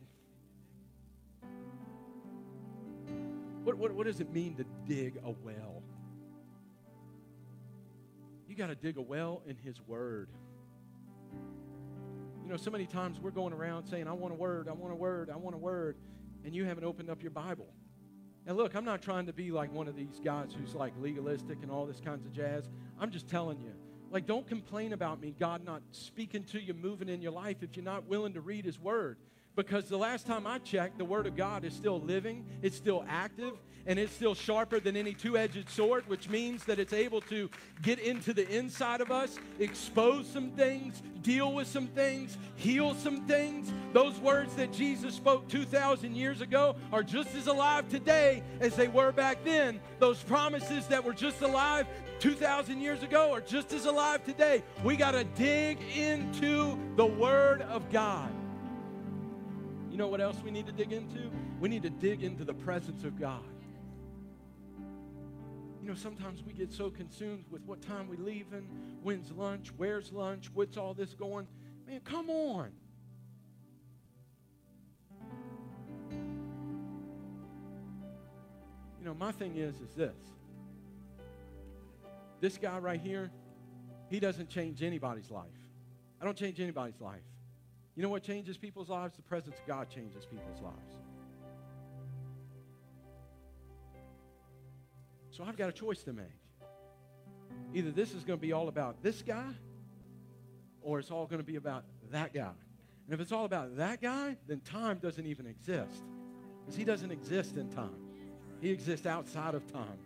What, 3.63 3.77
what, 3.77 3.93
what 3.93 4.07
does 4.07 4.19
it 4.19 4.33
mean 4.33 4.55
to 4.55 4.65
dig 4.87 5.17
a 5.23 5.31
well? 5.43 5.83
You 8.47 8.55
got 8.55 8.67
to 8.67 8.75
dig 8.75 8.97
a 8.97 9.01
well 9.01 9.41
in 9.47 9.55
His 9.55 9.79
Word 9.87 10.29
You 12.43 12.49
know, 12.49 12.57
so 12.57 12.71
many 12.71 12.85
times 12.85 13.19
we're 13.19 13.31
going 13.31 13.53
around 13.53 13.85
saying, 13.85 14.07
I 14.07 14.13
want 14.13 14.33
a 14.33 14.37
word, 14.37 14.67
I 14.67 14.73
want 14.73 14.91
a 14.91 14.95
word, 14.95 15.29
I 15.29 15.37
want 15.37 15.55
a 15.55 15.59
word, 15.59 15.95
and 16.43 16.53
you 16.55 16.65
haven't 16.65 16.83
opened 16.83 17.09
up 17.09 17.21
your 17.21 17.31
Bible. 17.31 17.67
And 18.47 18.57
look, 18.57 18.75
I'm 18.75 18.85
not 18.85 19.01
trying 19.01 19.27
to 19.27 19.33
be 19.33 19.51
like 19.51 19.71
one 19.71 19.87
of 19.87 19.95
these 19.95 20.19
guys 20.23 20.55
who's 20.57 20.73
like 20.73 20.93
legalistic 20.99 21.59
and 21.61 21.71
all 21.71 21.85
this 21.85 21.99
kinds 21.99 22.25
of 22.25 22.33
jazz. 22.33 22.69
I'm 22.99 23.11
just 23.11 23.27
telling 23.27 23.59
you. 23.59 23.73
Like, 24.09 24.25
don't 24.25 24.45
complain 24.45 24.91
about 24.91 25.21
me, 25.21 25.33
God 25.39 25.63
not 25.63 25.81
speaking 25.91 26.43
to 26.45 26.61
you, 26.61 26.73
moving 26.73 27.07
in 27.07 27.21
your 27.21 27.31
life 27.31 27.57
if 27.61 27.77
you're 27.77 27.85
not 27.85 28.07
willing 28.07 28.33
to 28.33 28.41
read 28.41 28.65
His 28.65 28.77
Word. 28.77 29.17
Because 29.55 29.89
the 29.89 29.97
last 29.97 30.25
time 30.25 30.47
I 30.47 30.59
checked, 30.59 30.97
the 30.97 31.05
Word 31.05 31.27
of 31.27 31.35
God 31.35 31.65
is 31.65 31.73
still 31.73 31.99
living, 31.99 32.45
it's 32.61 32.77
still 32.77 33.03
active, 33.09 33.53
and 33.85 33.99
it's 33.99 34.13
still 34.13 34.35
sharper 34.35 34.79
than 34.79 34.95
any 34.95 35.13
two 35.13 35.37
edged 35.37 35.69
sword, 35.69 36.07
which 36.07 36.29
means 36.29 36.63
that 36.65 36.79
it's 36.79 36.93
able 36.93 37.21
to 37.21 37.49
get 37.81 37.99
into 37.99 38.33
the 38.33 38.47
inside 38.49 39.01
of 39.01 39.11
us, 39.11 39.39
expose 39.59 40.27
some 40.27 40.51
things, 40.51 41.01
deal 41.21 41.53
with 41.53 41.67
some 41.67 41.87
things, 41.87 42.37
heal 42.55 42.93
some 42.95 43.25
things. 43.27 43.71
Those 43.93 44.17
words 44.19 44.55
that 44.55 44.71
Jesus 44.71 45.15
spoke 45.15 45.47
2,000 45.49 46.15
years 46.15 46.41
ago 46.41 46.75
are 46.93 47.03
just 47.03 47.35
as 47.35 47.47
alive 47.47 47.89
today 47.89 48.43
as 48.59 48.75
they 48.75 48.87
were 48.87 49.11
back 49.11 49.43
then. 49.43 49.79
Those 49.99 50.21
promises 50.23 50.87
that 50.87 51.03
were 51.03 51.13
just 51.13 51.41
alive 51.41 51.87
2,000 52.19 52.79
years 52.79 53.03
ago 53.03 53.31
are 53.33 53.41
just 53.41 53.73
as 53.73 53.85
alive 53.85 54.23
today. 54.23 54.63
We 54.83 54.95
got 54.95 55.11
to 55.11 55.23
dig 55.23 55.79
into 55.95 56.77
the 56.95 57.05
Word 57.05 57.63
of 57.63 57.89
God. 57.91 58.31
You 59.91 59.97
know 59.97 60.07
what 60.07 60.21
else 60.21 60.37
we 60.41 60.51
need 60.51 60.65
to 60.67 60.71
dig 60.71 60.93
into? 60.93 61.29
We 61.59 61.67
need 61.67 61.83
to 61.83 61.89
dig 61.89 62.23
into 62.23 62.45
the 62.45 62.53
presence 62.53 63.03
of 63.03 63.19
God. 63.19 63.43
You 65.81 65.89
know, 65.89 65.95
sometimes 65.95 66.43
we 66.43 66.53
get 66.53 66.71
so 66.71 66.89
consumed 66.89 67.43
with 67.51 67.61
what 67.65 67.81
time 67.81 68.07
we 68.07 68.15
leaving, 68.15 68.69
when's 69.03 69.31
lunch, 69.31 69.73
where's 69.75 70.13
lunch, 70.13 70.49
what's 70.53 70.77
all 70.77 70.93
this 70.93 71.13
going. 71.13 71.45
Man, 71.85 71.99
come 72.05 72.29
on. 72.29 72.71
You 78.99 79.05
know, 79.05 79.13
my 79.15 79.33
thing 79.33 79.57
is, 79.57 79.75
is 79.81 79.93
this. 79.93 80.15
This 82.39 82.57
guy 82.57 82.77
right 82.77 83.01
here, 83.01 83.29
he 84.09 84.19
doesn't 84.21 84.49
change 84.49 84.83
anybody's 84.83 85.29
life. 85.29 85.47
I 86.21 86.25
don't 86.25 86.37
change 86.37 86.61
anybody's 86.61 87.01
life. 87.01 87.21
You 87.95 88.03
know 88.03 88.09
what 88.09 88.23
changes 88.23 88.57
people's 88.57 88.89
lives? 88.89 89.15
The 89.15 89.21
presence 89.21 89.57
of 89.59 89.67
God 89.67 89.89
changes 89.89 90.25
people's 90.25 90.61
lives. 90.61 90.95
So 95.31 95.43
I've 95.43 95.57
got 95.57 95.69
a 95.69 95.73
choice 95.73 96.03
to 96.03 96.13
make. 96.13 96.25
Either 97.73 97.91
this 97.91 98.13
is 98.13 98.23
going 98.23 98.37
to 98.39 98.41
be 98.41 98.53
all 98.53 98.67
about 98.67 99.01
this 99.01 99.21
guy, 99.21 99.53
or 100.81 100.99
it's 100.99 101.11
all 101.11 101.25
going 101.25 101.39
to 101.39 101.45
be 101.45 101.55
about 101.55 101.83
that 102.11 102.33
guy. 102.33 102.51
And 103.05 103.13
if 103.13 103.19
it's 103.19 103.31
all 103.31 103.45
about 103.45 103.77
that 103.77 104.01
guy, 104.01 104.37
then 104.47 104.61
time 104.61 104.99
doesn't 104.99 105.25
even 105.25 105.45
exist. 105.45 106.03
Because 106.61 106.75
he 106.75 106.83
doesn't 106.83 107.11
exist 107.11 107.57
in 107.57 107.69
time, 107.69 107.95
he 108.61 108.69
exists 108.69 109.05
outside 109.05 109.55
of 109.55 109.71
time. 109.71 109.97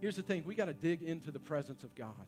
Here's 0.00 0.16
the 0.16 0.22
thing 0.22 0.42
we 0.44 0.54
got 0.54 0.66
to 0.66 0.74
dig 0.74 1.02
into 1.02 1.30
the 1.30 1.38
presence 1.38 1.82
of 1.84 1.94
God. 1.94 2.26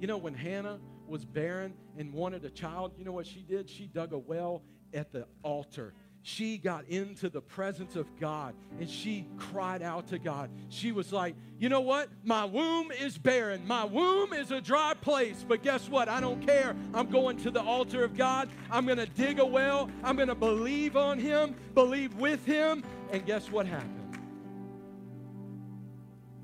You 0.00 0.06
know, 0.06 0.16
when 0.16 0.34
Hannah 0.34 0.78
was 1.08 1.24
barren 1.24 1.74
and 1.96 2.12
wanted 2.12 2.44
a 2.44 2.50
child, 2.50 2.92
you 2.98 3.04
know 3.04 3.12
what 3.12 3.26
she 3.26 3.40
did? 3.40 3.68
She 3.68 3.86
dug 3.86 4.12
a 4.12 4.18
well 4.18 4.62
at 4.92 5.12
the 5.12 5.26
altar. 5.42 5.94
She 6.22 6.58
got 6.58 6.84
into 6.88 7.30
the 7.30 7.40
presence 7.40 7.96
of 7.96 8.06
God 8.18 8.54
and 8.78 8.90
she 8.90 9.26
cried 9.38 9.82
out 9.82 10.08
to 10.08 10.18
God. 10.18 10.50
She 10.68 10.92
was 10.92 11.12
like, 11.12 11.34
You 11.58 11.68
know 11.68 11.80
what? 11.80 12.08
My 12.24 12.44
womb 12.44 12.90
is 12.90 13.16
barren. 13.16 13.66
My 13.66 13.84
womb 13.84 14.32
is 14.32 14.50
a 14.50 14.60
dry 14.60 14.94
place. 14.94 15.44
But 15.46 15.62
guess 15.62 15.88
what? 15.88 16.08
I 16.08 16.20
don't 16.20 16.44
care. 16.44 16.76
I'm 16.92 17.08
going 17.08 17.38
to 17.38 17.50
the 17.50 17.62
altar 17.62 18.04
of 18.04 18.16
God. 18.16 18.48
I'm 18.70 18.84
going 18.84 18.98
to 18.98 19.06
dig 19.06 19.38
a 19.38 19.46
well. 19.46 19.90
I'm 20.02 20.16
going 20.16 20.28
to 20.28 20.34
believe 20.34 20.96
on 20.96 21.18
Him, 21.18 21.54
believe 21.74 22.14
with 22.16 22.44
Him. 22.44 22.84
And 23.10 23.24
guess 23.24 23.50
what 23.50 23.66
happened? 23.66 24.18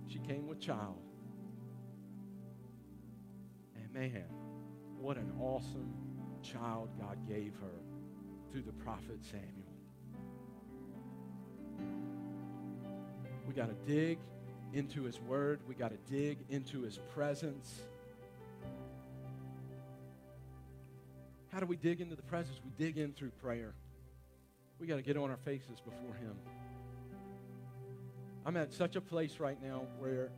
She 0.09 0.19
came 0.21 0.47
with 0.47 0.61
child. 0.61 0.97
And 3.77 3.93
man, 3.93 4.25
what 5.05 5.19
an 5.19 5.31
awesome 5.39 5.93
child 6.43 6.89
God 6.99 7.19
gave 7.29 7.53
her 7.61 7.77
through 8.51 8.63
the 8.63 8.73
prophet 8.73 9.19
Samuel. 9.21 9.51
We 13.47 13.53
got 13.53 13.69
to 13.69 13.93
dig 13.93 14.19
into 14.73 15.03
his 15.03 15.21
word. 15.21 15.61
We 15.69 15.75
got 15.75 15.91
to 15.91 15.99
dig 16.11 16.39
into 16.49 16.81
his 16.81 16.99
presence. 17.15 17.81
How 21.53 21.61
do 21.61 21.67
we 21.67 21.77
dig 21.77 22.01
into 22.01 22.17
the 22.17 22.23
presence? 22.23 22.59
We 22.65 22.71
dig 22.83 22.97
in 22.97 23.13
through 23.13 23.33
prayer. 23.43 23.75
We 24.81 24.87
got 24.87 24.97
to 24.97 25.03
get 25.03 25.19
on 25.19 25.29
our 25.29 25.37
faces 25.37 25.83
before 25.85 26.15
him. 26.15 26.35
I'm 28.47 28.57
at 28.57 28.73
such 28.73 28.97
a 28.97 29.03
place 29.03 29.39
right 29.39 29.63
now 29.63 29.83
where 29.99 30.31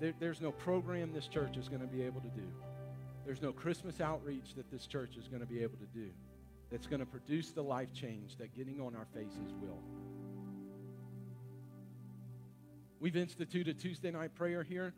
there, 0.00 0.12
there's 0.18 0.40
no 0.40 0.50
program 0.50 1.12
this 1.12 1.28
church 1.28 1.56
is 1.56 1.68
going 1.68 1.82
to 1.82 1.86
be 1.86 2.02
able 2.02 2.20
to 2.20 2.28
do. 2.30 2.48
There's 3.24 3.42
no 3.42 3.52
Christmas 3.52 4.00
outreach 4.00 4.54
that 4.56 4.70
this 4.70 4.86
church 4.86 5.16
is 5.16 5.28
going 5.28 5.40
to 5.40 5.46
be 5.46 5.62
able 5.62 5.78
to 5.78 5.86
do 5.86 6.10
that's 6.70 6.86
going 6.86 7.00
to 7.00 7.06
produce 7.06 7.50
the 7.50 7.62
life 7.62 7.92
change 7.92 8.36
that 8.38 8.54
getting 8.56 8.80
on 8.80 8.96
our 8.96 9.06
faces 9.14 9.52
will. 9.60 9.78
We've 12.98 13.16
instituted 13.16 13.78
Tuesday 13.78 14.10
night 14.10 14.34
prayer 14.34 14.62
here, 14.62 14.94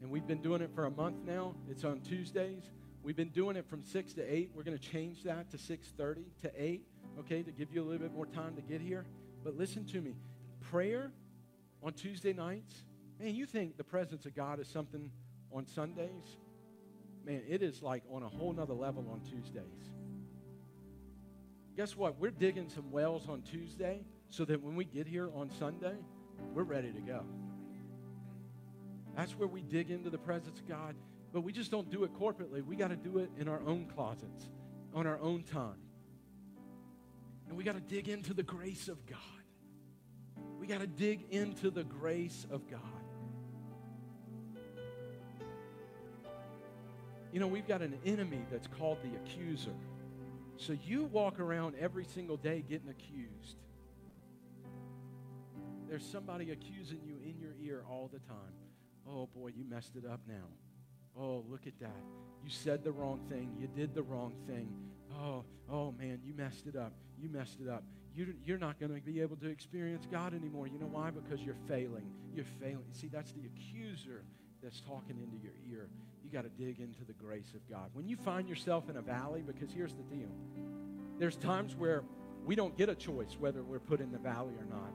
and 0.00 0.10
we've 0.10 0.26
been 0.26 0.40
doing 0.40 0.62
it 0.62 0.70
for 0.74 0.86
a 0.86 0.90
month 0.90 1.16
now. 1.24 1.54
It's 1.68 1.84
on 1.84 2.00
Tuesdays. 2.00 2.62
We've 3.02 3.16
been 3.16 3.30
doing 3.30 3.56
it 3.56 3.66
from 3.68 3.82
6 3.82 4.12
to 4.14 4.22
8. 4.22 4.50
We're 4.54 4.62
going 4.62 4.78
to 4.78 4.82
change 4.82 5.22
that 5.24 5.50
to 5.50 5.56
6:30 5.56 6.24
to 6.42 6.52
8, 6.54 6.86
okay, 7.20 7.42
to 7.42 7.50
give 7.50 7.72
you 7.72 7.82
a 7.82 7.86
little 7.86 8.06
bit 8.06 8.14
more 8.14 8.26
time 8.26 8.54
to 8.56 8.62
get 8.62 8.80
here. 8.80 9.04
But 9.42 9.56
listen 9.56 9.84
to 9.86 10.00
me. 10.00 10.16
Prayer 10.60 11.10
on 11.82 11.94
Tuesday 11.94 12.34
nights, 12.34 12.84
man, 13.18 13.34
you 13.34 13.46
think 13.46 13.76
the 13.76 13.84
presence 13.84 14.26
of 14.26 14.36
God 14.36 14.60
is 14.60 14.68
something 14.68 15.10
on 15.50 15.66
Sundays? 15.66 16.36
Man, 17.24 17.42
it 17.48 17.62
is 17.62 17.82
like 17.82 18.02
on 18.10 18.22
a 18.22 18.28
whole 18.28 18.52
nother 18.52 18.74
level 18.74 19.06
on 19.10 19.20
Tuesdays. 19.20 19.90
Guess 21.76 21.96
what? 21.96 22.18
We're 22.18 22.30
digging 22.30 22.68
some 22.68 22.90
wells 22.90 23.28
on 23.28 23.42
Tuesday 23.42 24.02
so 24.28 24.44
that 24.44 24.62
when 24.62 24.76
we 24.76 24.84
get 24.84 25.06
here 25.06 25.30
on 25.34 25.50
Sunday, 25.50 25.96
we're 26.54 26.62
ready 26.62 26.92
to 26.92 27.00
go. 27.00 27.24
That's 29.16 29.32
where 29.32 29.48
we 29.48 29.62
dig 29.62 29.90
into 29.90 30.10
the 30.10 30.18
presence 30.18 30.60
of 30.60 30.68
God. 30.68 30.94
But 31.32 31.42
we 31.42 31.52
just 31.52 31.70
don't 31.70 31.90
do 31.90 32.04
it 32.04 32.12
corporately. 32.14 32.64
We 32.64 32.76
got 32.76 32.88
to 32.88 32.96
do 32.96 33.18
it 33.18 33.30
in 33.38 33.48
our 33.48 33.60
own 33.66 33.86
closets, 33.86 34.48
on 34.94 35.06
our 35.06 35.20
own 35.20 35.42
time. 35.44 35.78
And 37.48 37.56
we 37.56 37.64
got 37.64 37.74
to 37.74 37.80
dig 37.80 38.08
into 38.08 38.34
the 38.34 38.42
grace 38.42 38.88
of 38.88 39.06
God. 39.06 39.18
We 40.58 40.66
got 40.66 40.80
to 40.80 40.86
dig 40.86 41.26
into 41.30 41.70
the 41.70 41.84
grace 41.84 42.46
of 42.50 42.68
God. 42.68 42.80
You 47.32 47.40
know, 47.40 47.46
we've 47.46 47.66
got 47.66 47.82
an 47.82 47.98
enemy 48.04 48.44
that's 48.50 48.66
called 48.66 48.98
the 49.02 49.16
accuser. 49.16 49.74
So 50.56 50.76
you 50.84 51.04
walk 51.04 51.40
around 51.40 51.74
every 51.80 52.04
single 52.04 52.36
day 52.36 52.64
getting 52.68 52.88
accused. 52.88 53.56
There's 55.88 56.04
somebody 56.04 56.50
accusing 56.50 57.00
you 57.04 57.16
in 57.24 57.38
your 57.40 57.54
ear 57.62 57.84
all 57.88 58.10
the 58.12 58.18
time. 58.20 58.54
Oh 59.08 59.28
boy, 59.34 59.52
you 59.56 59.64
messed 59.68 59.96
it 59.96 60.04
up 60.04 60.20
now. 60.28 60.46
Oh, 61.18 61.44
look 61.48 61.66
at 61.66 61.78
that. 61.80 62.02
You 62.44 62.50
said 62.50 62.84
the 62.84 62.92
wrong 62.92 63.20
thing. 63.28 63.56
You 63.58 63.66
did 63.66 63.94
the 63.94 64.02
wrong 64.02 64.34
thing. 64.46 64.68
Oh, 65.12 65.44
oh 65.68 65.92
man, 65.92 66.20
you 66.24 66.32
messed 66.34 66.66
it 66.66 66.76
up. 66.76 66.92
You 67.18 67.28
messed 67.28 67.58
it 67.60 67.68
up. 67.68 67.82
You, 68.14 68.34
you're 68.44 68.58
not 68.58 68.78
going 68.78 68.94
to 68.94 69.00
be 69.00 69.20
able 69.20 69.36
to 69.36 69.48
experience 69.48 70.06
God 70.10 70.34
anymore. 70.34 70.66
You 70.66 70.78
know 70.78 70.86
why? 70.86 71.10
Because 71.10 71.40
you're 71.40 71.56
failing. 71.68 72.10
You're 72.34 72.44
failing. 72.60 72.86
See, 72.92 73.08
that's 73.08 73.32
the 73.32 73.42
accuser 73.46 74.24
that's 74.62 74.80
talking 74.80 75.18
into 75.18 75.36
your 75.42 75.54
ear. 75.70 75.88
You 76.30 76.38
got 76.38 76.44
to 76.44 76.64
dig 76.64 76.78
into 76.78 77.04
the 77.04 77.12
grace 77.12 77.54
of 77.54 77.68
God. 77.68 77.90
When 77.92 78.06
you 78.06 78.16
find 78.16 78.48
yourself 78.48 78.88
in 78.88 78.96
a 78.96 79.02
valley, 79.02 79.42
because 79.44 79.72
here's 79.72 79.94
the 79.94 80.04
deal 80.04 80.28
there's 81.18 81.36
times 81.36 81.74
where 81.74 82.04
we 82.46 82.54
don't 82.54 82.76
get 82.78 82.88
a 82.88 82.94
choice 82.94 83.36
whether 83.38 83.64
we're 83.64 83.80
put 83.80 84.00
in 84.00 84.12
the 84.12 84.18
valley 84.18 84.54
or 84.54 84.64
not. 84.64 84.92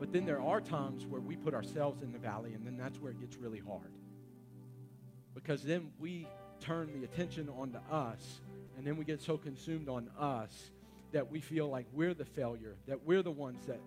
But 0.00 0.12
then 0.12 0.24
there 0.24 0.40
are 0.40 0.60
times 0.60 1.06
where 1.06 1.20
we 1.20 1.36
put 1.36 1.52
ourselves 1.52 2.02
in 2.02 2.10
the 2.10 2.18
valley, 2.18 2.54
and 2.54 2.66
then 2.66 2.78
that's 2.78 2.98
where 2.98 3.12
it 3.12 3.20
gets 3.20 3.36
really 3.36 3.60
hard. 3.60 3.92
Because 5.34 5.62
then 5.62 5.92
we 6.00 6.26
turn 6.58 6.90
the 6.98 7.04
attention 7.04 7.50
onto 7.50 7.78
us, 7.90 8.40
and 8.76 8.86
then 8.86 8.96
we 8.96 9.04
get 9.04 9.20
so 9.20 9.36
consumed 9.36 9.90
on 9.90 10.08
us 10.18 10.70
that 11.12 11.30
we 11.30 11.40
feel 11.40 11.68
like 11.68 11.86
we're 11.92 12.14
the 12.14 12.24
failure, 12.24 12.76
that 12.86 13.04
we're 13.04 13.22
the 13.22 13.30
ones 13.30 13.66
that, 13.66 13.80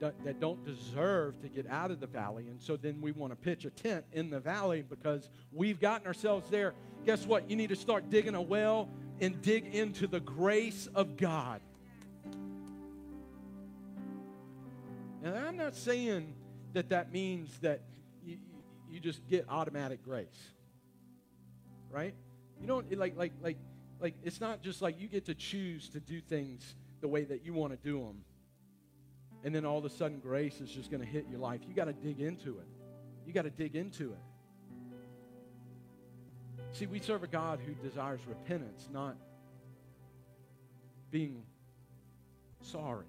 that, 0.00 0.24
that 0.24 0.40
don't 0.40 0.64
deserve 0.64 1.40
to 1.42 1.48
get 1.48 1.66
out 1.68 1.90
of 1.90 2.00
the 2.00 2.06
valley. 2.06 2.48
And 2.48 2.60
so 2.60 2.76
then 2.76 3.00
we 3.00 3.12
want 3.12 3.32
to 3.32 3.36
pitch 3.36 3.64
a 3.64 3.70
tent 3.70 4.04
in 4.12 4.30
the 4.30 4.40
valley 4.40 4.82
because 4.82 5.30
we've 5.52 5.80
gotten 5.80 6.06
ourselves 6.06 6.50
there. 6.50 6.74
Guess 7.04 7.26
what? 7.26 7.48
You 7.48 7.56
need 7.56 7.68
to 7.68 7.76
start 7.76 8.10
digging 8.10 8.34
a 8.34 8.42
well 8.42 8.88
and 9.20 9.40
dig 9.42 9.74
into 9.74 10.06
the 10.06 10.20
grace 10.20 10.88
of 10.94 11.16
God. 11.16 11.60
And 15.22 15.36
I'm 15.36 15.56
not 15.56 15.76
saying 15.76 16.34
that 16.72 16.88
that 16.90 17.12
means 17.12 17.58
that 17.58 17.82
you, 18.24 18.38
you 18.90 19.00
just 19.00 19.26
get 19.28 19.44
automatic 19.48 20.02
grace, 20.02 20.28
right? 21.90 22.14
You 22.60 22.66
don't 22.66 22.90
like 22.98 23.16
like 23.16 23.32
like 23.42 23.56
like, 24.00 24.14
it's 24.22 24.40
not 24.40 24.62
just 24.62 24.80
like 24.82 24.98
you 25.00 25.08
get 25.08 25.26
to 25.26 25.34
choose 25.34 25.88
to 25.90 26.00
do 26.00 26.20
things 26.20 26.74
the 27.00 27.08
way 27.08 27.24
that 27.24 27.44
you 27.44 27.52
want 27.52 27.72
to 27.72 27.78
do 27.78 27.98
them. 28.00 28.24
And 29.44 29.54
then 29.54 29.64
all 29.64 29.78
of 29.78 29.84
a 29.84 29.90
sudden, 29.90 30.18
grace 30.18 30.60
is 30.60 30.70
just 30.70 30.90
going 30.90 31.02
to 31.02 31.06
hit 31.08 31.26
your 31.30 31.38
life. 31.38 31.60
You 31.66 31.74
got 31.74 31.86
to 31.86 31.92
dig 31.92 32.20
into 32.20 32.58
it. 32.58 32.68
You 33.26 33.32
got 33.32 33.42
to 33.42 33.50
dig 33.50 33.76
into 33.76 34.12
it. 34.12 34.18
See, 36.72 36.86
we 36.86 37.00
serve 37.00 37.22
a 37.22 37.26
God 37.26 37.60
who 37.64 37.72
desires 37.74 38.20
repentance, 38.26 38.88
not 38.92 39.16
being 41.10 41.42
sorry. 42.62 43.06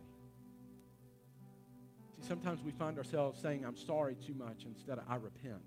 See, 2.17 2.27
sometimes 2.27 2.61
we 2.63 2.71
find 2.71 2.97
ourselves 2.97 3.39
saying, 3.41 3.65
I'm 3.65 3.77
sorry 3.77 4.15
too 4.15 4.33
much 4.33 4.65
instead 4.65 4.97
of 4.97 5.03
I 5.07 5.15
repent. 5.15 5.61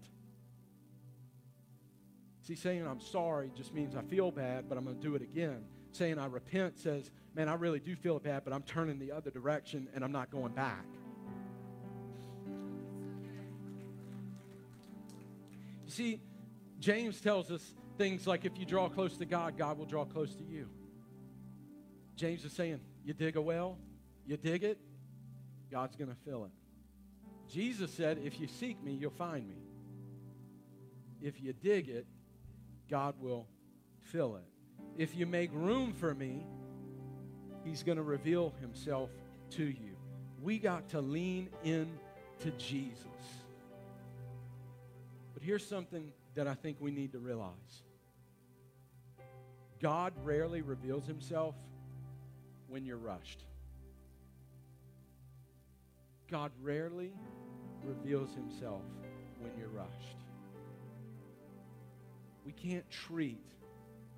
See, 2.44 2.54
saying 2.54 2.86
I'm 2.86 3.00
sorry 3.00 3.50
just 3.56 3.72
means 3.72 3.96
I 3.96 4.02
feel 4.02 4.30
bad, 4.30 4.68
but 4.68 4.76
I'm 4.76 4.84
going 4.84 4.96
to 4.96 5.02
do 5.02 5.14
it 5.14 5.22
again. 5.22 5.64
Saying 5.92 6.18
I 6.18 6.26
repent 6.26 6.78
says, 6.78 7.10
man, 7.34 7.48
I 7.48 7.54
really 7.54 7.80
do 7.80 7.96
feel 7.96 8.18
bad, 8.18 8.42
but 8.44 8.52
I'm 8.52 8.62
turning 8.62 8.98
the 8.98 9.12
other 9.12 9.30
direction 9.30 9.88
and 9.94 10.04
I'm 10.04 10.12
not 10.12 10.30
going 10.30 10.52
back. 10.52 10.84
You 15.86 15.90
see, 15.90 16.20
James 16.80 17.18
tells 17.22 17.50
us 17.50 17.74
things 17.96 18.26
like 18.26 18.44
if 18.44 18.58
you 18.58 18.66
draw 18.66 18.90
close 18.90 19.16
to 19.16 19.24
God, 19.24 19.56
God 19.56 19.78
will 19.78 19.86
draw 19.86 20.04
close 20.04 20.34
to 20.34 20.44
you. 20.44 20.68
James 22.14 22.44
is 22.44 22.52
saying, 22.52 22.80
you 23.06 23.14
dig 23.14 23.36
a 23.36 23.40
well, 23.40 23.78
you 24.26 24.36
dig 24.36 24.64
it, 24.64 24.78
God's 25.70 25.96
going 25.96 26.10
to 26.10 26.16
fill 26.26 26.44
it. 26.44 26.50
Jesus 27.50 27.90
said, 27.90 28.18
if 28.22 28.38
you 28.38 28.48
seek 28.48 28.82
me, 28.82 28.92
you'll 28.92 29.10
find 29.12 29.48
me. 29.48 29.56
If 31.22 31.40
you 31.40 31.54
dig 31.54 31.88
it, 31.88 32.06
God 32.88 33.14
will 33.20 33.46
fill 34.02 34.36
it. 34.36 34.44
If 34.96 35.16
you 35.16 35.26
make 35.26 35.50
room 35.52 35.92
for 35.92 36.14
me, 36.14 36.46
He's 37.64 37.82
going 37.82 37.96
to 37.96 38.02
reveal 38.02 38.54
Himself 38.60 39.10
to 39.50 39.64
you. 39.64 39.96
We 40.42 40.58
got 40.58 40.88
to 40.90 41.00
lean 41.00 41.48
in 41.64 41.98
to 42.40 42.50
Jesus. 42.52 43.06
But 45.32 45.42
here's 45.42 45.66
something 45.66 46.12
that 46.34 46.46
I 46.46 46.54
think 46.54 46.76
we 46.80 46.90
need 46.90 47.12
to 47.12 47.18
realize 47.18 47.82
God 49.80 50.12
rarely 50.22 50.62
reveals 50.62 51.06
Himself 51.06 51.54
when 52.68 52.84
you're 52.84 52.96
rushed. 52.96 53.44
God 56.30 56.52
rarely 56.62 57.12
reveals 57.82 58.34
Himself 58.34 58.82
when 59.40 59.52
you're 59.58 59.68
rushed. 59.68 60.23
We 62.44 62.52
can't 62.52 62.88
treat 62.90 63.40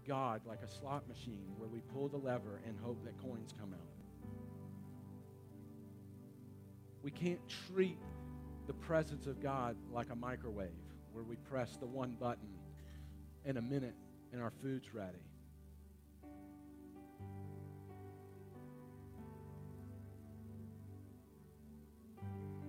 God 0.06 0.40
like 0.46 0.60
a 0.62 0.68
slot 0.68 1.08
machine 1.08 1.52
where 1.58 1.68
we 1.68 1.80
pull 1.92 2.08
the 2.08 2.16
lever 2.16 2.60
and 2.66 2.76
hope 2.82 3.02
that 3.04 3.20
coins 3.20 3.50
come 3.58 3.72
out. 3.72 3.80
We 7.02 7.10
can't 7.10 7.40
treat 7.68 7.98
the 8.66 8.72
presence 8.72 9.26
of 9.26 9.40
God 9.40 9.76
like 9.92 10.10
a 10.10 10.16
microwave 10.16 10.70
where 11.12 11.22
we 11.22 11.36
press 11.36 11.76
the 11.76 11.86
one 11.86 12.16
button 12.18 12.48
in 13.44 13.56
a 13.56 13.62
minute 13.62 13.94
and 14.32 14.42
our 14.42 14.52
food's 14.60 14.92
ready. 14.92 15.18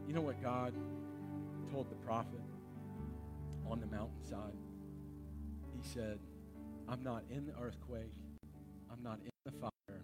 You 0.08 0.14
know 0.14 0.22
what 0.22 0.41
God 0.41 0.74
told 1.72 1.89
the 1.89 1.95
prophet 1.95 2.39
on 3.70 3.80
the 3.80 3.88
mountainside? 3.88 4.53
Said, 5.93 6.19
I'm 6.89 7.01
not 7.01 7.23
in 7.29 7.45
the 7.47 7.53
earthquake, 7.59 8.11
I'm 8.91 9.01
not 9.01 9.19
in 9.23 9.29
the 9.45 9.51
fire, 9.57 10.01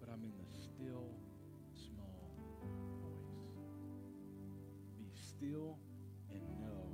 but 0.00 0.08
I'm 0.08 0.22
in 0.22 0.32
the 0.38 0.46
still, 0.56 1.10
small 1.74 2.30
voice. 2.62 2.70
Be 4.96 5.10
still 5.14 5.78
and 6.30 6.40
know 6.60 6.86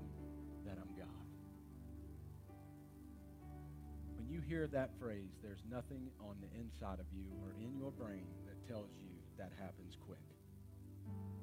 that 0.64 0.78
I'm 0.80 0.96
God. 0.96 1.06
When 4.16 4.28
you 4.28 4.40
hear 4.40 4.66
that 4.68 4.90
phrase, 4.98 5.36
there's 5.42 5.62
nothing 5.70 6.10
on 6.20 6.36
the 6.40 6.48
inside 6.58 6.98
of 7.00 7.06
you 7.12 7.26
or 7.42 7.52
in 7.60 7.76
your 7.76 7.92
brain 7.92 8.26
that 8.46 8.66
tells 8.66 8.90
you 8.98 9.10
that 9.36 9.52
happens 9.60 9.96
quick. 10.06 10.18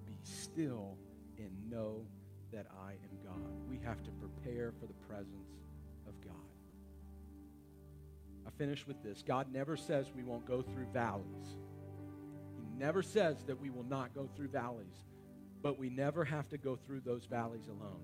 Be 0.08 0.18
still 0.24 0.98
and 1.38 1.52
know 1.70 2.08
that 2.52 2.68
I 2.86 2.92
am 2.92 3.18
God. 3.24 3.70
We 3.70 3.80
have 3.84 4.04
to 4.04 4.12
prepare 4.12 4.74
for 4.80 4.86
the 4.86 4.94
presence 5.08 5.50
of 6.08 6.14
God. 6.22 6.34
I 8.48 8.50
finish 8.58 8.88
with 8.88 9.02
this. 9.04 9.24
God 9.26 9.52
never 9.52 9.78
says 9.78 10.08
we 10.16 10.24
won't 10.24 10.46
go 10.46 10.62
through 10.62 10.88
valleys. 10.94 11.58
He 12.58 12.66
never 12.78 13.04
says 13.04 13.44
that 13.46 13.60
we 13.60 13.70
will 13.70 13.84
not 13.84 14.14
go 14.16 14.28
through 14.36 14.48
valleys, 14.50 15.04
but 15.62 15.78
we 15.78 15.90
never 15.90 16.26
have 16.26 16.50
to 16.50 16.58
go 16.58 16.76
through 16.76 17.02
those 17.02 17.26
valleys 17.26 17.68
alone. 17.68 18.02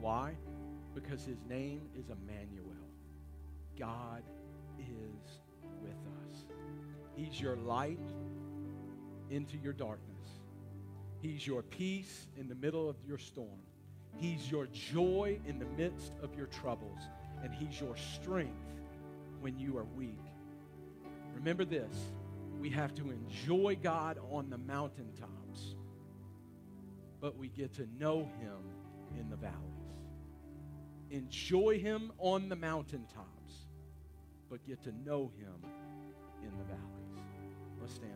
Why? 0.00 0.36
Because 0.94 1.24
his 1.24 1.42
name 1.48 1.82
is 1.96 2.06
Emmanuel. 2.10 2.76
God 3.78 4.22
is 4.78 5.40
with 5.80 5.92
us. 5.92 6.44
He's 7.16 7.40
your 7.40 7.56
light 7.56 7.98
into 9.30 9.56
your 9.56 9.72
darkness. 9.72 10.30
He's 11.20 11.46
your 11.46 11.62
peace 11.62 12.28
in 12.36 12.48
the 12.48 12.54
middle 12.54 12.88
of 12.88 12.96
your 13.06 13.18
storm. 13.18 13.58
He's 14.18 14.50
your 14.50 14.66
joy 14.66 15.38
in 15.46 15.58
the 15.58 15.66
midst 15.76 16.12
of 16.22 16.34
your 16.34 16.46
troubles. 16.46 17.00
And 17.42 17.54
He's 17.54 17.80
your 17.80 17.96
strength 17.96 18.52
when 19.40 19.58
you 19.58 19.78
are 19.78 19.86
weak. 19.96 20.18
Remember 21.34 21.64
this 21.64 21.94
we 22.58 22.70
have 22.70 22.92
to 22.96 23.12
enjoy 23.12 23.78
God 23.80 24.18
on 24.32 24.50
the 24.50 24.58
mountaintops, 24.58 25.76
but 27.20 27.36
we 27.36 27.48
get 27.48 27.72
to 27.74 27.86
know 27.98 28.28
Him 28.40 28.58
in 29.18 29.30
the 29.30 29.36
valleys. 29.36 29.54
Enjoy 31.10 31.78
Him 31.78 32.10
on 32.18 32.48
the 32.48 32.56
mountaintops, 32.56 33.66
but 34.50 34.66
get 34.66 34.82
to 34.82 34.92
know 35.04 35.30
Him 35.38 35.54
in 36.42 36.50
the 36.58 36.64
valleys. 36.64 37.24
Let's 37.80 37.94
stand. 37.94 38.06